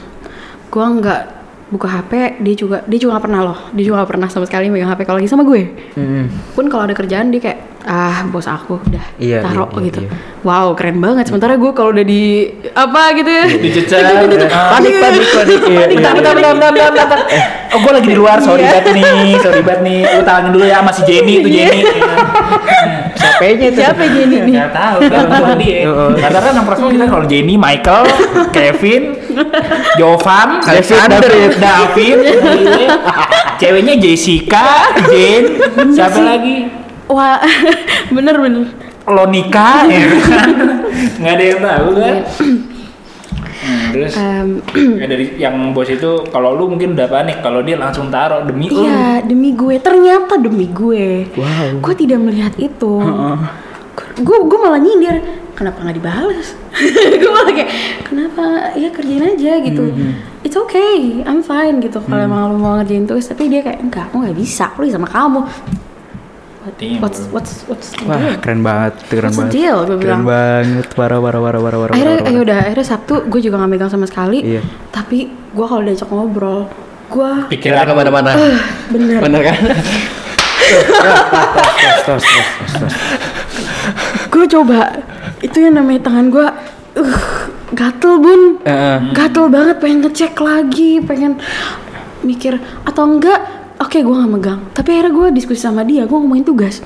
[0.66, 1.22] Gue nggak
[1.70, 2.42] buka HP.
[2.42, 3.59] Dia juga dia juga nggak pernah loh.
[3.70, 5.62] Dia juga nggak pernah sama sekali megang HP kalau lagi sama gue
[5.94, 6.26] Hmm.
[6.59, 10.01] pun kalau ada kerjaan dia kayak ah bos aku udah Iya, taruh iya, iya, gitu
[10.03, 10.11] iya.
[10.43, 14.03] wow keren banget sementara gue kalau udah di apa gitu ya Dicecer.
[14.74, 15.95] panik panik panik iya, iya.
[15.95, 17.18] Bentar, bentar, bentar, bentar, bentar, bentar.
[17.70, 18.78] Oh, gue lagi di luar, sorry Iya.
[18.78, 19.99] banget nih, sorry banget nih.
[20.03, 21.80] Lu talangin dulu ya sama si Jenny itu Jenny.
[23.16, 25.78] Siapanya itu siapa Jenny nih Gak tahu, kan dia.
[26.16, 28.03] Karena kan yang pertama kita kalau Jenny, Michael,
[28.51, 29.03] Kevin,
[29.95, 31.20] Jovan, Alexander.
[31.55, 32.18] David,
[33.57, 34.66] ceweknya Jessica,
[35.07, 35.47] Jane,
[35.91, 36.86] siapa lagi?
[37.07, 37.38] Wah
[38.16, 38.66] bener bener
[39.07, 40.50] Lonika, ya kan?
[41.22, 42.16] Nggak ada yang tahu kan?
[43.66, 44.48] Hmm, terus Em,
[44.98, 48.66] ya dari yang bos itu kalau lu mungkin udah panik kalau dia langsung taruh demi
[48.66, 49.78] lu Iya, demi gue.
[49.78, 51.30] Ternyata demi gue.
[51.38, 51.78] Wow.
[51.78, 52.98] Gue tidak melihat itu.
[54.26, 55.22] Gue gue malah nyindir.
[55.54, 56.59] Kenapa nggak dibales?
[57.22, 57.70] gue malah kayak
[58.11, 58.44] kenapa
[58.74, 59.84] ya kerjain aja gitu.
[60.42, 62.02] It's okay, I'm fine gitu.
[62.02, 64.66] Kalau emang lo mau ngerjain tugas, tapi dia kayak enggak, aku nggak bisa.
[64.74, 65.46] Aku lagi sama kamu.
[66.66, 68.42] Damn, What's what's what's the Wah, deal?
[68.42, 69.52] keren banget, keren What's banget.
[69.54, 69.78] deal?
[69.80, 70.22] Gue Keren bilang.
[70.26, 71.94] banget, parah parah parah parah parah.
[71.94, 72.42] Akhirnya, parah, eh parah.
[72.42, 74.38] udah, akhirnya Sabtu gue juga gak megang sama sekali.
[74.42, 74.62] Iya.
[74.90, 76.66] Tapi gue kalau diajak ngobrol,
[77.06, 78.30] gue Pikiran pikiran ke mana-mana.
[78.88, 79.58] bener Bener kan?
[84.28, 84.80] Gue coba
[85.38, 86.46] itu yang namanya tangan gue
[86.96, 87.18] uh,
[87.72, 88.98] gatel bun Heeh.
[89.12, 91.38] gatel banget pengen ngecek lagi pengen
[92.20, 93.40] mikir atau enggak
[93.81, 94.61] oke gue nggak megang.
[94.72, 96.81] Tapi akhirnya gue diskusi sama dia gue ngomongin tugas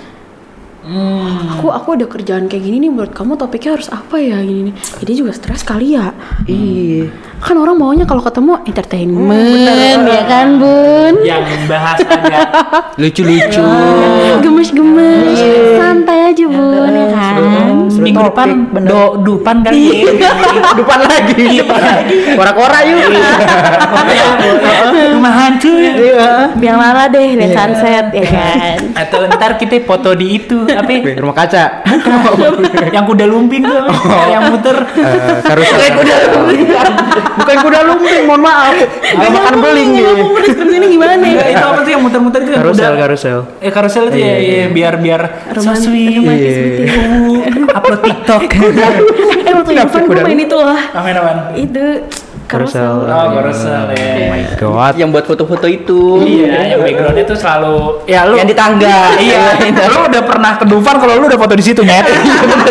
[0.91, 4.75] aku aku ada kerjaan kayak gini nih menurut kamu topiknya harus apa ya gini nih?
[5.07, 6.11] Dia juga stres kali ya.
[6.51, 7.07] Iya.
[7.41, 10.05] kan orang maunya kalau ketemu entertainment.
[10.05, 11.15] Ya kan bun?
[11.25, 12.49] Yang bahas agak
[13.01, 13.65] Lucu-lucu.
[14.45, 15.41] gemes-gemes.
[15.81, 17.41] Santai aja bun ya kan?
[17.89, 18.91] Seru minggu depan bener.
[18.91, 20.13] do dupan kali ya.
[20.79, 21.65] Depan lagi.
[22.37, 23.09] Kora-kora yuk.
[25.17, 25.93] rumah hantu ya
[26.57, 28.79] biar malah deh lihat sunset ya kan?
[28.97, 31.17] Atau ntar kita foto di itu ya?
[31.17, 31.65] Rumah kaca.
[32.95, 33.85] yang kuda lumping tuh
[34.27, 35.81] yang muter Eh, karusel.
[37.37, 38.75] Bukan kuda lumping, mohon maaf.
[39.11, 40.05] Nggak makan beling nih.
[40.43, 43.39] seperti ini gimana nih Enggak, itu apa sih yang muter-muter itu Karusel, kuda karusel.
[43.59, 44.55] eh karusel itu ya Iya, iya.
[44.57, 45.21] iya, biar biar
[45.51, 46.63] so Romantis- sweet romantis Iya.
[46.63, 46.93] gitu ya.
[46.93, 47.37] Uh,
[47.71, 48.41] upload TikTok
[49.41, 51.83] eh waktu Irfan gue kuda main itu lah Amin aman itu
[52.51, 53.07] Karusel.
[53.07, 54.93] oh karusel ya Oh my god.
[54.99, 56.03] Yang buat foto-foto itu.
[56.19, 58.99] Iya, yang backgroundnya tuh selalu ya lu Yang di tangga.
[59.23, 59.43] Iya,
[59.95, 62.07] lu udah pernah ke Dufan kalau lu udah foto di situ nyet.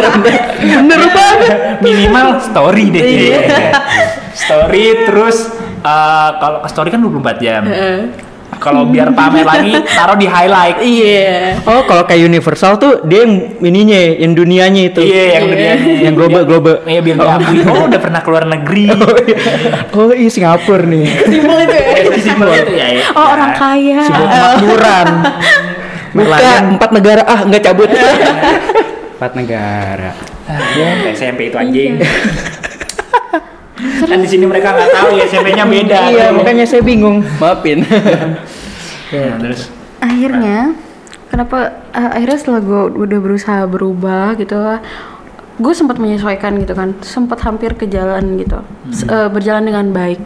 [0.84, 1.80] Bener banget.
[1.80, 3.04] Minimal story deh.
[3.04, 3.40] Iya.
[4.36, 5.48] story terus
[5.80, 7.64] eh, kalau story kan 24 jam.
[8.60, 10.78] Kalau biar pamer lagi taruh di highlight.
[10.80, 15.00] iya Oh, kalau kayak Universal tuh dia yang ininya, yang dunianya itu.
[15.02, 16.76] Iya, yang dunia Yang global, global.
[16.84, 17.58] Iya, biar diakui.
[17.66, 18.92] Oh, udah pernah keluar negeri.
[19.90, 21.08] Oh, iya Singapura nih.
[21.26, 22.88] simpel itu ya Eh, Simpel itu ya.
[22.94, 23.06] ya.
[23.12, 25.08] oh orang kaya Sebuah kemakmuran.
[26.76, 27.90] Empat negara ah nggak cabut.
[29.16, 30.12] Empat negara.
[30.46, 32.00] Ah, ya, SMP itu anjing.
[34.02, 36.00] Kan di sini mereka nggak tahu ya SMP-nya beda.
[36.12, 37.24] Iya, makanya saya bingung.
[37.38, 37.84] Maafin.
[37.84, 39.70] Nah, terus
[40.00, 40.74] akhirnya
[41.28, 41.58] kenapa
[41.92, 44.56] eh, akhirnya setelah gue udah berusaha berubah gitu
[45.60, 50.24] gue sempat menyesuaikan gitu kan sempat hampir ke jalan gitu S- eh, berjalan dengan baik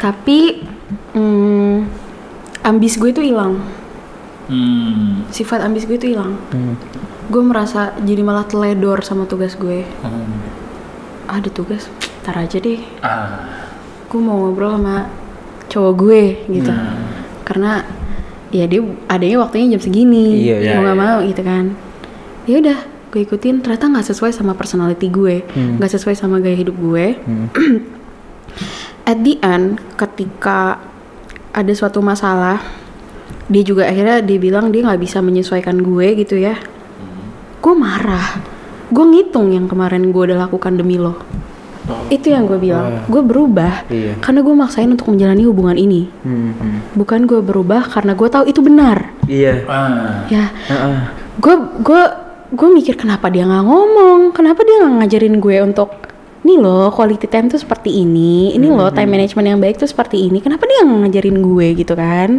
[0.00, 0.64] tapi
[1.12, 1.84] hmm,
[2.64, 3.60] ambis gue itu hilang
[4.48, 5.28] hmm.
[5.28, 6.80] sifat ambis gue itu hilang Hmm.
[7.28, 10.32] gue merasa jadi malah teledor sama tugas gue Hmm.
[11.28, 11.92] ada tugas
[12.28, 12.76] ntar aja deh.
[13.00, 13.40] Ah.
[14.08, 15.08] gue mau ngobrol sama
[15.72, 16.22] cowok gue
[16.60, 16.72] gitu.
[17.40, 17.80] Karena
[18.52, 21.04] ya dia adanya waktunya jam segini Iya, iya, mau nggak iya.
[21.08, 21.64] mau gitu kan.
[22.44, 23.64] Ya udah gue ikutin.
[23.64, 25.40] Ternyata nggak sesuai sama personality gue.
[25.56, 25.80] Hmm.
[25.80, 27.16] nggak sesuai sama gaya hidup gue.
[27.16, 27.48] Hmm.
[29.08, 30.84] at the end ketika
[31.56, 32.60] ada suatu masalah
[33.48, 36.60] dia juga akhirnya dia bilang dia nggak bisa menyesuaikan gue gitu ya.
[37.64, 38.36] Gue marah.
[38.92, 41.16] Gue ngitung yang kemarin gue udah lakukan demi lo
[42.08, 44.16] itu yang gue bilang gue berubah Iya.
[44.18, 46.78] karena gue maksain untuk menjalani hubungan ini Hmm, hmm.
[46.94, 49.64] bukan gue berubah karena gue tahu itu benar Iya.
[49.64, 50.24] Ah.
[50.26, 50.98] ya Heeh.
[51.38, 52.02] gue gue
[52.50, 55.90] gue mikir kenapa dia nggak ngomong kenapa dia nggak ngajarin gue untuk
[56.40, 60.16] nih loh quality time tuh seperti ini ini loh time management yang baik tuh seperti
[60.22, 62.30] ini kenapa dia nggak ngajarin gue gitu kan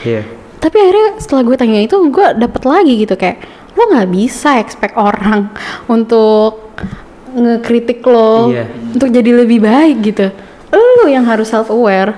[0.00, 0.24] Iya.
[0.56, 3.36] tapi akhirnya setelah gue tanya itu gue dapet lagi gitu kayak
[3.70, 5.52] lo nggak bisa expect orang
[5.86, 6.72] untuk
[7.32, 8.64] ngekritik lo Iya.
[8.92, 10.26] untuk jadi lebih baik gitu
[10.70, 12.14] lo yang harus self aware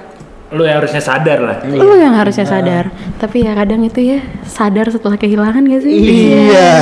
[0.52, 1.56] Lu yang harusnya sadar lah.
[1.64, 6.72] lo yang harusnya sadar tapi ya kadang itu ya sadar setelah kehilangan gak sih Iya.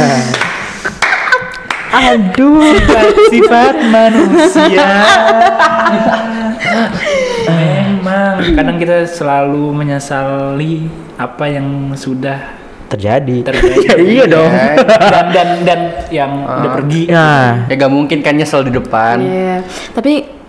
[1.91, 2.63] Aduh.
[3.29, 4.87] Sifat manusia.
[7.47, 10.87] Memang kadang kita selalu menyesali
[11.19, 12.60] apa yang sudah
[12.91, 13.37] terjadi.
[13.47, 13.79] Terjadi.
[13.91, 14.51] Ya, iya dong.
[15.11, 15.81] dan dan dan
[16.11, 19.23] yang udah pergi Nah, Ya gak mungkin kan nyesel di depan.
[19.23, 19.63] Iya.
[19.95, 20.41] Tapi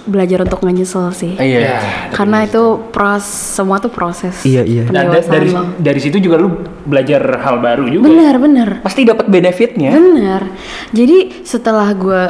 [0.00, 1.36] belajar untuk nggak nyesel sih.
[1.36, 1.78] Iya.
[2.10, 4.42] Karena itu pros semua tuh proses.
[4.42, 4.82] Iya, iya.
[4.88, 5.76] dan da- dari lo.
[5.78, 6.50] dari situ juga lu
[6.82, 8.68] belajar hal baru juga Bener bener.
[8.82, 9.92] Pasti dapat benefitnya.
[9.92, 10.42] Bener.
[10.90, 12.22] Jadi setelah gue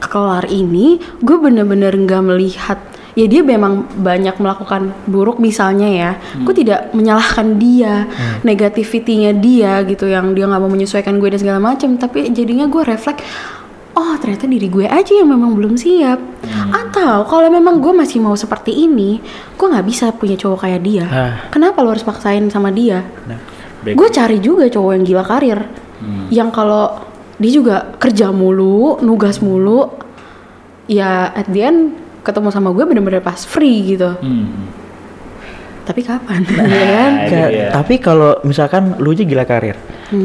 [0.00, 2.80] kelar ini, gue bener-bener nggak melihat
[3.14, 6.10] ya dia memang banyak melakukan buruk misalnya ya.
[6.42, 8.06] Gue tidak menyalahkan dia,
[8.44, 11.96] negativitinya dia gitu yang dia nggak mau menyesuaikan gue dan segala macam.
[11.96, 13.22] Tapi jadinya gue refleks.
[13.90, 16.22] Oh ternyata diri gue aja yang memang belum siap
[16.70, 19.18] Atau kalau memang gue masih mau seperti ini
[19.58, 21.34] Gue nggak bisa punya cowok kayak dia Ah.
[21.50, 23.02] Kenapa lo harus paksain sama dia?
[23.26, 23.42] nah.
[23.82, 25.60] Gue cari juga cowok yang gila karir
[26.30, 27.02] yang kalau
[27.36, 29.90] dia juga kerja mulu nugas mulu
[30.86, 34.68] ya at the end ketemu sama gue bener-bener pas free gitu Hmm.
[35.82, 37.68] tapi kapan ya kan Nah, itu Kayak- dia.
[37.72, 39.76] tapi kalau misalkan lu aja gila karir,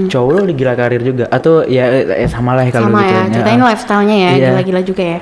[0.06, 3.12] cowok lu gila karir juga atau ya eh, sama lah ya kalau sama gitu.
[3.12, 4.48] ya ceritain lifestyle-nya ya Iya.
[4.52, 5.20] gila-gila juga ya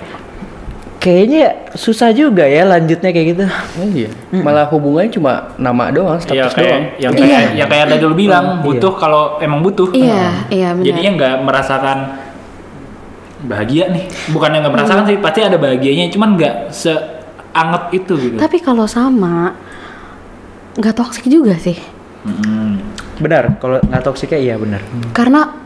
[0.96, 1.44] Kayaknya
[1.74, 3.44] susah juga ya lanjutnya kayak gitu.
[3.92, 4.08] Iya.
[4.34, 6.86] Malah hubungannya cuma nama doang, Iya status kayak doang.
[6.96, 7.20] yang Iya.
[7.20, 9.92] kayak yang kayak tadi lu bilang butuh kalau emang butuh.
[9.92, 11.98] iya iya benar Jadinya nggak merasakan
[13.44, 14.08] bahagia nih.
[14.32, 18.38] Bukannya nggak merasakan sih, pasti ada bahagianya, cuman nggak seanget itu gitu.
[18.40, 19.54] tapi kalau sama
[20.74, 21.78] nggak toksik juga sih
[22.24, 22.80] Hmm.
[23.20, 24.80] Benar, kalau nggak toksiknya iya benar.
[25.12, 25.60] karena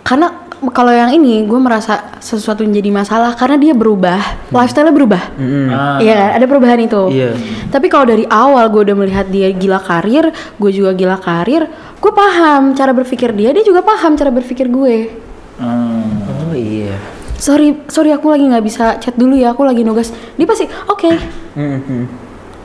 [0.00, 0.32] karena
[0.72, 4.16] kalau yang ini gue merasa sesuatu yang jadi masalah karena dia berubah
[4.48, 5.68] lifestyle-nya berubah Mm-mm.
[5.68, 6.00] Ah.
[6.00, 7.02] Iya kan, ada perubahan itu.
[7.12, 7.36] Iya.
[7.68, 11.68] Tapi kalau dari awal gue udah melihat dia gila karir, gue juga gila karir,
[12.00, 15.12] gue paham cara berpikir dia, dia juga paham cara berpikir gue.
[15.60, 16.24] Hmm.
[16.48, 16.96] Oh iya.
[17.38, 20.10] Sorry, sorry aku lagi nggak bisa chat dulu ya, aku lagi nugas.
[20.34, 21.06] Dia pasti, oke,
[21.54, 22.02] Mm-mm.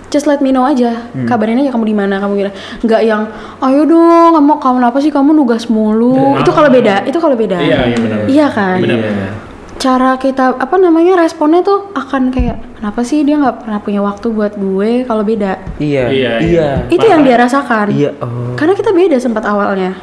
[0.09, 0.97] just let me know aja.
[1.23, 2.51] Kabarin aja kamu di mana, kamu gila.
[2.81, 3.29] Nggak yang,
[3.59, 6.37] ayo dong, kamu kamu apa sih kamu nugas mulu.
[6.37, 7.57] Itu kalau beda, itu kalau beda.
[7.59, 8.17] Iya, iya benar.
[8.25, 8.77] Iya kan.
[8.79, 8.99] Benar.
[8.99, 9.29] Iya.
[9.73, 14.31] cara kita apa namanya responnya tuh akan kayak kenapa sih dia nggak pernah punya waktu
[14.31, 16.07] buat gue kalau beda Iya.
[16.07, 16.33] Iya, Iya.
[16.39, 16.67] iya.
[16.87, 18.15] itu yang dia rasakan Iya.
[18.23, 18.55] Oh.
[18.55, 19.99] karena kita beda sempat awalnya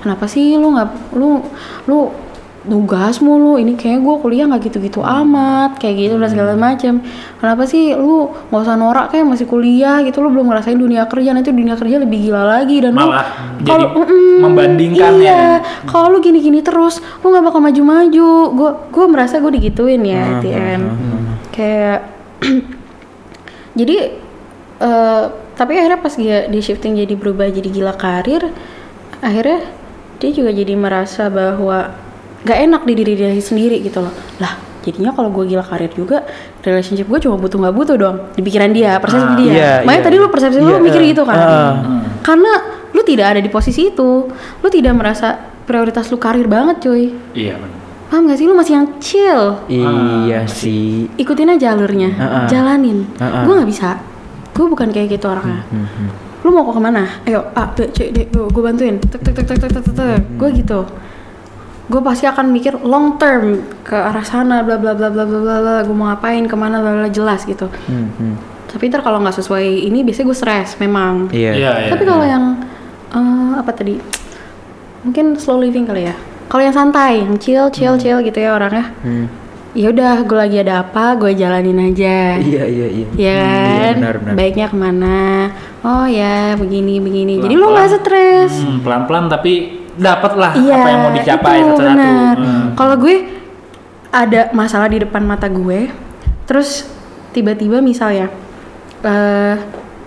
[0.00, 1.44] kenapa sih lu nggak lu
[1.84, 2.08] lu
[2.66, 6.98] nugas mulu ini kayaknya gue kuliah nggak gitu-gitu amat kayak gitu dan segala macam
[7.38, 11.30] kenapa sih lu nggak usah norak kayak masih kuliah gitu lu belum ngerasain dunia kerja
[11.30, 13.26] nanti dunia kerja lebih gila lagi dan lu Malah
[13.62, 15.56] jadi kalau mm-mm, membandingkan iya, ya.
[15.86, 18.30] kalau lu gini-gini terus lu nggak bakal maju-maju.
[18.54, 20.84] Gue gue merasa gue digituin ya at the end
[21.54, 22.00] kayak
[23.78, 23.96] jadi
[24.78, 25.24] eh
[25.58, 28.46] tapi akhirnya pas dia di shifting jadi berubah jadi gila karir
[29.18, 29.66] akhirnya
[30.22, 31.90] dia juga jadi merasa bahwa
[32.42, 34.12] gak enak di diri dia sendiri gitu loh.
[34.38, 36.24] Lah jadinya kalau gue gila karir juga
[36.62, 38.16] relationship gue cuma butuh nggak butuh dong.
[38.32, 39.52] Di pikiran dia persepsi Ah, dia.
[39.52, 40.06] iya, makanya iya.
[40.06, 41.36] tadi lu persepsi lu Iya, mikir eh, gitu kan?
[41.36, 41.74] ah.
[42.22, 42.52] karena
[42.94, 44.10] lu tidak ada di posisi itu.
[44.32, 45.36] Lu tidak merasa
[45.66, 47.12] prioritas lu karir banget cuy.
[47.34, 47.76] Iya benar.
[48.08, 48.46] paham gak sih?
[48.48, 49.42] Lu masih yang chill.
[49.68, 51.12] Iya sih.
[51.20, 52.08] ikutin aja alurnya.
[52.08, 52.44] Heeh.
[52.48, 53.04] jalanin.
[53.20, 53.42] Heeh.
[53.44, 54.00] gue nggak bisa.
[54.56, 55.68] Gue bukan kayak gitu orangnya.
[56.40, 57.04] Lu mau kok ke mana?
[57.28, 58.96] Ayo a b c d gue bantuin.
[58.96, 60.20] Tek tek tek tek tek tek tek, tek.
[60.40, 60.80] gue gitu
[61.88, 65.56] gue pasti akan mikir long term ke arah sana bla bla bla bla bla bla
[65.58, 68.34] bla gue mau ngapain ke mana bla bla jelas gitu Hmm, hmm.
[68.68, 71.52] tapi ntar kalau nggak sesuai ini biasanya gue stres memang Iya.
[71.54, 71.90] Iya, iya.
[71.90, 72.44] tapi kalau yang
[73.10, 73.96] eh, apa tadi
[75.00, 76.14] mungkin slow living kali ya
[76.46, 79.24] kalau yang santai yang chill chill chill gitu ya orangnya Hmm.
[79.72, 83.06] ya udah gue lagi ada apa gue jalanin aja Iya iya iya.
[83.08, 83.40] ya Iya,
[83.82, 84.34] kan benar benar.
[84.34, 85.18] baiknya ke mana
[85.80, 90.88] oh ya begini begini jadi lu nggak stres Hmm, pelan-pelan tapi dapat lah iya apa
[90.88, 91.98] yang mau dicapai satu-satu.
[92.38, 92.66] Hmm.
[92.78, 93.16] kalau gue
[94.08, 95.90] ada masalah di depan mata gue
[96.48, 96.88] terus
[97.36, 98.32] tiba-tiba misalnya
[99.04, 99.56] eh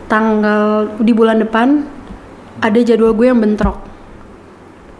[0.09, 1.85] tanggal di bulan depan
[2.59, 3.79] ada jadwal gue yang bentrok.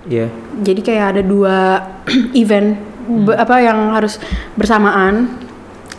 [0.02, 0.34] Iya.
[0.66, 1.58] jadi kayak ada dua
[2.42, 2.74] event
[3.06, 4.18] be- apa yang harus
[4.58, 5.30] bersamaan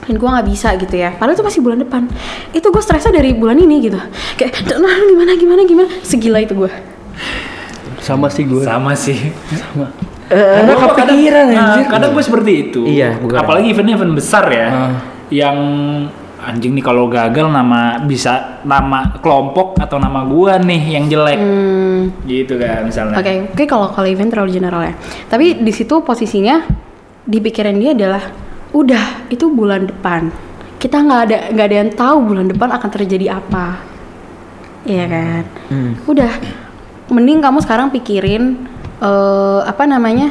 [0.02, 1.14] dan gue nggak bisa gitu ya.
[1.14, 2.10] Padahal itu masih bulan depan.
[2.50, 4.00] Itu gue stresnya dari bulan ini gitu.
[4.34, 5.88] Kayak nah gimana gimana gimana?
[6.02, 6.72] Segila itu gue
[8.02, 8.60] Sama sih gue.
[8.60, 9.30] Sama sih.
[10.26, 11.84] Karena Gua kadang- kepikiran nah, anjir.
[11.86, 12.80] kadang gue seperti itu.
[12.82, 13.36] Iya, bukan.
[13.38, 14.68] Apalagi event-event besar ya.
[14.68, 14.92] Ah.
[15.28, 15.58] Yang
[16.42, 21.38] anjing nih kalau gagal nama bisa nama kelompok atau nama gua nih yang jelek.
[21.38, 23.14] hmm, Gitu kan misalnya.
[23.14, 24.94] Oke, oke kalau kalau event terlalu general ya.
[25.28, 26.66] Tapi di situ posisinya
[27.22, 28.22] di pikiran dia adalah
[28.72, 30.34] udah itu bulan depan.
[30.76, 33.78] Kita nggak ada nggak ada yang tahu bulan depan akan terjadi apa.
[34.82, 35.42] Iya kan?
[35.70, 35.92] Hmm.
[36.04, 36.32] Udah
[37.10, 38.68] mending kamu sekarang pikirin
[39.02, 40.30] eh apa namanya?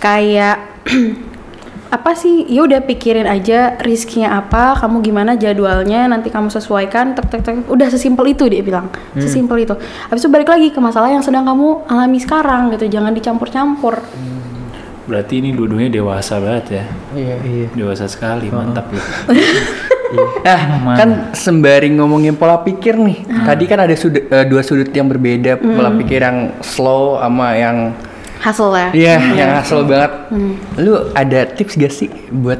[0.00, 0.80] kayak
[1.96, 7.28] apa sih ya udah pikirin aja risknya apa kamu gimana jadwalnya nanti kamu sesuaikan tek
[7.28, 8.88] tek tek udah sesimpel itu dia bilang
[9.18, 9.74] sesimpel itu
[10.06, 14.00] habis itu balik lagi ke masalah yang sedang kamu alami sekarang gitu jangan dicampur-campur
[15.10, 16.84] Berarti ini dua-duanya dewasa banget ya.
[17.18, 17.36] Iya.
[17.42, 17.66] Iya.
[17.74, 19.02] Dewasa sekali, mantap lu.
[20.46, 20.96] Nah, Mana?
[20.98, 23.22] kan sembari ngomongin pola pikir nih.
[23.46, 27.76] Tadi kan ada sudut, eh, dua sudut yang berbeda, pola pikir yang slow sama yang
[28.40, 30.12] hasil ya Iya, yang asal banget.
[30.80, 32.58] Lu ada tips gak sih buat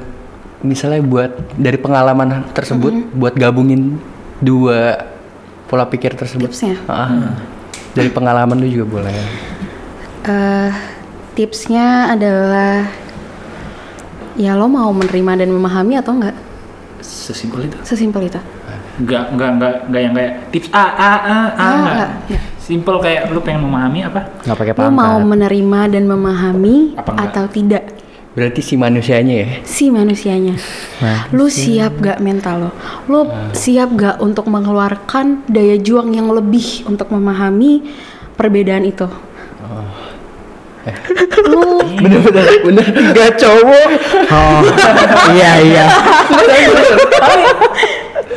[0.61, 3.97] misalnya buat dari pengalaman tersebut buat gabungin
[4.39, 5.09] dua
[5.67, 6.53] pola pikir tersebut?
[6.53, 6.77] Tipsnya?
[6.85, 7.35] Ah,
[7.97, 9.15] Dari pengalaman lu juga boleh.
[10.29, 10.71] Eh,
[11.35, 12.87] tipsnya adalah
[14.39, 16.37] ya lo mau menerima dan memahami atau enggak
[17.01, 17.77] Sesimpel itu.
[17.83, 18.41] sesimpel itu
[18.97, 21.97] Enggak, enggak, enggak, enggak yang kayak tips A, A, A, A, Ah, enggak.
[21.97, 22.41] enggak.
[22.61, 24.21] Simple kayak lu pengen memahami apa?
[24.41, 24.95] Nggak pakai lo pangkat.
[24.95, 27.27] mau menerima dan memahami Apa enggak?
[27.27, 27.85] atau tidak
[28.31, 29.49] Berarti si manusianya ya.
[29.65, 30.55] si manusianya
[31.31, 32.71] lu siap gak mental lo
[33.05, 33.21] lo
[33.51, 37.83] siap gak untuk mengeluarkan daya juang yang lebih untuk memahami
[38.37, 39.11] perbedaan itu
[41.51, 42.85] lu Bener-bener, bener.
[43.13, 43.89] Gak cowok.
[44.33, 44.61] Oh,
[45.37, 45.85] iya iya.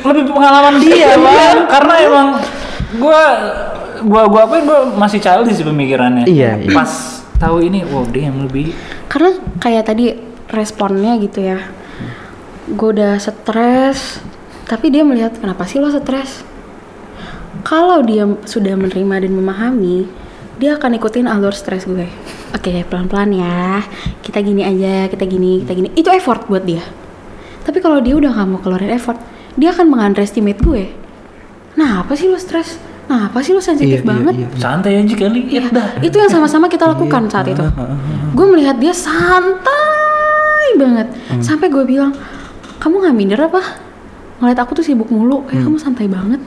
[0.04, 1.58] Tapi lebih pengalaman dia, Bang.
[1.72, 2.28] Karena emang
[3.00, 3.24] gua
[4.04, 6.28] gua gua apa gua masih childish sih pemikirannya.
[6.28, 6.76] Iya, iya.
[6.76, 8.76] Pas tahu ini, wow, dia yang lebih
[9.14, 10.18] karena kayak tadi
[10.50, 11.62] responnya gitu ya
[12.66, 14.18] gue udah stres
[14.66, 16.42] tapi dia melihat kenapa sih lo stres
[17.62, 20.10] kalau dia sudah menerima dan memahami
[20.64, 22.08] dia akan ikutin alur stres gue.
[22.56, 23.84] Oke pelan-pelan ya.
[24.24, 25.90] Kita gini aja kita gini kita gini.
[25.92, 26.80] Itu effort buat dia.
[27.64, 29.20] Tapi kalau dia udah gak mau keluarin effort
[29.54, 30.88] dia akan mengunderestimate gue.
[31.76, 32.80] Nah apa sih lo stres?
[33.04, 34.34] Nah apa sih lo sensitif Iya, iya, banget?
[34.40, 34.48] iya.
[34.56, 35.42] santai aja kali.
[35.44, 35.88] Ya Iya, udah.
[36.00, 37.60] itu yang sama-sama kita lakukan saat itu.
[38.32, 41.06] Gue melihat dia santai banget,
[41.38, 42.16] sampai gue bilang,
[42.80, 43.62] kamu nggak minder apa?
[44.40, 46.40] Ngeliat aku tuh sibuk mulu, kayak kamu santai banget.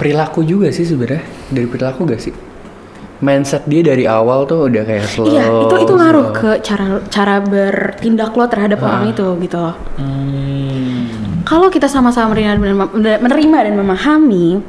[0.00, 1.20] Perilaku juga sih sebenarnya.
[1.52, 2.32] Dari perilaku gak sih?
[3.20, 5.28] Mindset dia dari awal tuh udah kayak slow.
[5.28, 6.38] iya, itu itu ngaruh slow.
[6.40, 9.60] ke cara cara bertindak lo terhadap orang itu gitu.
[9.60, 9.76] loh.
[10.00, 11.44] Hmm.
[11.44, 14.64] Kalau kita sama-sama menerima menerima dan memahami,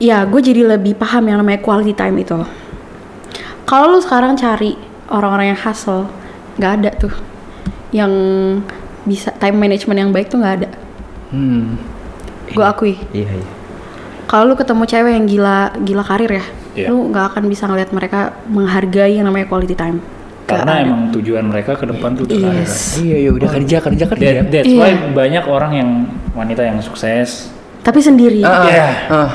[0.00, 2.40] ya gue jadi lebih paham yang namanya quality time itu.
[3.68, 4.72] Kalau lu sekarang cari
[5.12, 6.08] orang-orang yang hustle,
[6.56, 7.12] nggak ada tuh
[7.92, 8.08] yang
[9.04, 10.70] bisa time management yang baik tuh nggak ada.
[11.28, 11.76] Hmm.
[12.50, 12.94] Gue akui.
[13.10, 13.48] Iya iya.
[14.26, 16.44] Kalau lu ketemu cewek yang gila gila karir ya,
[16.76, 16.86] Iya.
[16.90, 19.98] lu nggak akan bisa ngeliat mereka menghargai yang namanya quality time.
[20.46, 20.82] Karena ada.
[20.82, 22.62] emang tujuan mereka ke depan tuh udah karir.
[22.62, 22.98] Yes.
[22.98, 24.28] Iya, ya udah kerja, kerja, kerja.
[24.34, 24.82] That, that's Iya.
[24.82, 25.90] why banyak orang yang
[26.32, 27.50] wanita yang sukses
[27.80, 28.42] Tapi sendiri.
[28.42, 28.88] Ah, Iya.
[29.08, 29.30] ah.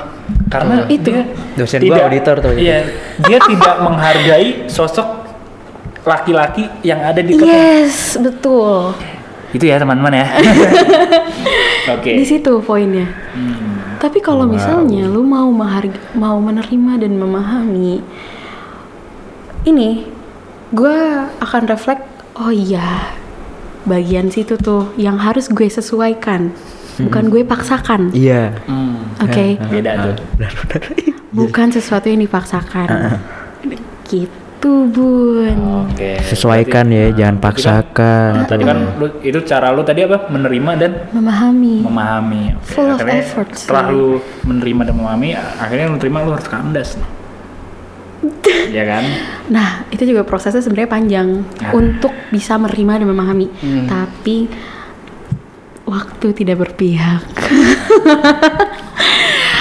[0.48, 1.14] karena Itu.
[1.14, 1.22] dia
[1.54, 2.58] Dosen gua auditor tuh.
[2.58, 2.82] Iya,
[3.22, 5.06] dia tidak menghargai sosok
[6.02, 7.50] laki-laki yang ada di depan.
[7.50, 8.94] Yes, betul.
[9.56, 10.27] Itu ya teman-teman ya.
[11.95, 12.11] Oke.
[12.19, 13.07] Di situ poinnya.
[13.32, 13.99] Hmm.
[14.02, 15.48] Tapi kalau misalnya lu mau
[16.14, 18.03] mau menerima dan memahami
[19.65, 20.06] ini,
[20.76, 20.98] gue
[21.40, 22.03] akan reflect.
[22.36, 23.15] Oh iya,
[23.88, 26.52] bagian situ tuh yang harus gue sesuaikan,
[26.99, 28.11] bukan gue paksakan.
[28.11, 28.60] Iya.
[28.68, 29.15] Hmm.
[29.23, 30.15] Oke, Beda tuh.
[31.40, 33.18] bukan sesuatu yang dipaksakan.
[34.06, 35.57] Gitu bun.
[35.86, 36.18] Oke.
[36.22, 38.30] Sesuaikan ya, jangan berarti kan- paksakan.
[38.34, 40.27] Nah, tadi kan lu, itu cara lu tadi apa?
[40.27, 41.76] Menerima dan Memahami.
[41.82, 42.44] memahami.
[42.56, 43.61] Oke, Full of akhirnya effort sih.
[43.64, 44.06] Setelah lu
[44.44, 46.95] menerima dan memahami, akhirnya lu terima lu harus kandas.
[48.65, 49.03] Iya kan?
[49.48, 51.27] Nah, itu juga prosesnya sebenarnya panjang
[51.61, 51.69] Ah.
[51.72, 53.48] untuk bisa menerima dan memahami.
[53.86, 54.49] Tapi
[55.86, 57.22] waktu tidak berpihak.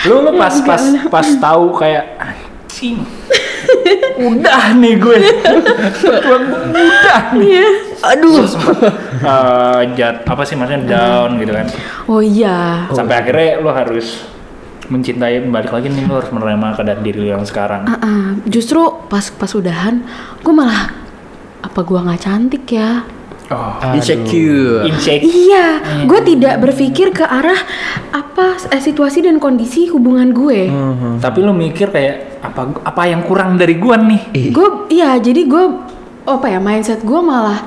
[0.05, 3.05] Lu lu pas pas pas tahu kayak anjing.
[4.33, 5.19] udah nih gue.
[6.25, 7.69] udah nih.
[8.03, 8.45] Aduh.
[9.25, 11.67] Eh, jat apa sih maksudnya down gitu kan.
[12.11, 12.89] Oh iya.
[12.93, 14.29] Sampai akhirnya lu harus
[14.85, 17.89] mencintai balik lagi nih lu harus menerima keadaan diri lu yang sekarang.
[17.89, 18.25] Ah, ah.
[18.45, 20.05] justru pas pas udahan,
[20.45, 20.93] gue malah
[21.65, 23.09] apa gua nggak cantik ya?
[23.55, 24.83] Oh, Insecure.
[24.85, 25.23] insecure.
[25.23, 25.67] Iya,
[26.05, 27.57] gue tidak berpikir ke arah
[28.11, 30.67] apa eh, situasi dan kondisi hubungan gue.
[31.19, 34.51] Tapi lu mikir kayak apa apa yang kurang dari gua nih?
[34.51, 35.65] Gue, iya, jadi gue
[36.25, 37.63] apa ya mindset gue malah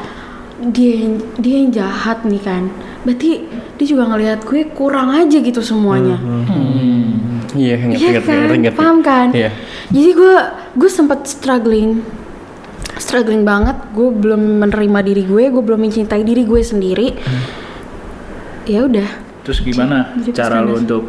[0.59, 2.67] dia yang- dia yang jahat nih kan.
[3.01, 3.31] Berarti
[3.73, 6.17] dia juga ngelihat gue kurang aja gitu semuanya.
[7.55, 8.77] Iya, ngerti, Iya ngerti, kan, ngerti, ngerti.
[8.77, 9.27] paham kan?
[9.31, 9.49] Iya.
[9.87, 10.35] Jadi gue
[10.75, 12.03] gue sempat struggling,
[12.97, 13.77] struggling banget.
[13.91, 17.07] Gue belum menerima diri gue, gue belum mencintai diri gue sendiri.
[18.67, 19.07] Ya udah,
[19.41, 20.81] Terus gimana Jadi cara lu ke sana.
[20.83, 21.03] untuk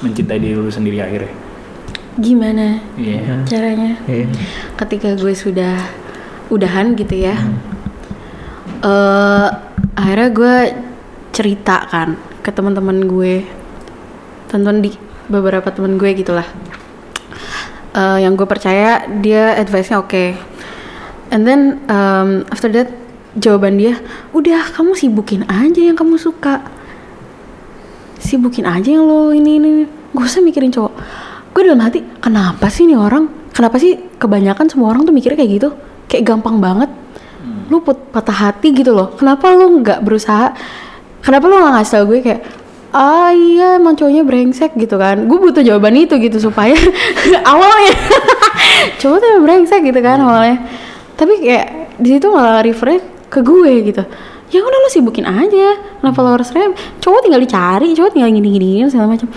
[0.00, 1.34] mencintai diri lu sendiri akhirnya?
[2.12, 3.46] gimana Iya.
[3.48, 3.96] caranya?
[4.04, 4.28] Iya.
[4.76, 5.78] Ketika gue sudah
[6.50, 7.38] udahan gitu ya
[8.80, 9.48] eh
[9.94, 10.54] akhirnya gue
[11.30, 13.46] cerita kan ke teman-teman gue
[14.48, 14.90] teman di
[15.26, 16.46] beberapa teman gue gitulah
[17.90, 20.34] Eh yang gue percaya dia advice-nya oke
[21.30, 22.90] and then um, after that
[23.38, 23.94] jawaban dia
[24.34, 26.62] udah kamu sibukin aja yang kamu suka.
[28.20, 29.70] Sibukin aja yang lo ini ini
[30.12, 30.92] gak usah mikirin cowok.
[31.54, 33.30] Gue dalam hati kenapa sih nih orang?
[33.54, 35.68] Kenapa sih kebanyakan semua orang tuh mikirnya kayak gitu?
[36.10, 36.90] Kayak gampang banget.
[37.70, 39.14] Lu put patah hati gitu loh.
[39.14, 40.52] Kenapa lu nggak berusaha?
[41.22, 42.42] Kenapa lu nggak ngasih tau gue kayak
[42.90, 45.30] ah iya emang cowoknya brengsek gitu kan.
[45.30, 46.74] Gue butuh jawaban itu gitu supaya
[47.52, 47.94] awalnya.
[49.00, 50.58] Cowok tuh brengsek gitu kan awalnya
[51.20, 52.96] tapi kayak di situ malah refer
[53.28, 54.00] ke gue gitu.
[54.50, 56.72] Ya udah lo sibukin anya kenapa lo harus rem?
[56.98, 59.28] Cowok tinggal dicari cowok tinggal gini gini segala macam.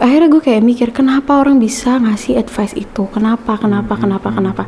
[0.00, 3.04] Akhirnya gue kayak mikir kenapa orang bisa ngasih advice itu?
[3.12, 4.62] Kenapa kenapa kenapa kenapa?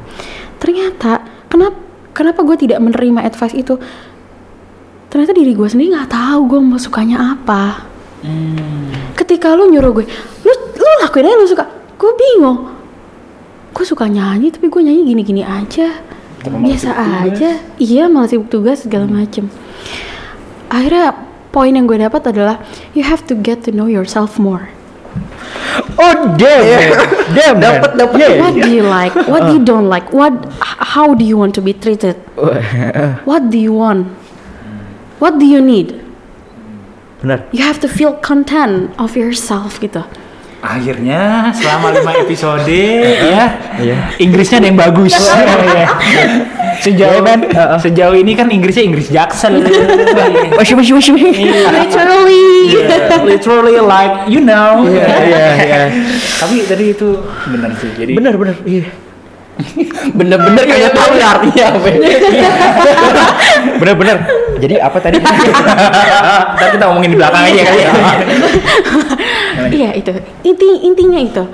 [0.60, 1.80] Ternyata kenapa
[2.12, 3.80] kenapa gue tidak menerima advice itu?
[5.08, 7.88] Ternyata diri gue sendiri nggak tahu gue mau sukanya apa.
[9.18, 10.06] Ketika lu nyuruh gue
[10.44, 11.64] lu lu lakuin aja lu suka.
[11.96, 12.70] Gue bingung.
[13.72, 16.11] Gue suka nyanyi tapi gue nyanyi gini-gini aja
[16.42, 16.90] biasa
[17.26, 19.46] aja iya malah sibuk tugas segala macem
[20.66, 21.14] akhirnya
[21.54, 22.58] poin yang gue dapat adalah
[22.96, 24.70] you have to get to know yourself more
[25.96, 26.96] Oh damn, man.
[27.32, 27.56] damn.
[27.60, 28.00] Dapat, man.
[28.00, 28.18] dapat.
[28.20, 28.36] Yeah.
[28.40, 30.32] what do you like what do you don't like what
[30.92, 32.16] how do you want to be treated
[33.28, 34.08] what do you want
[35.20, 35.96] what do you need
[37.20, 37.44] Benar.
[37.52, 40.04] you have to feel content of yourself gitu
[40.62, 43.96] Akhirnya selama lima episode ya Iya.
[44.22, 45.10] Inggrisnya ada yang bagus.
[45.72, 45.88] Iya.
[46.82, 47.40] sejauh Iya, Ben.
[47.50, 47.78] Heeh.
[47.82, 49.58] sejauh ini kan Inggrisnya Inggris Jackson.
[50.54, 51.14] Masih masih masih.
[51.82, 52.74] literally
[53.26, 54.86] Literally like you know.
[54.86, 55.78] Iya iya iya.
[56.38, 57.18] Tapi tadi itu
[57.50, 57.90] benar sih.
[57.98, 58.54] Jadi Benar benar.
[58.62, 58.86] Iya.
[60.14, 61.88] Bener-bener kagak tahu ya artinya apa.
[63.82, 64.16] Benar.
[64.62, 65.18] Jadi apa tadi?
[66.54, 67.92] Ntar kita ngomongin di belakang aja kali ya.
[69.82, 70.14] iya itu.
[70.46, 71.44] Inti intinya itu.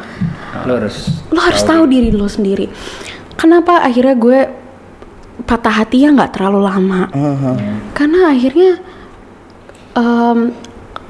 [0.69, 2.13] Lo harus lo harus tahu diri.
[2.13, 2.69] lo sendiri.
[3.41, 4.39] Kenapa akhirnya gue
[5.49, 7.09] patah hati ya nggak terlalu lama?
[7.97, 8.77] Karena akhirnya
[9.97, 10.53] em,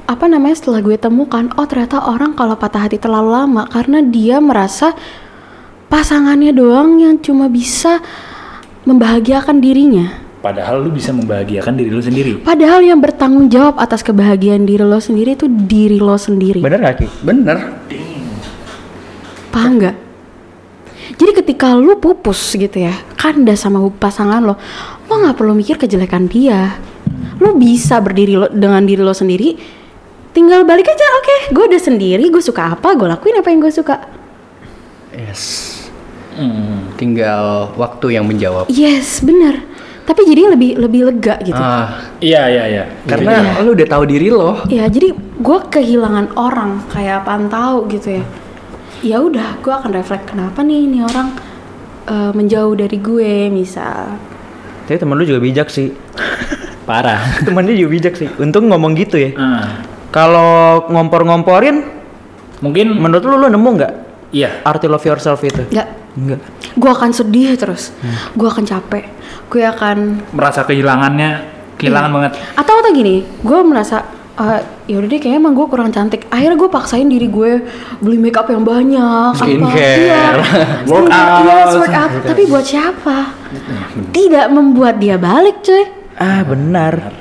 [0.07, 4.41] apa namanya setelah gue temukan oh ternyata orang kalau patah hati terlalu lama karena dia
[4.41, 4.97] merasa
[5.85, 8.01] pasangannya doang yang cuma bisa
[8.89, 12.39] membahagiakan dirinya Padahal lu bisa membahagiakan diri lu sendiri.
[12.39, 16.95] padahal yang bertanggung jawab atas kebahagiaan diri lo sendiri itu diri lo sendiri Benar gak
[16.95, 17.07] Ki?
[17.19, 17.57] Bener.
[19.49, 19.95] paham nggak
[21.15, 24.55] jadi ketika lu pupus gitu ya kandas sama pasangan lo
[25.03, 26.77] lo nggak perlu mikir kejelekan dia
[27.35, 29.57] lo bisa berdiri lo, dengan diri lo sendiri
[30.31, 33.73] tinggal balik aja oke gue udah sendiri gue suka apa gue lakuin apa yang gue
[33.73, 33.95] suka
[35.09, 35.75] Yes.
[36.95, 38.69] Tinggal waktu yang menjawab.
[38.71, 39.59] yes bener
[40.09, 42.83] tapi jadi lebih lebih lega gitu Ah, Iya iya iya.
[43.05, 44.65] karena lu udah tahu diri lo.
[44.65, 48.25] ya jadi gue kehilangan orang kayak pantau gitu ya
[48.99, 51.29] ya udah gue akan refleks kenapa nih ini orang
[52.05, 54.17] eh, menjauh dari gue misal
[54.83, 55.93] Tapi temen lu juga bijak sih.
[56.89, 57.21] Parah.
[57.45, 58.25] Temennya juga bijak sih.
[58.41, 59.37] Untung ngomong gitu ya.
[59.37, 59.85] Ah.
[60.09, 61.85] Kalau ngompor-ngomporin,
[62.59, 63.93] Mungkin menurut lu lu nemu nggak
[64.31, 64.59] iya.
[64.65, 65.63] arti love yourself itu?
[65.69, 66.41] nggak Enggak.
[66.71, 67.93] gue akan sedih terus
[68.33, 69.05] gue akan capek
[69.47, 69.97] gue akan
[70.31, 71.29] merasa kehilangannya
[71.75, 72.15] kehilangan Iya.
[72.17, 72.31] banget.
[72.55, 73.97] atau atau gini gue merasa
[74.35, 77.59] eh ya udah deh kayaknya emang gue kurang cantik akhirnya gue paksain diri gue
[77.99, 79.99] beli makeup yang banyak Skincare.
[79.99, 80.23] iya,
[80.89, 81.43] Workout.
[81.43, 83.17] yes, workout tapi buat siapa
[84.09, 85.83] tidak membuat dia balik cuy
[86.15, 87.15] Ah benar.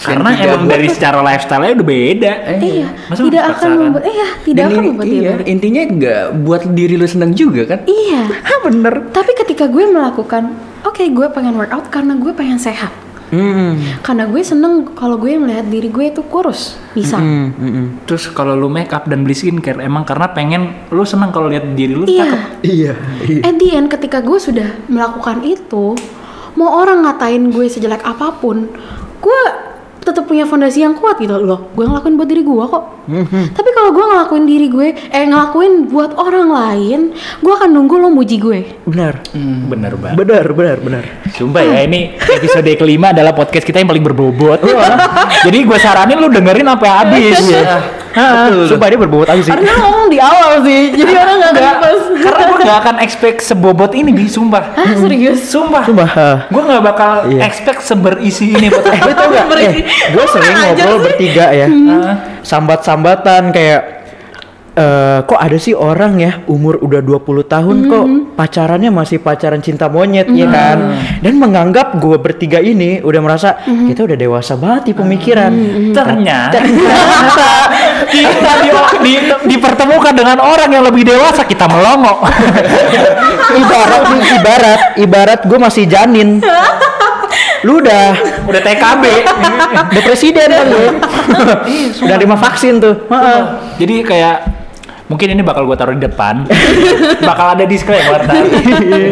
[0.00, 2.32] Karena emang dari secara lifestyle-nya udah beda.
[2.58, 3.78] iya Masa tidak akan dipaksakan?
[3.80, 7.32] membuat iya tidak Dan akan membuat dia iya, balik intinya nggak buat diri lu senang
[7.32, 7.78] juga kan?
[7.84, 8.94] iya Ah bener.
[9.10, 10.52] tapi ketika gue melakukan
[10.82, 12.90] oke gue pengen workout karena gue pengen sehat
[13.30, 13.78] Hmm.
[14.02, 17.86] karena gue seneng kalau gue melihat diri gue itu kurus bisa Hmm, hmm, hmm.
[18.02, 21.62] Terus kalau lu make up dan beli skincare emang karena pengen lu senang kalau lihat
[21.72, 22.40] diri lu iya cakep.
[22.60, 22.92] Iya.
[23.22, 23.40] iya.
[23.44, 25.94] At the end ketika gue sudah melakukan itu,
[26.52, 28.66] mau orang ngatain gue sejelek apa pun,
[29.20, 29.40] gue
[30.00, 31.68] tetap punya fondasi yang kuat gitu loh.
[31.76, 32.84] Gue ngelakuin buat diri gue kok.
[33.30, 37.00] Tapi kalau gue ngelakuin diri gue, eh ngelakuin buat orang lain,
[37.44, 38.80] gue akan nunggu lo muji gue.
[38.88, 39.20] Benar.
[39.68, 40.16] Bener banget.
[40.16, 41.04] Benar, benar, benar.
[41.36, 44.64] Sumpah ya ini episode kelima adalah podcast kita yang paling berbobot.
[45.44, 47.38] Jadi gue saranin lu dengerin sampai habis.
[48.10, 48.66] Betul.
[48.66, 49.48] Sumpah dia berbobot aja sih.
[49.48, 52.00] Karena ngomong di awal sih, jadi orang nggak Enggak, pas.
[52.16, 54.74] karena gue gak akan expect sebobot ini bi, sumpah.
[54.74, 55.38] Hah, serius?
[55.44, 55.82] Sumpah.
[55.82, 56.10] Sumpah.
[56.12, 56.36] ah.
[56.46, 57.40] Gue gak bakal Iya.
[57.44, 59.02] expect seberisi ini podcast.
[59.02, 59.46] Lu tau gak?
[59.56, 59.74] Eh,
[60.08, 61.04] gue sering ngobrol sih.
[61.06, 61.68] bertiga ya.
[62.40, 63.82] Sambat-sambatan kayak
[64.72, 69.86] eh, kok ada sih orang ya umur udah 20 tahun kok pacarannya masih pacaran cinta
[69.86, 70.78] monyet ya kan
[71.18, 75.52] dan menganggap gue bertiga ini udah merasa kita udah dewasa banget di pemikiran
[75.90, 76.58] Ternyata
[78.12, 78.68] kita di,
[79.00, 82.20] di- dipertemukan dengan orang yang lebih dewasa kita melongo.
[83.52, 86.38] ibarat ibarat ibarat gue masih janin
[87.62, 89.04] lu udah Udah TKB.
[89.86, 90.80] udah presiden kan lu
[92.00, 93.40] udah terima vaksin tuh Heeh.
[93.76, 94.36] Jadi kayak
[95.06, 96.46] mungkin ini bakal gue taruh di depan.
[97.20, 98.22] bakal ada disclaimer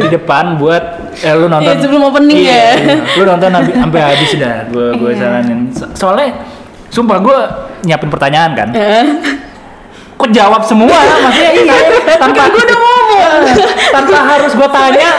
[0.01, 0.83] di depan buat
[1.19, 1.69] eh, lu nonton.
[1.69, 2.71] Iya, sebelum opening Iya, ya.
[2.73, 2.95] iya.
[3.15, 4.57] Lu nonton sampai habis dah.
[4.67, 5.21] Gue gue Iya.
[5.21, 5.59] saranin.
[5.71, 6.29] So- soalnya
[6.89, 7.39] sumpah gue
[7.87, 8.69] nyiapin pertanyaan kan.
[10.19, 10.99] Kok jawab semua?
[10.99, 11.79] Maksudnya iya,
[12.19, 13.33] tanpa gue udah ngomong.
[13.95, 15.11] tanpa harus gue tanya.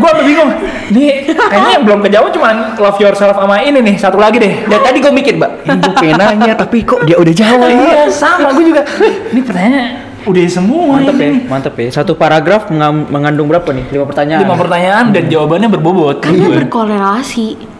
[0.00, 0.50] gue bingung.
[0.96, 4.00] Nih kayaknya yang belum kejawab cuma love yourself sama ini nih.
[4.00, 4.64] Satu lagi deh.
[4.64, 7.68] dan tadi gue mikir mbak Ini gue pengen nanya tapi kok dia udah jawab.
[7.68, 8.82] Iya sama gue juga.
[9.28, 12.72] Ini pertanyaan udah semua mantep ya mantep ya satu paragraf
[13.12, 16.24] mengandung berapa nih lima pertanyaan Lima pertanyaan dan jawabannya berbobot.
[16.24, 17.73] Karena berkorelasi.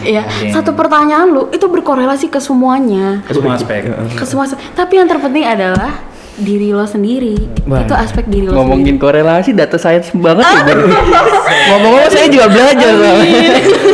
[0.00, 0.52] Iya, Anjing.
[0.54, 3.84] satu pertanyaan lu itu berkorelasi ke semuanya, Semua aspek.
[4.08, 4.46] ke semua.
[4.72, 5.92] Tapi yang terpenting adalah
[6.36, 7.34] diri lo sendiri.
[7.64, 7.82] Wah.
[7.82, 9.02] Itu aspek diri lo Ngomongin sendiri.
[9.02, 10.76] korelasi data science banget ya.
[11.68, 12.92] Ngomong-ngomong saya juga belajar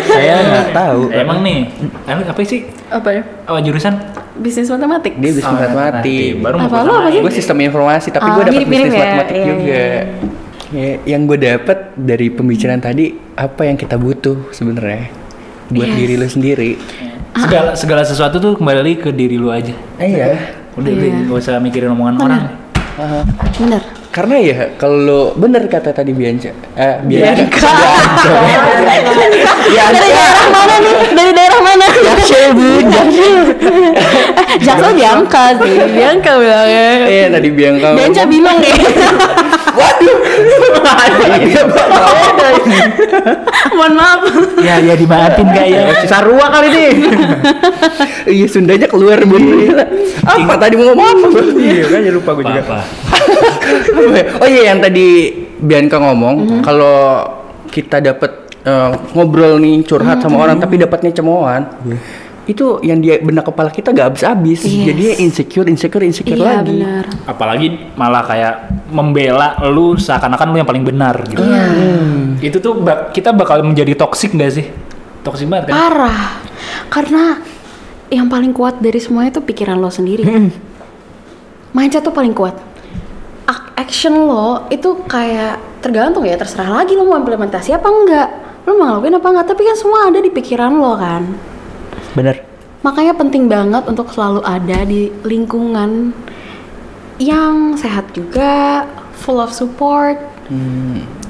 [0.05, 1.59] saya nggak tahu Emang nih,
[2.05, 2.69] emang apa sih?
[2.87, 3.23] Apa ya?
[3.47, 3.95] Oh, jurusan?
[4.37, 5.17] Bisnis matematik.
[5.17, 6.33] Dia bisnis Oh, matematik.
[6.39, 7.21] Baru Apa lu apa sih?
[7.21, 9.65] Gue sistem informasi tapi Ah, gue dapat bisnis ya, matematik iya, juga.
[9.65, 9.91] iya,
[10.73, 15.13] Ya, yang gue dapat dari pembicaraan tadi apa yang kita butuh sebenarnya
[15.73, 15.97] buat Yes.
[15.97, 16.71] diri lo sendiri.
[17.33, 19.73] Segala segala sesuatu tuh kembali ke diri lu aja.
[19.97, 20.37] Iya.
[20.73, 21.01] Udah, Iya.
[21.03, 22.27] udah gak usah mikirin omongan Bener.
[22.27, 22.43] orang.
[22.95, 23.21] Aha.
[23.57, 23.83] Bener.
[24.09, 27.49] Karena ya kalau bener kata tadi Bianca, eh Bianca.
[29.65, 29.97] Bianca.
[29.97, 30.95] Dari daerah mana nih?
[31.11, 31.87] Dari daerah mana?
[31.89, 33.37] Jaksel bu, Jaksel.
[34.37, 36.85] eh, Jaksel Bianca sih, Bianca bilangnya.
[37.09, 37.89] Iya tadi Bianca.
[37.95, 38.75] Bianca bilang deh.
[39.73, 40.17] Waduh.
[41.43, 41.63] Iya.
[43.73, 44.21] Mohon maaf.
[44.61, 45.81] Ya, ya dimaafin gak ya?
[46.05, 46.91] Cisarua kali nih
[48.29, 49.77] Iya Sundanya keluar bener.
[50.23, 51.29] Apa tadi mau ngomong apa?
[51.59, 52.79] iya kan ya lupa gue juga Apa?
[54.39, 55.09] oh iya yang tadi
[55.59, 57.27] Bianca ngomong kalau
[57.71, 58.31] kita dapat
[58.63, 61.63] eh, ngobrol nih curhat sama orang tapi dapatnya cemoohan
[62.43, 64.83] itu yang di benak kepala kita gak habis-habis Yes.
[64.85, 67.05] jadi insecure insecure insecure Iya lagi benar.
[67.25, 68.55] Apalagi malah kayak
[68.91, 71.39] membela lu seakan-akan lu yang paling benar gitu.
[71.39, 71.65] Iya.
[72.43, 74.67] Itu tuh bak- kita bakal menjadi toksik gak sih?
[75.23, 75.75] Toksik banget kan?
[75.79, 76.21] Parah.
[76.89, 77.39] Karena
[78.11, 80.27] yang paling kuat dari semuanya itu pikiran lo sendiri.
[81.73, 82.59] Mindset tuh paling kuat.
[83.73, 88.29] Action lo itu kayak tergantung ya terserah lagi lo mau implementasi apa enggak.
[88.63, 91.23] Lo mau ngelakuin apa enggak, tapi kan semua ada di pikiran lo kan.
[92.15, 92.37] Bener
[92.83, 96.11] Makanya penting banget untuk selalu ada di lingkungan
[97.23, 98.83] yang sehat juga,
[99.15, 100.19] full of support,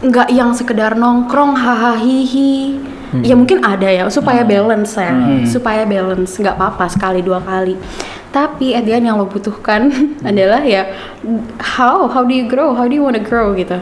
[0.00, 2.80] nggak yang sekedar nongkrong hahaha hihi.
[3.20, 5.12] Ya mungkin ada ya supaya balance ya,
[5.44, 7.76] supaya balance nggak apa-apa sekali dua kali.
[8.32, 9.92] Tapi at the end yang lo butuhkan
[10.24, 10.88] adalah ya
[11.60, 13.76] how how do you grow, how do you wanna grow gitu.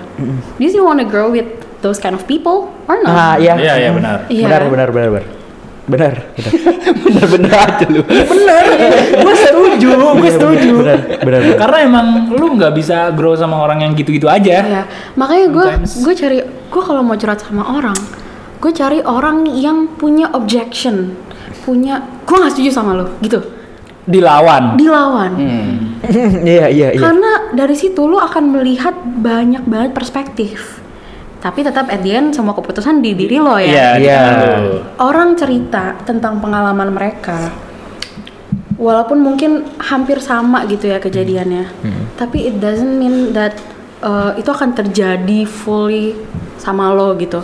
[0.58, 1.46] Do you wanna grow with
[1.86, 3.14] those kind of people or not?
[3.14, 4.16] ah iya Iya, iya benar.
[4.26, 4.44] Iya.
[4.50, 5.39] benar benar benar benar
[5.88, 6.52] benar benar
[7.04, 8.02] bener-bener aja lu
[9.20, 10.70] gue setuju, gue setuju.
[10.80, 11.58] benar benar benar.
[11.58, 14.56] Karena emang lu nggak bisa grow sama orang yang gitu-gitu aja.
[14.64, 14.82] Iya,
[15.16, 15.64] makanya gue
[16.04, 17.96] gue cari gue kalau mau curhat sama orang,
[18.58, 21.14] gue cari orang yang punya objection,
[21.64, 23.40] punya gue nggak setuju sama lo gitu,
[24.06, 24.78] Dilawan.
[24.80, 25.32] dilawan.
[26.46, 30.79] iya iya iya Karena dari situ lo akan melihat banyak banget perspektif.
[31.40, 33.96] Tapi tetap at the end semua keputusan di diri lo ya.
[33.96, 34.20] Iya.
[34.20, 34.76] tangan lu.
[35.00, 37.48] Orang cerita tentang pengalaman mereka.
[38.76, 41.64] Walaupun mungkin hampir sama gitu ya kejadiannya.
[42.20, 43.56] Tapi it doesn't mean that
[44.04, 46.16] uh, itu akan terjadi fully
[46.60, 47.40] sama lo gitu.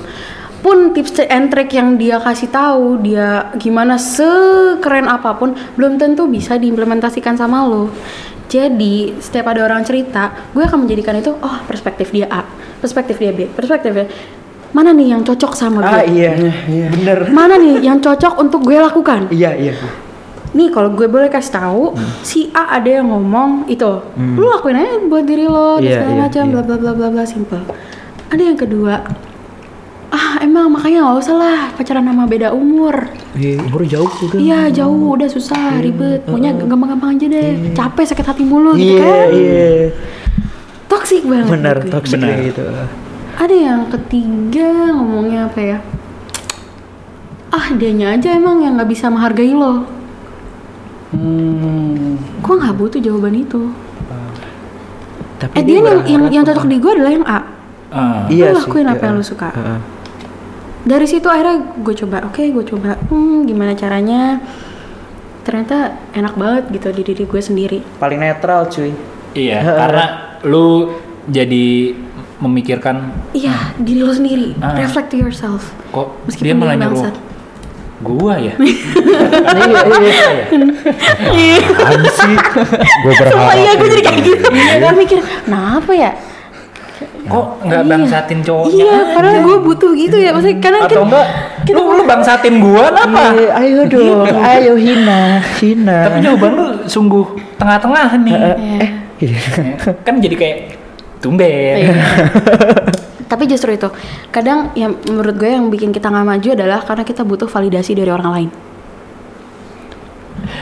[0.60, 6.26] Pun tips and trick yang dia kasih tahu, dia gimana sekeren apa pun belum tentu
[6.26, 7.92] bisa diimplementasikan sama lo.
[8.46, 12.46] Jadi setiap ada orang cerita, gue akan menjadikan itu oh perspektif dia A,
[12.78, 14.06] perspektif dia B, perspektif dia
[14.74, 15.88] mana nih yang cocok sama gue?
[15.88, 16.36] ah iya
[16.68, 19.30] iya bener mana nih yang cocok untuk gue lakukan?
[19.32, 19.72] iya iya
[20.56, 21.92] Nih kalau gue boleh kasih tahu,
[22.24, 26.20] si A ada yang ngomong itu, lu lakuin aja buat diri lo, Iya, segala iya,
[26.24, 26.52] macam, iya.
[26.56, 27.60] bla bla bla bla bla simple.
[28.32, 29.04] Ada yang kedua,
[30.16, 33.12] ah emang makanya nggak usah lah pacaran sama beda umur.
[33.36, 38.24] Iya, umur jauh juga Iya jauh, udah susah, ribet, maunya gampang-gampang aja deh, capek sakit
[38.24, 39.28] hati mulu gitu iya kan.
[39.30, 39.70] iya
[40.88, 41.52] Toxic banget.
[41.52, 41.92] benar gitu.
[41.92, 42.28] toxic Benar.
[42.32, 42.62] kayak gitu
[43.36, 45.78] Ada yang ketiga ngomongnya apa ya?
[47.52, 49.84] Ah dianya aja emang yang nggak bisa menghargai lo.
[51.12, 52.40] hmm.
[52.40, 53.68] Gue nggak butuh jawaban itu.
[55.36, 57.40] Tapi eh dia dia yang yang, yang cocok di gue adalah yang A
[57.86, 58.24] Ah.
[58.26, 59.06] Iya lu sih, lakuin apa iya.
[59.08, 59.78] yang lu suka Heeh.
[60.86, 64.38] Dari situ akhirnya gue coba oke gue coba hmm gimana caranya
[65.42, 65.76] ternyata
[66.12, 68.90] enak banget gitu di diri gue sendiri Paling netral cuy.
[69.32, 70.04] Iya, karena
[70.42, 70.94] lu
[71.26, 71.92] jadi
[72.36, 72.96] memikirkan
[73.32, 74.76] iya diri lo sendiri Ah.
[74.76, 77.10] reflect to yourself kok Meskipun dia malah nyuruh
[77.96, 78.52] gua ya.
[78.60, 80.28] iya iya
[81.32, 81.58] iya.
[81.64, 82.34] Apaan sih?
[83.02, 83.56] Gue berharap.
[83.56, 86.10] Iya gue jadi kayak gitu gue mikir kenapa ya
[87.26, 88.84] Kok nggak bangsatin cowoknya?
[88.86, 91.26] iya karena gue butuh gitu ya maksudnya karena Atau kan enggak
[91.74, 93.24] lu lu bangsatin gua apa?
[93.34, 95.98] Iya, ayo dong, ayo hina, hina.
[96.06, 97.26] Tapi jawaban lu sungguh
[97.58, 98.34] tengah-tengah nih.
[98.38, 98.90] eh,
[99.26, 99.40] iya.
[100.06, 100.56] kan jadi kayak
[101.18, 101.90] tumben.
[101.90, 101.94] Iya.
[103.26, 103.90] Tapi justru itu,
[104.30, 108.10] kadang yang menurut gue yang bikin kita nggak maju adalah karena kita butuh validasi dari
[108.14, 108.50] orang lain.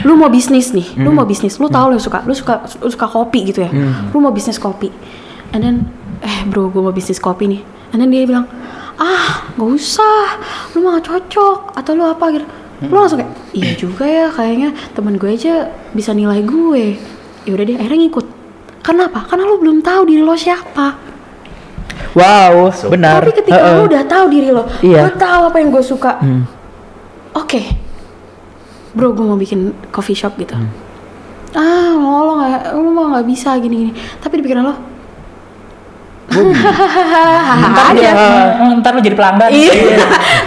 [0.01, 3.05] Lu mau bisnis nih, lu mau bisnis, lu tahu lu suka, lu suka, lu suka
[3.05, 3.69] kopi gitu ya,
[4.09, 4.89] lu mau bisnis kopi,
[5.53, 5.75] and then,
[6.21, 7.61] eh bro, gue mau bisnis kopi nih,
[7.91, 8.47] and then dia bilang,
[8.95, 10.39] ah nggak usah,
[10.75, 12.45] lu mah nggak cocok, atau lu apa gitu,
[12.87, 16.95] lu langsung kayak, iya juga ya, kayaknya teman gue aja bisa nilai gue,
[17.43, 18.27] ya udah deh, akhirnya ngikut.
[18.85, 19.25] Kenapa?
[19.25, 20.93] Karena lu belum tahu diri lo siapa.
[22.15, 23.25] Wow, benar.
[23.25, 23.75] Tapi ketika Heeh.
[23.75, 25.09] lo udah tahu diri lo, Iya.
[25.09, 26.45] lo tahu apa yang gue suka, Hmm.
[27.33, 27.61] oke,
[28.95, 30.55] bro, gue mau bikin coffee shop gitu.
[30.55, 30.69] Hmm.
[31.55, 33.91] Ah, lo lo nggak, lo mau nggak bisa gini gini.
[34.19, 34.75] Tapi di pikiran lo,
[36.35, 38.09] hahaha aja.
[38.09, 38.47] Eh,
[38.77, 39.49] Ntar lu jadi pelanggan.
[39.49, 39.71] Iya,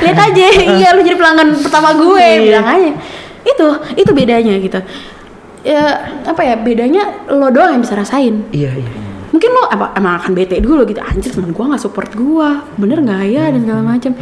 [0.01, 0.45] lihat aja,
[0.75, 2.41] iya lu jadi pelanggan pertama gue, Iya.
[2.43, 2.91] bilang aja.
[3.43, 4.81] Itu, itu bedanya gitu.
[5.61, 5.83] Ya
[6.23, 8.47] apa ya bedanya lo doang yang bisa rasain.
[8.51, 8.91] Iya, iya.
[9.29, 12.99] mungkin lo apa emang akan bete dulu gitu anjir teman gua nggak support gua bener
[12.99, 14.13] nggak ya dan segala macam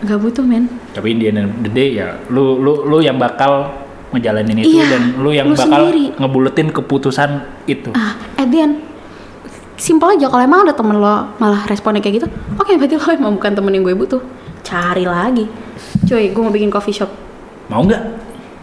[0.00, 3.74] nggak butuh men Tapi di end of the day ya lu lu lu yang bakal
[4.12, 6.14] ngejalanin itu Iya, dan lu yang lu bakal sendiri.
[6.14, 7.30] ngebuletin keputusan
[7.66, 7.90] itu.
[7.90, 8.83] ah at the end
[9.76, 13.32] simpel aja kalau emang ada temen lo malah responnya kayak gitu oke berarti lo emang
[13.34, 14.22] bukan temen yang gue butuh
[14.60, 15.44] cari lagi
[16.02, 17.10] cuy gue mau bikin coffee shop
[17.64, 18.02] Mau nggak?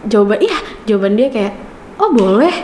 [0.04, 1.52] jawaban iya jawaban dia kayak
[1.96, 2.54] oh boleh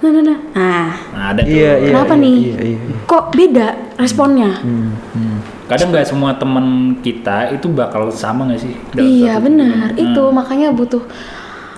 [0.00, 1.52] nah nah nah nah Nah, ada tuh.
[1.52, 1.88] Iya, iya.
[1.90, 2.78] kenapa iya, nih Iya, iya.
[3.04, 5.36] kok beda responnya Hmm, hmm.
[5.66, 6.66] Kadang nggak semua temen
[6.98, 8.74] kita itu bakal sama nggak sih?
[8.90, 10.32] dalam Iya benar itu Hmm.
[10.32, 11.04] makanya butuh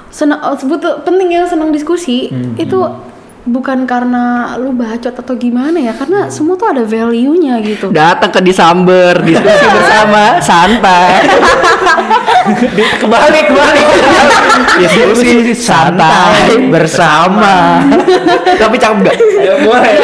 [0.09, 2.78] senang oh, butuh penting ya senang diskusi Hmm, itu
[3.43, 7.90] bukan karena lu bacot atau gimana ya karena semua tuh ada value-nya gitu.
[7.90, 11.12] Datang ke disamber, diskusi bersama, santai.
[12.73, 13.86] kebalik kebalik
[14.82, 17.82] diskusi santai bersama
[18.59, 19.16] Tapi cakep gak?
[19.39, 19.94] Ya, boleh.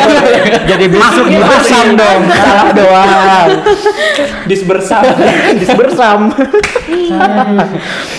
[0.67, 3.49] jadi masuk di bersam dong salah doang
[4.47, 5.15] Dis bersama.
[5.59, 6.21] disbersam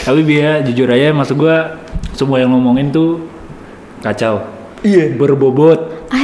[0.04, 1.80] Tapi biar jujur aja maksud gua
[2.16, 3.24] semua yang ngomongin tuh
[4.04, 4.59] kacau.
[4.82, 5.80] Iya Akhirnya Berbobot.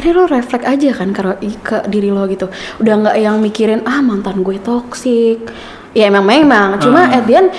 [0.08, 1.22] lo refleks aja kan ke,
[1.60, 2.48] ke diri lo gitu.
[2.78, 5.50] Udah nggak yang mikirin ah mantan gue toksik.
[5.92, 7.16] Ya emang memang, cuma Ah.
[7.16, 7.50] at the end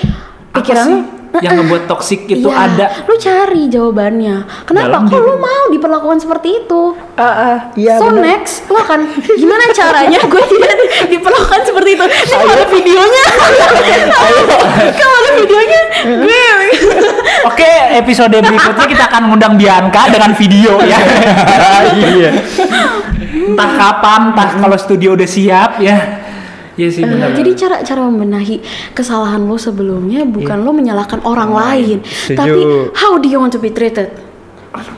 [0.51, 0.87] pikiran
[1.27, 2.85] lo yang ngebuat toksik itu Iya, ada?
[3.03, 4.35] Lu cari jawabannya.
[4.63, 4.87] Kenapa?
[4.87, 5.21] Dalam Kok diri.
[5.23, 6.81] lu mau diperlakukan seperti itu?
[7.15, 8.23] ah ah iya so bener.
[8.33, 9.05] next, lu akan
[9.35, 12.05] gimana caranya gue tidak di- diperlakukan seperti itu?
[12.05, 13.25] Ini kalau ada videonya,
[14.99, 15.81] kalau ada videonya,
[16.17, 16.41] gue
[17.43, 20.97] Oke, episode berikutnya kita akan ngundang Bianca dengan video ya.
[21.93, 22.31] iya
[23.27, 26.25] entah kapan, entah kalau studio udah siap ya.
[26.73, 27.33] Iya sih Eh, benar.
[27.33, 28.61] jadi cara cara membenahi
[28.91, 32.37] kesalahan lo sebelumnya bukan lo menyalahkan orang Orang lain, Setuju.
[32.37, 32.61] tapi
[32.95, 34.13] how do you want to be treated?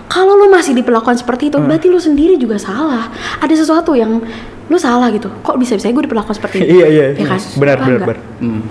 [0.05, 3.07] Kalau lo masih diperlakukan seperti itu, berarti lo sendiri juga salah.
[3.39, 4.19] Ada sesuatu yang
[4.65, 5.31] lo salah gitu.
[5.31, 6.67] Kok bisa bisa gue diperlakukan seperti ini?
[6.73, 7.39] iya iya Ya kan?
[7.55, 8.61] benar benar benar Hmm.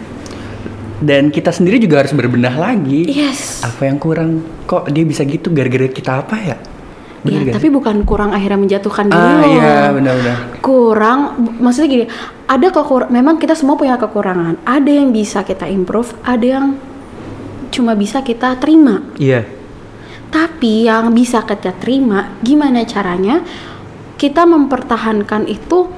[0.99, 3.07] Dan kita sendiri juga harus berbenah lagi.
[3.07, 3.63] Yes.
[3.63, 4.43] Apa yang kurang?
[4.67, 5.55] Kok dia bisa gitu?
[5.55, 6.57] Gara-gara kita apa ya?
[7.19, 10.37] Bener Iya, tapi bukan kurang akhirnya menjatuhkan diri Ah iya benar-benar.
[10.63, 11.19] Kurang,
[11.59, 12.05] maksudnya gini,
[12.47, 14.63] ada kekur, memang kita semua punya kekurangan.
[14.63, 16.67] Ada yang bisa kita improve, ada yang
[17.75, 19.03] cuma bisa kita terima.
[19.19, 19.45] iya
[20.31, 23.43] Tapi yang bisa kita terima, gimana caranya
[24.15, 25.91] kita mempertahankan itu,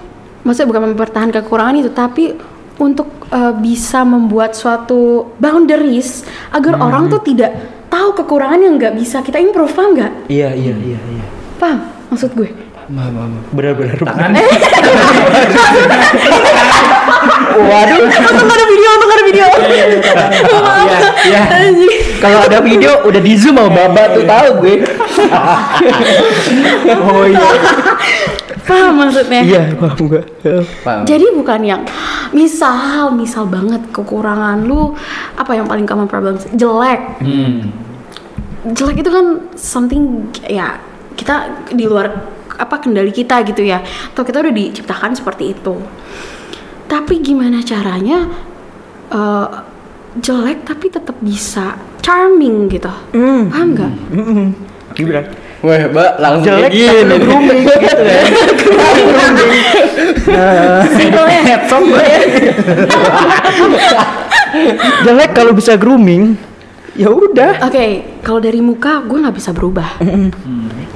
[0.46, 2.32] maksudnya bukan mempertahankan kekurangan itu, tapi
[2.80, 7.54] untuk eh, bisa membuat suatu boundaries agar orang tuh tidak
[7.90, 10.12] tahu kekurangan yang nggak bisa kita improve, paham nggak?
[10.30, 11.24] iya iya iya iya
[11.58, 12.48] Paham maksud gue?
[12.90, 13.30] Maaf, maaf.
[13.54, 14.30] benar benar tangan
[17.60, 19.46] waduh Untung ada video, untung ada video.
[19.46, 19.84] Iya,
[21.28, 21.40] iya.
[21.50, 21.92] Anjing.
[22.18, 24.74] kalau ada video udah di zoom sama baba tuh tahu gue
[27.06, 27.38] oh iya
[28.70, 29.40] Paham maksudnya?
[29.42, 30.22] iya paham gue
[30.86, 31.02] Paham.
[31.02, 31.82] Jadi bukan yang
[32.30, 34.94] misal, misal banget kekurangan lu
[35.34, 37.18] apa yang paling common problem jelek.
[37.18, 37.74] Hmm.
[38.70, 39.26] Jelek itu kan
[39.58, 40.78] something ya
[41.18, 43.80] kita di luar apa kendali kita gitu ya
[44.12, 45.80] atau kita udah diciptakan seperti itu
[46.84, 48.28] tapi gimana caranya
[49.08, 49.48] eh,
[50.20, 53.48] jelek tapi tetap bisa charming gitu Hmm.
[53.48, 54.48] paham nggak Mm-mm.
[54.92, 55.24] Gibran.
[55.60, 57.16] Wah, Mbak, langsung Jelek kayak gini.
[57.20, 58.22] grooming gitu ya.
[60.96, 61.40] Simpelnya.
[65.04, 66.34] Jelek kalau bisa grooming,
[66.96, 67.60] ya udah.
[67.68, 70.00] Oke, kalau dari muka gue nggak bisa berubah.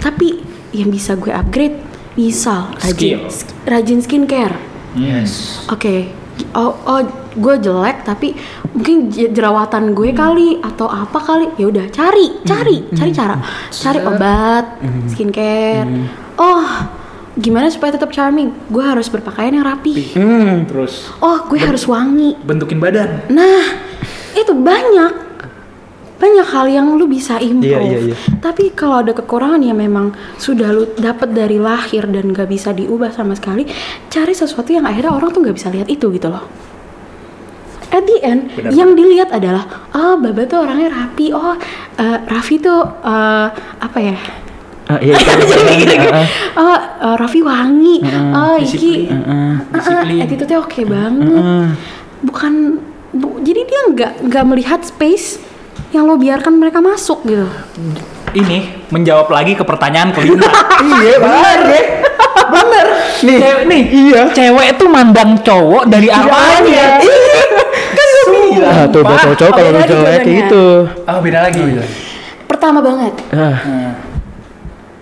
[0.01, 0.41] Tapi
[0.75, 1.77] yang bisa gue upgrade,
[2.17, 3.69] misal rajin, Skill.
[3.69, 4.57] rajin skincare.
[4.95, 5.61] Yes.
[5.69, 6.09] Oke,
[6.55, 7.03] oh, oh
[7.35, 8.33] gue jelek tapi
[8.73, 13.37] mungkin jerawatan gue kali atau apa kali, ya udah cari, cari, cari cara,
[13.71, 14.65] cari obat,
[15.11, 15.87] skincare.
[16.35, 16.67] Oh,
[17.35, 18.55] gimana supaya tetap charming?
[18.71, 20.15] Gue harus berpakaian yang rapi.
[20.15, 20.67] Hmm.
[20.67, 22.39] Terus Oh, gue harus wangi.
[22.43, 23.27] bentukin badan.
[23.31, 23.63] Nah,
[24.35, 25.27] itu banyak
[26.15, 27.69] banyak hal yang lu bisa improve.
[27.69, 28.17] Iya, iya, iya.
[28.39, 33.13] Tapi kalau ada kekurangan yang memang sudah lu dapat dari lahir dan gak bisa diubah
[33.13, 33.67] sama sekali,
[34.09, 36.47] cari sesuatu yang akhirnya orang tuh gak bisa lihat itu gitu loh.
[37.95, 38.75] At the end, Benar.
[38.75, 39.63] yang dilihat adalah,
[39.93, 41.55] oh Baba tuh orangnya rapi, oh
[41.95, 43.47] eh, Raffi tuh eh,
[43.79, 44.19] apa ya?
[44.85, 45.95] Ah, iya, itu.
[46.05, 46.27] Ah, ah.
[46.57, 48.03] Oh eh, Raffi wangi,
[48.35, 48.67] oh Iki,
[49.07, 49.23] disiplin.
[49.23, 50.03] Ah, ah.
[50.21, 51.71] Attitude-nya oke banget Ah.
[52.21, 55.39] bukan bu- jadi dia nggak nggak melihat space
[55.91, 57.47] yang lo biarkan mereka masuk gitu
[58.35, 58.59] Ini
[58.91, 60.43] menjawab lagi ke pertanyaan kelima.
[60.99, 61.85] Iya, benar deh.
[62.45, 62.87] Bener.
[63.23, 64.21] Nih, Cewek- nih, iya.
[64.29, 66.99] Cewek tuh mandang cowok dari awalnya.
[66.99, 67.07] Kan
[68.55, 68.75] gue bilang.
[68.77, 70.35] Ah, tuh buat cowok kalau lu jelek kayak jawabannya.
[70.41, 70.65] gitu.
[71.05, 71.63] Oh, beda lagi.
[72.45, 73.57] pertama banget Ah,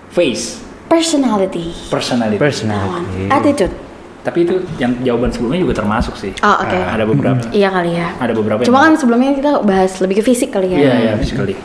[0.09, 2.37] Face, personality personality.
[2.37, 3.29] personality.
[3.29, 3.75] attitude
[4.23, 6.31] Tapi itu yang jawaban sebelumnya juga termasuk sih.
[6.39, 6.73] Oh, oke.
[6.73, 7.43] Ah, ada beberapa.
[7.51, 8.63] iya kali ya Ada beberapa.
[8.63, 11.59] cuma kan sebelumnya kita bahas lebih ke fisik kali ya Iya, iya, physically.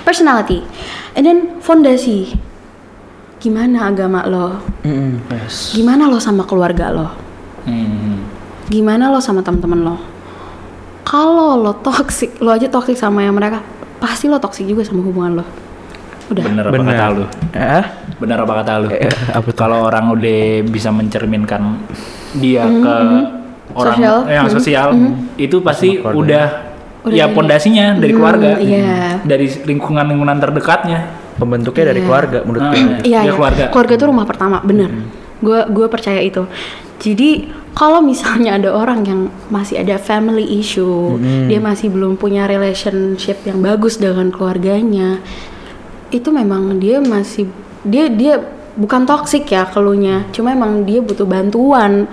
[0.00, 0.62] personality
[1.12, 2.38] and then fondasi
[3.36, 5.18] gimana agama lo Mm-mm.
[5.28, 5.72] Yes.
[5.72, 7.08] gimana lo sama keluarga lo
[7.62, 8.22] Hmm.
[8.66, 9.96] gimana lo sama teman-teman lo
[11.06, 13.62] kalau lo toxic lo aja toxic sama yang mereka
[13.96, 15.44] pasti lo toxic juga sama hubungan lo
[16.26, 16.90] udah Bener apa Bener.
[16.90, 17.24] kata lu?
[17.54, 17.84] Ah,
[18.18, 18.88] Bener apa kata lu?
[18.90, 19.12] Eh?
[19.54, 21.78] Kalau orang udah bisa mencerminkan
[22.34, 22.96] dia ke
[23.70, 24.16] orang Mm-hmm, Sosial.
[24.26, 24.54] yang Mhm.
[24.54, 24.88] sosial,
[25.36, 26.44] itu pasti udah,
[27.04, 29.20] Udah ya dari- pondasinya dari Hmm, keluarga, iya.
[29.20, 30.98] dari lingkungan-lingkungan terdekatnya.
[31.36, 32.06] Pembentuknya dari Iya.
[32.08, 32.80] keluarga menurut Ah, gue.
[33.04, 33.30] Iya, iya.
[33.30, 33.64] keluarga.
[33.68, 34.90] Keluarga itu rumah pertama, bener.
[35.38, 36.42] Gue gue percaya itu.
[36.96, 39.20] Jadi kalau misalnya ada orang yang
[39.52, 45.20] masih ada family issue, dia masih belum punya relationship yang bagus dengan keluarganya,
[46.08, 47.52] itu memang dia masih
[47.84, 48.40] dia dia
[48.80, 52.08] bukan toksik ya keluhnya, cuma emang dia butuh bantuan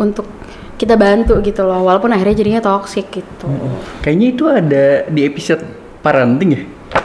[0.00, 0.24] untuk
[0.80, 3.46] kita bantu gitu loh, walaupun akhirnya jadinya toksik gitu.
[4.00, 5.62] Kayaknya itu ada di episode
[6.00, 6.62] parenting ya?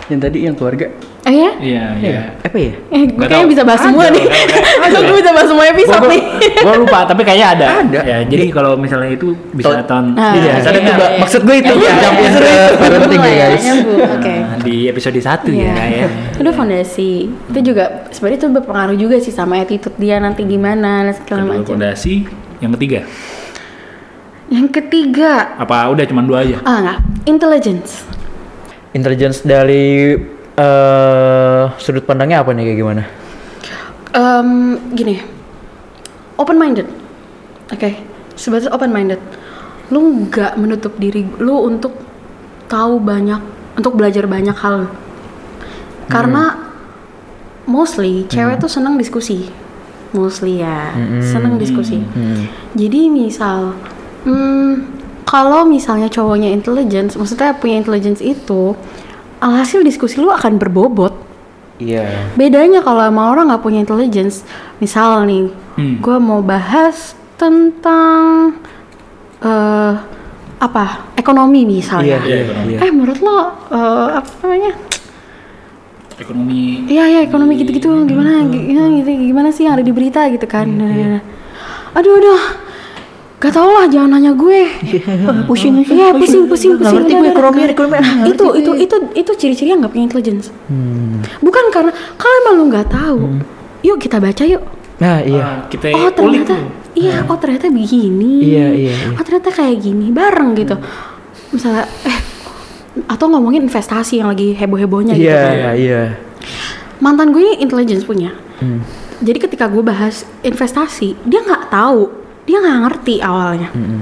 [0.08, 0.96] Yang tadi yang keluarga.
[1.28, 1.52] Oh ya?
[1.60, 2.22] Iya, iya.
[2.40, 2.72] Apa ya?
[2.88, 4.26] Eh, gue kayaknya bisa bahas semua Ada, nih.
[4.80, 6.22] ada, gue bisa bahas semua episode nih.
[6.64, 7.68] Gue lupa, tapi kayaknya ada.
[7.84, 8.00] Ada.
[8.02, 10.16] Ya, jadi kalau misalnya itu bisa tahun.
[10.16, 10.96] Ah, Iya, bisa iya, dengar.
[10.98, 11.20] iya.
[11.20, 11.74] Maksud gue itu.
[11.76, 12.10] Iya, iya.
[12.32, 13.60] ke parenting ya, guys.
[13.62, 14.00] nyambung.
[14.10, 14.34] Oke.
[14.40, 15.68] Nah, di episode 1 Iya.
[15.68, 16.08] ya, ya.
[16.34, 17.12] Itu fondasi.
[17.28, 21.68] Itu juga sebenarnya itu berpengaruh juga sih sama attitude dia nanti gimana dan segala macam.
[21.68, 22.24] fondasi,
[22.58, 23.04] yang ketiga.
[24.48, 26.64] Yang ketiga, Apa udah cuma dua aja?
[26.64, 28.08] ah enggak, intelligence.
[28.90, 30.16] Intelligence dari
[30.58, 33.04] eh sudut pandangnya apa nih kayak gimana?
[34.18, 34.50] Em,
[34.98, 35.22] gini,
[36.42, 36.90] open minded.
[37.70, 38.02] Oke,
[38.34, 39.22] sebatas open minded.
[39.94, 41.94] Lu nggak menutup diri lu untuk
[42.66, 43.40] tahu banyak,
[43.78, 44.90] untuk belajar banyak hal.
[46.08, 46.56] Karena
[47.68, 49.52] mostly cewek tuh senang diskusi.
[50.16, 52.00] Mostly ya, senang diskusi.
[52.00, 52.48] Hmm.
[52.80, 53.76] Jadi misal,
[54.24, 54.72] hmm,
[55.28, 58.72] kalau misalnya cowoknya intelligence, maksudnya punya intelligence itu,
[59.40, 61.14] alhasil diskusi lu akan berbobot.
[61.78, 62.34] Iya.
[62.34, 64.42] Bedanya kalau sama orang nggak punya intelligence,
[64.82, 66.02] misal nih, Hmm.
[66.02, 68.58] gue mau bahas tentang
[69.38, 69.94] eh
[70.58, 72.18] apa ekonomi misalnya.
[72.18, 72.70] Iya, iya, ekonomi.
[72.74, 72.80] iya.
[72.82, 73.38] Eh menurut lo
[73.70, 74.74] eh, apa namanya?
[76.18, 76.90] Ekonomi.
[76.90, 80.66] Iya ya ekonomi gitu-gitu gimana gimana gitu gimana sih yang ada di berita gitu kan.
[80.66, 81.24] Nah, nah, nah.
[81.94, 82.42] Aduh aduh.
[83.38, 84.66] Gak tau lah jangan nanya gue.
[85.46, 85.86] pusing.
[85.86, 87.06] Iya pusing pusing pusing.
[87.06, 87.96] ngerti gue ekonomi, ekonomi.
[87.96, 90.50] Nah, itu itu itu itu ciri-ciri yang nggak punya intelligence.
[90.66, 91.22] Hmm.
[91.38, 93.38] Bukan karena kalau emang lu nggak tahu,
[93.82, 94.66] yuk kita baca yuk.
[94.98, 95.38] Nah, iya.
[95.40, 96.66] Ah, kita oh ternyata tuh.
[96.98, 99.14] iya oh ternyata begini Iya, iya, iya.
[99.14, 100.74] oh ternyata kayak gini bareng gitu
[101.54, 102.18] misalnya eh
[103.06, 105.74] atau ngomongin investasi yang lagi heboh hebohnya gitu Iya, kan.
[105.78, 106.02] iya.
[106.98, 108.82] mantan gue ini intelligence punya Hmm.
[109.22, 112.10] jadi ketika gue bahas investasi dia nggak tahu
[112.48, 114.02] dia nggak ngerti awalnya Mm-mm.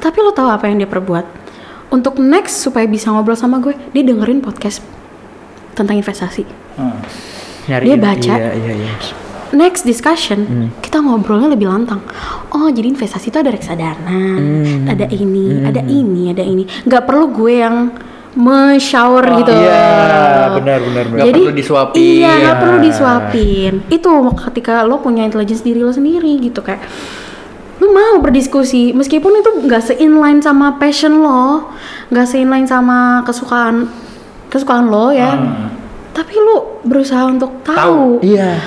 [0.00, 1.26] tapi lo tahu apa yang dia perbuat
[1.92, 4.80] untuk next supaya bisa ngobrol sama gue dia dengerin podcast
[5.72, 6.42] tentang investasi
[7.62, 8.34] Nyari Dia baca.
[8.34, 8.94] Iya, iya, iya.
[9.54, 12.02] next discussion kita ngobrolnya lebih lantang.
[12.50, 14.40] Oh jadi investasi itu ada reksadana,
[14.90, 16.66] ada ini, ada ini, ada ini.
[16.82, 17.92] Nggak perlu gue yang
[18.32, 19.52] me-shower gitu.
[19.52, 21.22] Iya, benar benar benar.
[21.22, 22.00] Nggak perlu disuapin.
[22.18, 22.62] Iya, nggak Iya.
[22.64, 23.72] perlu disuapin.
[23.86, 24.10] Itu
[24.50, 26.80] ketika lo punya intelligence diri lo sendiri gitu kayak
[27.82, 31.74] lo mau berdiskusi meskipun itu nggak se-inline sama passion lo,
[32.14, 33.90] nggak se-inline sama kesukaan
[34.46, 35.34] kesukaan lo ya.
[36.14, 38.22] Tapi lo berusaha untuk tahu.
[38.22, 38.60] Iya.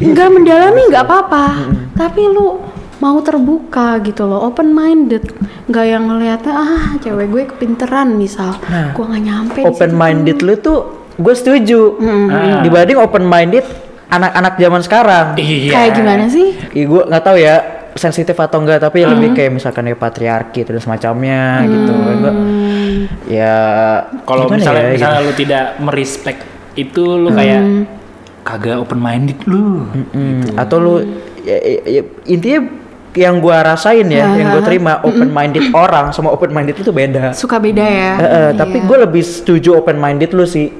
[0.00, 1.46] Nggak mendalami nggak apa-apa.
[1.92, 2.64] Tapi lo
[3.02, 5.26] mau terbuka gitu loh, open minded.
[5.68, 9.60] Nggak yang ngeliatnya ah cewek gue kepinteran misal, Nah, gue nggak nyampe.
[9.60, 10.80] di Open situ." minded lu tuh
[11.18, 11.98] gue setuju.
[12.32, 12.62] Ah.
[12.64, 13.66] Dibanding open minded
[14.08, 15.26] anak-anak zaman sekarang.
[15.36, 15.70] Iya.
[15.74, 16.54] Kayak gimana sih?
[16.72, 17.56] Iya gue nggak tahu ya
[17.94, 22.32] sensitif atau enggak tapi lebih kayak misalkan ya patriarki dan semacamnya gitu kan gua
[23.26, 23.56] ya
[24.22, 25.28] Kalau misalnya ya, misalnya gitu.
[25.28, 26.36] lu tidak merespek
[26.74, 27.60] itu lu kayak
[28.42, 29.86] kagak open minded lu.
[30.10, 30.94] Mm, atau lu
[31.40, 32.60] ya, ya- ya, intinya
[33.12, 37.36] yang gua rasain ya yang gue terima open minded orang sama open minded itu beda
[37.36, 38.12] Suka beda ya.
[38.14, 38.88] Eh, eh, tapi Iya.
[38.88, 40.72] gue lebih setuju open minded lu sih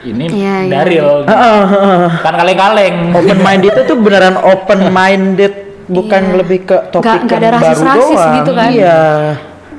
[0.00, 0.28] Ini.
[0.66, 1.24] Daryl.
[1.24, 2.04] Heeh, heeh.
[2.20, 3.12] Kan kaleng-kaleng.
[3.12, 6.36] open minded itu beneran open minded bukan Iya.
[6.38, 8.70] lebih ke topik nggak yang ada baru rasis-rasis doang gitu kan?
[8.70, 8.98] iya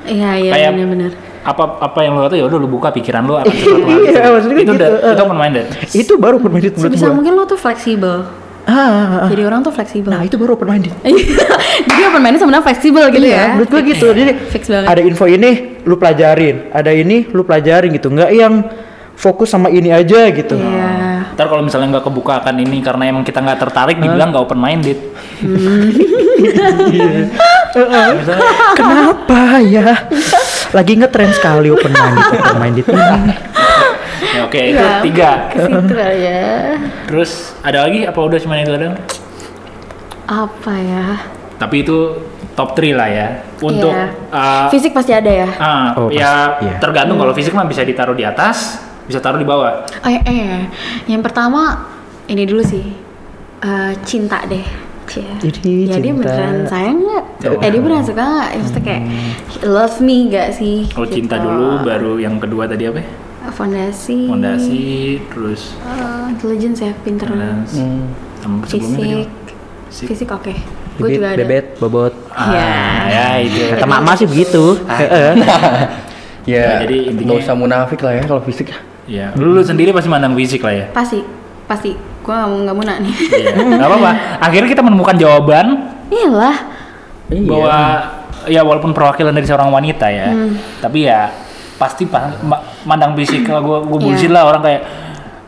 [0.02, 1.12] Iya iya Kayak- benar-benar.
[1.42, 4.30] apa apa yang lu kata ya udah lu buka pikiran akan sesuatu hal Iya, gitu.
[4.30, 4.74] maksudnya itu gitu.
[4.76, 5.66] udah itu open minded.
[5.92, 8.16] itu baru open minded menurut Sebisa gue mungkin lo tuh fleksibel.
[8.62, 9.28] ah, ah, ah.
[9.28, 10.10] Jadi orang tuh fleksibel.
[10.10, 10.94] nah itu baru open minded
[11.88, 13.46] Jadi open minded sebenarnya fleksibel gitu iya, ya.
[13.52, 14.08] menurut gue gitu.
[14.12, 14.88] Jadi Fix banget.
[14.88, 15.52] ada info ini
[15.82, 18.08] lu pelajarin, ada ini lu pelajarin gitu.
[18.08, 18.54] Nggak yang
[19.14, 20.56] fokus sama ini aja gitu.
[20.56, 20.91] Iya.
[21.32, 25.00] Ntar kalau misalnya nggak kebukakan ini karena emang kita nggak tertarik dibilang nggak open minded.
[28.74, 30.08] Kenapa ya?
[30.72, 33.34] Lagi ngetren sekali open minded, open minded ini.
[34.32, 35.02] Ya oke itu Iya.
[35.04, 35.32] tiga.
[35.50, 36.44] Ke situ kali ya.
[37.06, 38.96] Terus ada lagi apa udah cuma itu doang?
[40.24, 41.06] Apa ya?
[41.58, 41.98] Tapi itu
[42.54, 43.28] top 3 lah ya.
[43.60, 44.08] Untuk Iya.
[44.32, 45.50] uh, Fisik pasti ada ya.
[45.54, 46.24] ah, Oh, ya
[46.58, 46.76] pasti, iya.
[46.80, 48.80] tergantung kalau fisik mah bisa ditaruh di atas,
[49.12, 49.84] bisa taruh di bawah.
[49.84, 50.64] Oh, eh, eh.
[51.06, 51.92] Yang pertama
[52.26, 52.82] ini dulu sih.
[53.60, 54.64] Eh, cinta deh.
[55.04, 55.28] Cie.
[55.38, 56.24] Jadi ya dia cinta.
[56.24, 57.24] beneran sayang nggak?
[57.46, 57.60] Oh.
[57.60, 58.48] Eh dia beneran suka nggak?
[58.48, 59.04] Ya, Maksudnya kayak
[59.62, 60.78] love me gak sih?
[60.96, 61.46] Oh cinta Gitu.
[61.46, 63.00] dulu, baru yang kedua tadi apa?
[63.00, 63.08] ya?
[63.52, 64.20] Fondasi.
[64.26, 64.84] Fondasi,
[65.28, 67.28] terus Eh, intelligence ya, pinter.
[67.28, 68.08] Hmm.
[68.40, 69.28] Sama Fisik.
[69.90, 70.08] Fisik.
[70.08, 70.54] Fisik oke.
[70.94, 71.38] Gue Bibit, juga ada.
[71.38, 72.14] bebet, bobot.
[72.32, 72.64] Iya.
[72.64, 73.62] Ah, ya itu.
[73.74, 74.80] Kata mama sih begitu.
[74.86, 75.32] Heeh.
[75.42, 75.52] ya,
[76.46, 78.72] Ya, jadi intinya- nggak usah munafik lah ya kalau fisik
[79.06, 79.30] ya.
[79.30, 80.86] Ya, lu, lu sendiri pasti mandang fisik lah ya.
[80.90, 81.22] Pasti,
[81.66, 81.92] pasti.
[82.22, 83.14] Gue gak mau nggak mau nih.
[83.34, 84.12] Iya, nggak apa-apa.
[84.40, 85.66] Akhirnya kita menemukan jawaban
[86.08, 86.58] Iyalah.
[87.28, 87.48] Iya.
[87.48, 87.76] bahwa
[88.46, 90.54] ya walaupun perwakilan dari seorang wanita ya, Hmm.
[90.78, 91.32] tapi ya
[91.76, 94.06] pasti pa- ma- mandang fisik kalau gue gue Iya.
[94.06, 94.82] bullshit lah orang kayak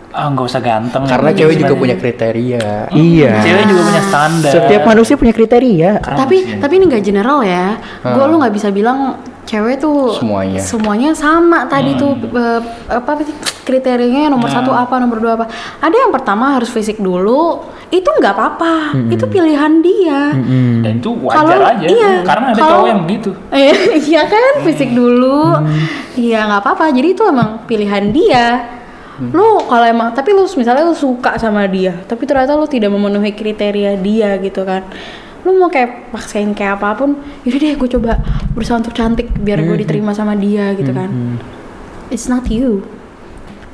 [0.10, 1.04] ah nggak usah ganteng.
[1.04, 2.66] Karena Gitu cewek juga punya kriteria.
[2.90, 3.32] Iya.
[3.42, 4.52] Cewek juga punya standar.
[4.52, 5.92] Setiap manusia punya kriteria.
[6.00, 6.62] Karena tapi manusia.
[6.62, 7.68] tapi ini nggak general ya.
[8.00, 10.60] Gue lu nggak bisa bilang cewek tuh Semuanya.
[10.60, 13.20] semuanya sama tadi tuh eh, apa
[13.64, 15.46] kriterianya nomor satu apa nomor dua apa.
[15.80, 17.60] Ada yang pertama harus fisik dulu.
[17.88, 18.98] Itu nggak apa-apa.
[19.08, 20.34] Itu pilihan dia.
[20.82, 21.86] dan itu wajar Kalau- aja.
[21.86, 23.30] iya, Karena ada kalau- cowok yang begitu.
[23.50, 23.74] Eh,
[24.10, 25.62] Iya kan fisik dulu.
[26.16, 26.90] Iya nggak apa-apa.
[26.90, 28.46] Jadi itu emang pilihan dia.
[29.14, 33.30] Lu kalau emang tapi lu misalnya lu suka sama dia, tapi ternyata lu tidak memenuhi
[33.32, 34.90] kriteria dia gitu kan.
[35.44, 38.12] Lu mau kayak paksain kayak apa pun, yaudah deh gue coba
[38.52, 41.12] berusaha untuk cantik biar gue diterima sama dia gitu kan.
[42.08, 42.84] It's not you.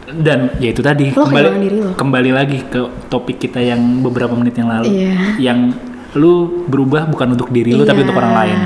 [0.09, 1.93] Dan ya itu tadi Lo kembali diri lo.
[1.93, 4.89] kembali lagi ke topik kita yang beberapa menit yang lalu.
[4.89, 5.13] Iya.
[5.37, 5.59] Yang
[6.17, 6.33] lu
[6.65, 8.05] berubah bukan untuk diri lu tapi Iya.
[8.09, 8.57] untuk orang lain.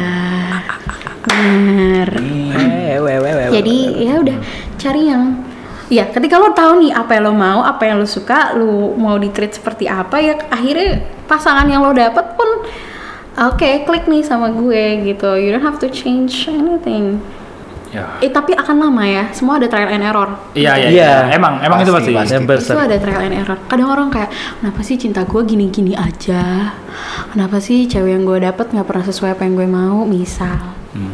[3.03, 3.31] We, we.
[3.51, 4.37] Jadi ya udah
[4.79, 5.43] cari yang
[5.91, 9.19] ya ketika lo tahu nih apa yang lo mau, apa yang lo suka, lo mau
[9.19, 12.47] di treat seperti apa ya akhirnya pasangan yang lo dapet pun
[13.37, 15.29] oke klik nih sama gue gitu.
[15.37, 17.21] You don't have to change anything.
[17.93, 18.09] Ya.
[18.25, 19.29] Eh tapi akan lama ya.
[19.37, 20.33] Semua ada trial and error.
[20.57, 20.89] Iya iya.
[20.89, 20.89] Iya.
[20.89, 21.13] iya.
[21.37, 22.41] Emang emang itu Pasti, pasti.
[22.41, 22.73] pasti.
[22.73, 23.57] Itu ada trial and error.
[23.69, 26.73] Kadang orang kayak, kenapa sih cinta gue gini-gini aja?
[27.29, 30.09] Kenapa sih cewek yang gue dapet nggak pernah sesuai apa yang gue mau?
[30.09, 30.73] Misal.
[30.97, 31.13] Hmm.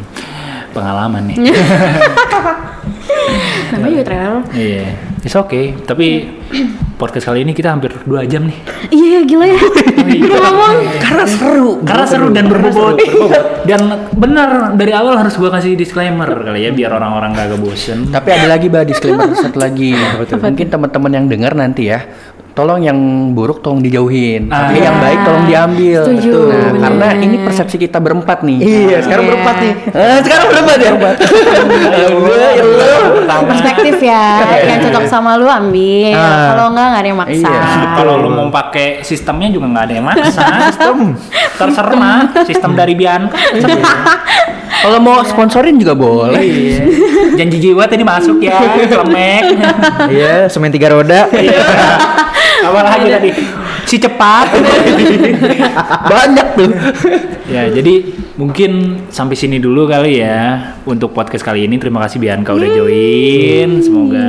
[0.72, 1.36] Pengalaman nih.
[3.76, 4.34] Namanya juga trial.
[4.56, 5.09] Iya.
[5.20, 5.76] It's okay.
[5.76, 6.24] Tapi
[6.96, 8.56] podcast kali ini kita hampir dua jam nih.
[8.88, 9.60] Iya ya gila ya.
[10.24, 10.76] Udah ngomong.
[10.96, 11.70] Karena seru.
[11.84, 12.96] Karena seru dan berbobot.
[13.68, 18.08] dan benar dari awal harus gua kasih disclaimer kali ya biar orang-orang gak bosen.
[18.08, 19.92] Tapi ada lagi bah disclaimer satu lagi.
[20.32, 22.00] Mungkin teman-teman yang dengar nanti ya
[22.50, 22.98] tolong yang
[23.30, 24.66] buruk tolong dijauhin, Ah.
[24.66, 26.00] tapi yang baik tolong diambil.
[26.02, 26.80] Setuju, Nah, bener.
[26.82, 28.58] karena ini persepsi kita berempat nih.
[28.58, 29.30] Iya, sekarang Iya.
[29.30, 29.72] berempat nih.
[29.90, 30.90] Eh, sekarang berempat ya?
[30.90, 31.16] Berempat.
[33.40, 34.24] perspektif ya
[34.60, 36.52] yang cocok sama lu ambil Ah.
[36.52, 37.62] kalau enggak nggak ada yang maksa Iya.
[37.96, 40.42] Kalau lu mau pakai sistemnya juga nggak ada yang maksa.
[40.70, 40.98] Sistem
[41.56, 43.36] terserah sistem dari Bianca.
[44.80, 46.40] Kalau mau sponsorin juga boleh.
[46.40, 46.82] Iya.
[47.36, 49.42] Janji jiwa tadi masuk ya, klemek.
[50.12, 51.28] Iya, semen tiga roda.
[52.60, 53.30] Apa lagi tadi?
[53.84, 54.46] Si cepat.
[56.06, 56.70] Banyak tuh.
[57.48, 57.94] ya, jadi
[58.36, 58.70] mungkin
[59.08, 61.76] sampai sini dulu kali ya untuk podcast kali ini.
[61.76, 63.70] Terima kasih Bianca udah join.
[63.80, 64.26] Semoga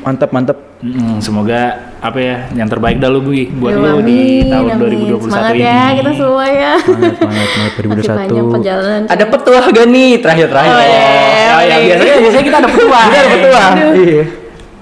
[0.00, 0.58] Mantap, mantap.
[0.80, 5.12] mm, semoga apa ya yang terbaik dah lu Bu, buat lu di tahun amin.
[5.12, 5.60] 2021 semangat ini.
[5.60, 8.54] ya kita semua ya Semangat, semangat, semangat masih banyak 2021.
[8.56, 10.72] perjalanan Ada petua gak nih terakhir-terakhir?
[10.72, 11.04] Oh, iya.
[11.52, 13.00] Oh, ya, biasanya biasanya kita ada petua.
[13.04, 13.62] Kita ada petua.
[13.92, 14.24] Iya.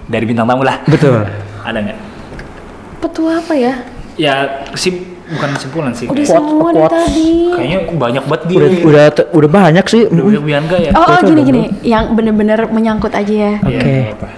[0.06, 0.76] Dari bintang tamu lah.
[0.86, 1.18] Betul.
[1.66, 1.98] Ada nggak?
[2.98, 3.74] Petua apa ya
[4.14, 4.34] Ya
[4.72, 4.98] sim
[5.28, 6.04] bukan kesimpulan sih.
[6.04, 8.56] udah kayak- semua dari tadi Kayaknya banyak banget dia.
[8.56, 10.02] Udah udah te- udah banyak sih.
[10.04, 10.90] Udah banyak Bianca ya.
[10.92, 13.78] oh, oh gini gini yang bener-bener menyangkut aja ya Iya, Oke.
[13.78, 14.28] nggak apa-apa.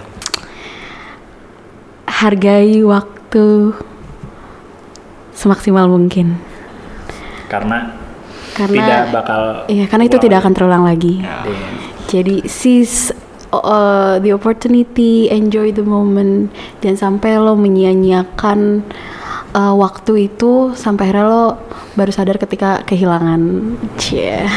[2.13, 3.73] hargai waktu
[5.33, 6.37] semaksimal mungkin
[7.47, 7.97] Karena
[8.53, 10.43] karena tidak bakal iya karena itu tidak lagi.
[10.43, 11.69] akan terulang lagi Iya.
[12.07, 13.15] Jadi seize
[13.53, 16.51] uh, the opportunity, enjoy the moment.
[16.81, 18.83] Jangan sampai lo menyia-nyiakan
[19.53, 21.45] uh, waktu itu sampai akhirnya lo
[21.93, 23.41] baru sadar ketika kehilangan.
[23.99, 24.41] Cie.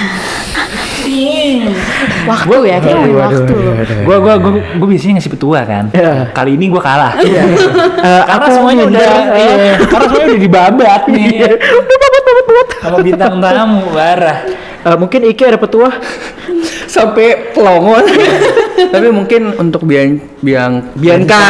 [2.23, 3.53] waktu ya, kita ngomongin Waduh, waktu.
[3.53, 3.97] waduh, waduh.
[4.07, 5.85] Gua gua gua gua biasanya ngasih petua kan.
[5.91, 6.13] Iya.
[6.31, 7.13] Kali ini gua kalah.
[8.03, 11.27] Eh, Karena aku semuanya udah minta, iya, karena semuanya udah dibabat nih.
[12.83, 14.37] Sama bintang tamu parah.
[14.83, 15.87] eh, mungkin Iki ada petua.
[16.93, 17.97] Sampai pelongo.
[18.93, 21.41] Tapi mungkin untuk biang biang Bianca.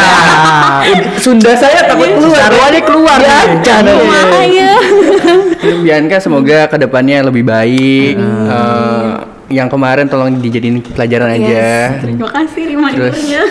[1.20, 2.48] Sunda saya takut keluar.
[2.48, 3.20] Taruhannya keluar.
[3.20, 3.74] Bianca.
[3.84, 3.95] nih.
[3.99, 4.74] Kumaha ya?
[5.60, 8.15] Untuk Bianca semoga ke depannya lebih baik.
[8.15, 9.11] Eh,
[9.52, 11.91] yang kemarin tolong dijadiin pelajaran aja.
[11.91, 12.07] Yes.
[12.07, 13.44] Terima kasih remindernya.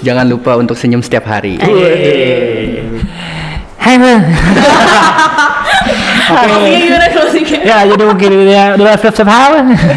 [0.00, 1.60] Jangan lupa untuk senyum setiap hari.
[3.84, 4.00] Hai
[7.14, 7.60] Closingnya?
[7.64, 9.28] Ya jadi mungkin ya udah siap siap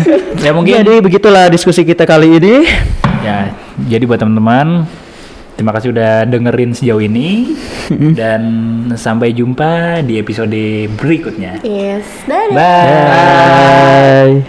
[0.45, 2.69] Ya mungkin Jadi begitulah diskusi kita kali ini.
[3.25, 3.51] Ya,
[3.89, 4.85] jadi buat teman-teman,
[5.57, 7.57] terima kasih udah dengerin sejauh ini
[8.13, 8.41] dan
[8.93, 11.59] sampai jumpa di episode berikutnya.
[11.65, 12.53] Yes, dadah.
[12.53, 14.45] Bye.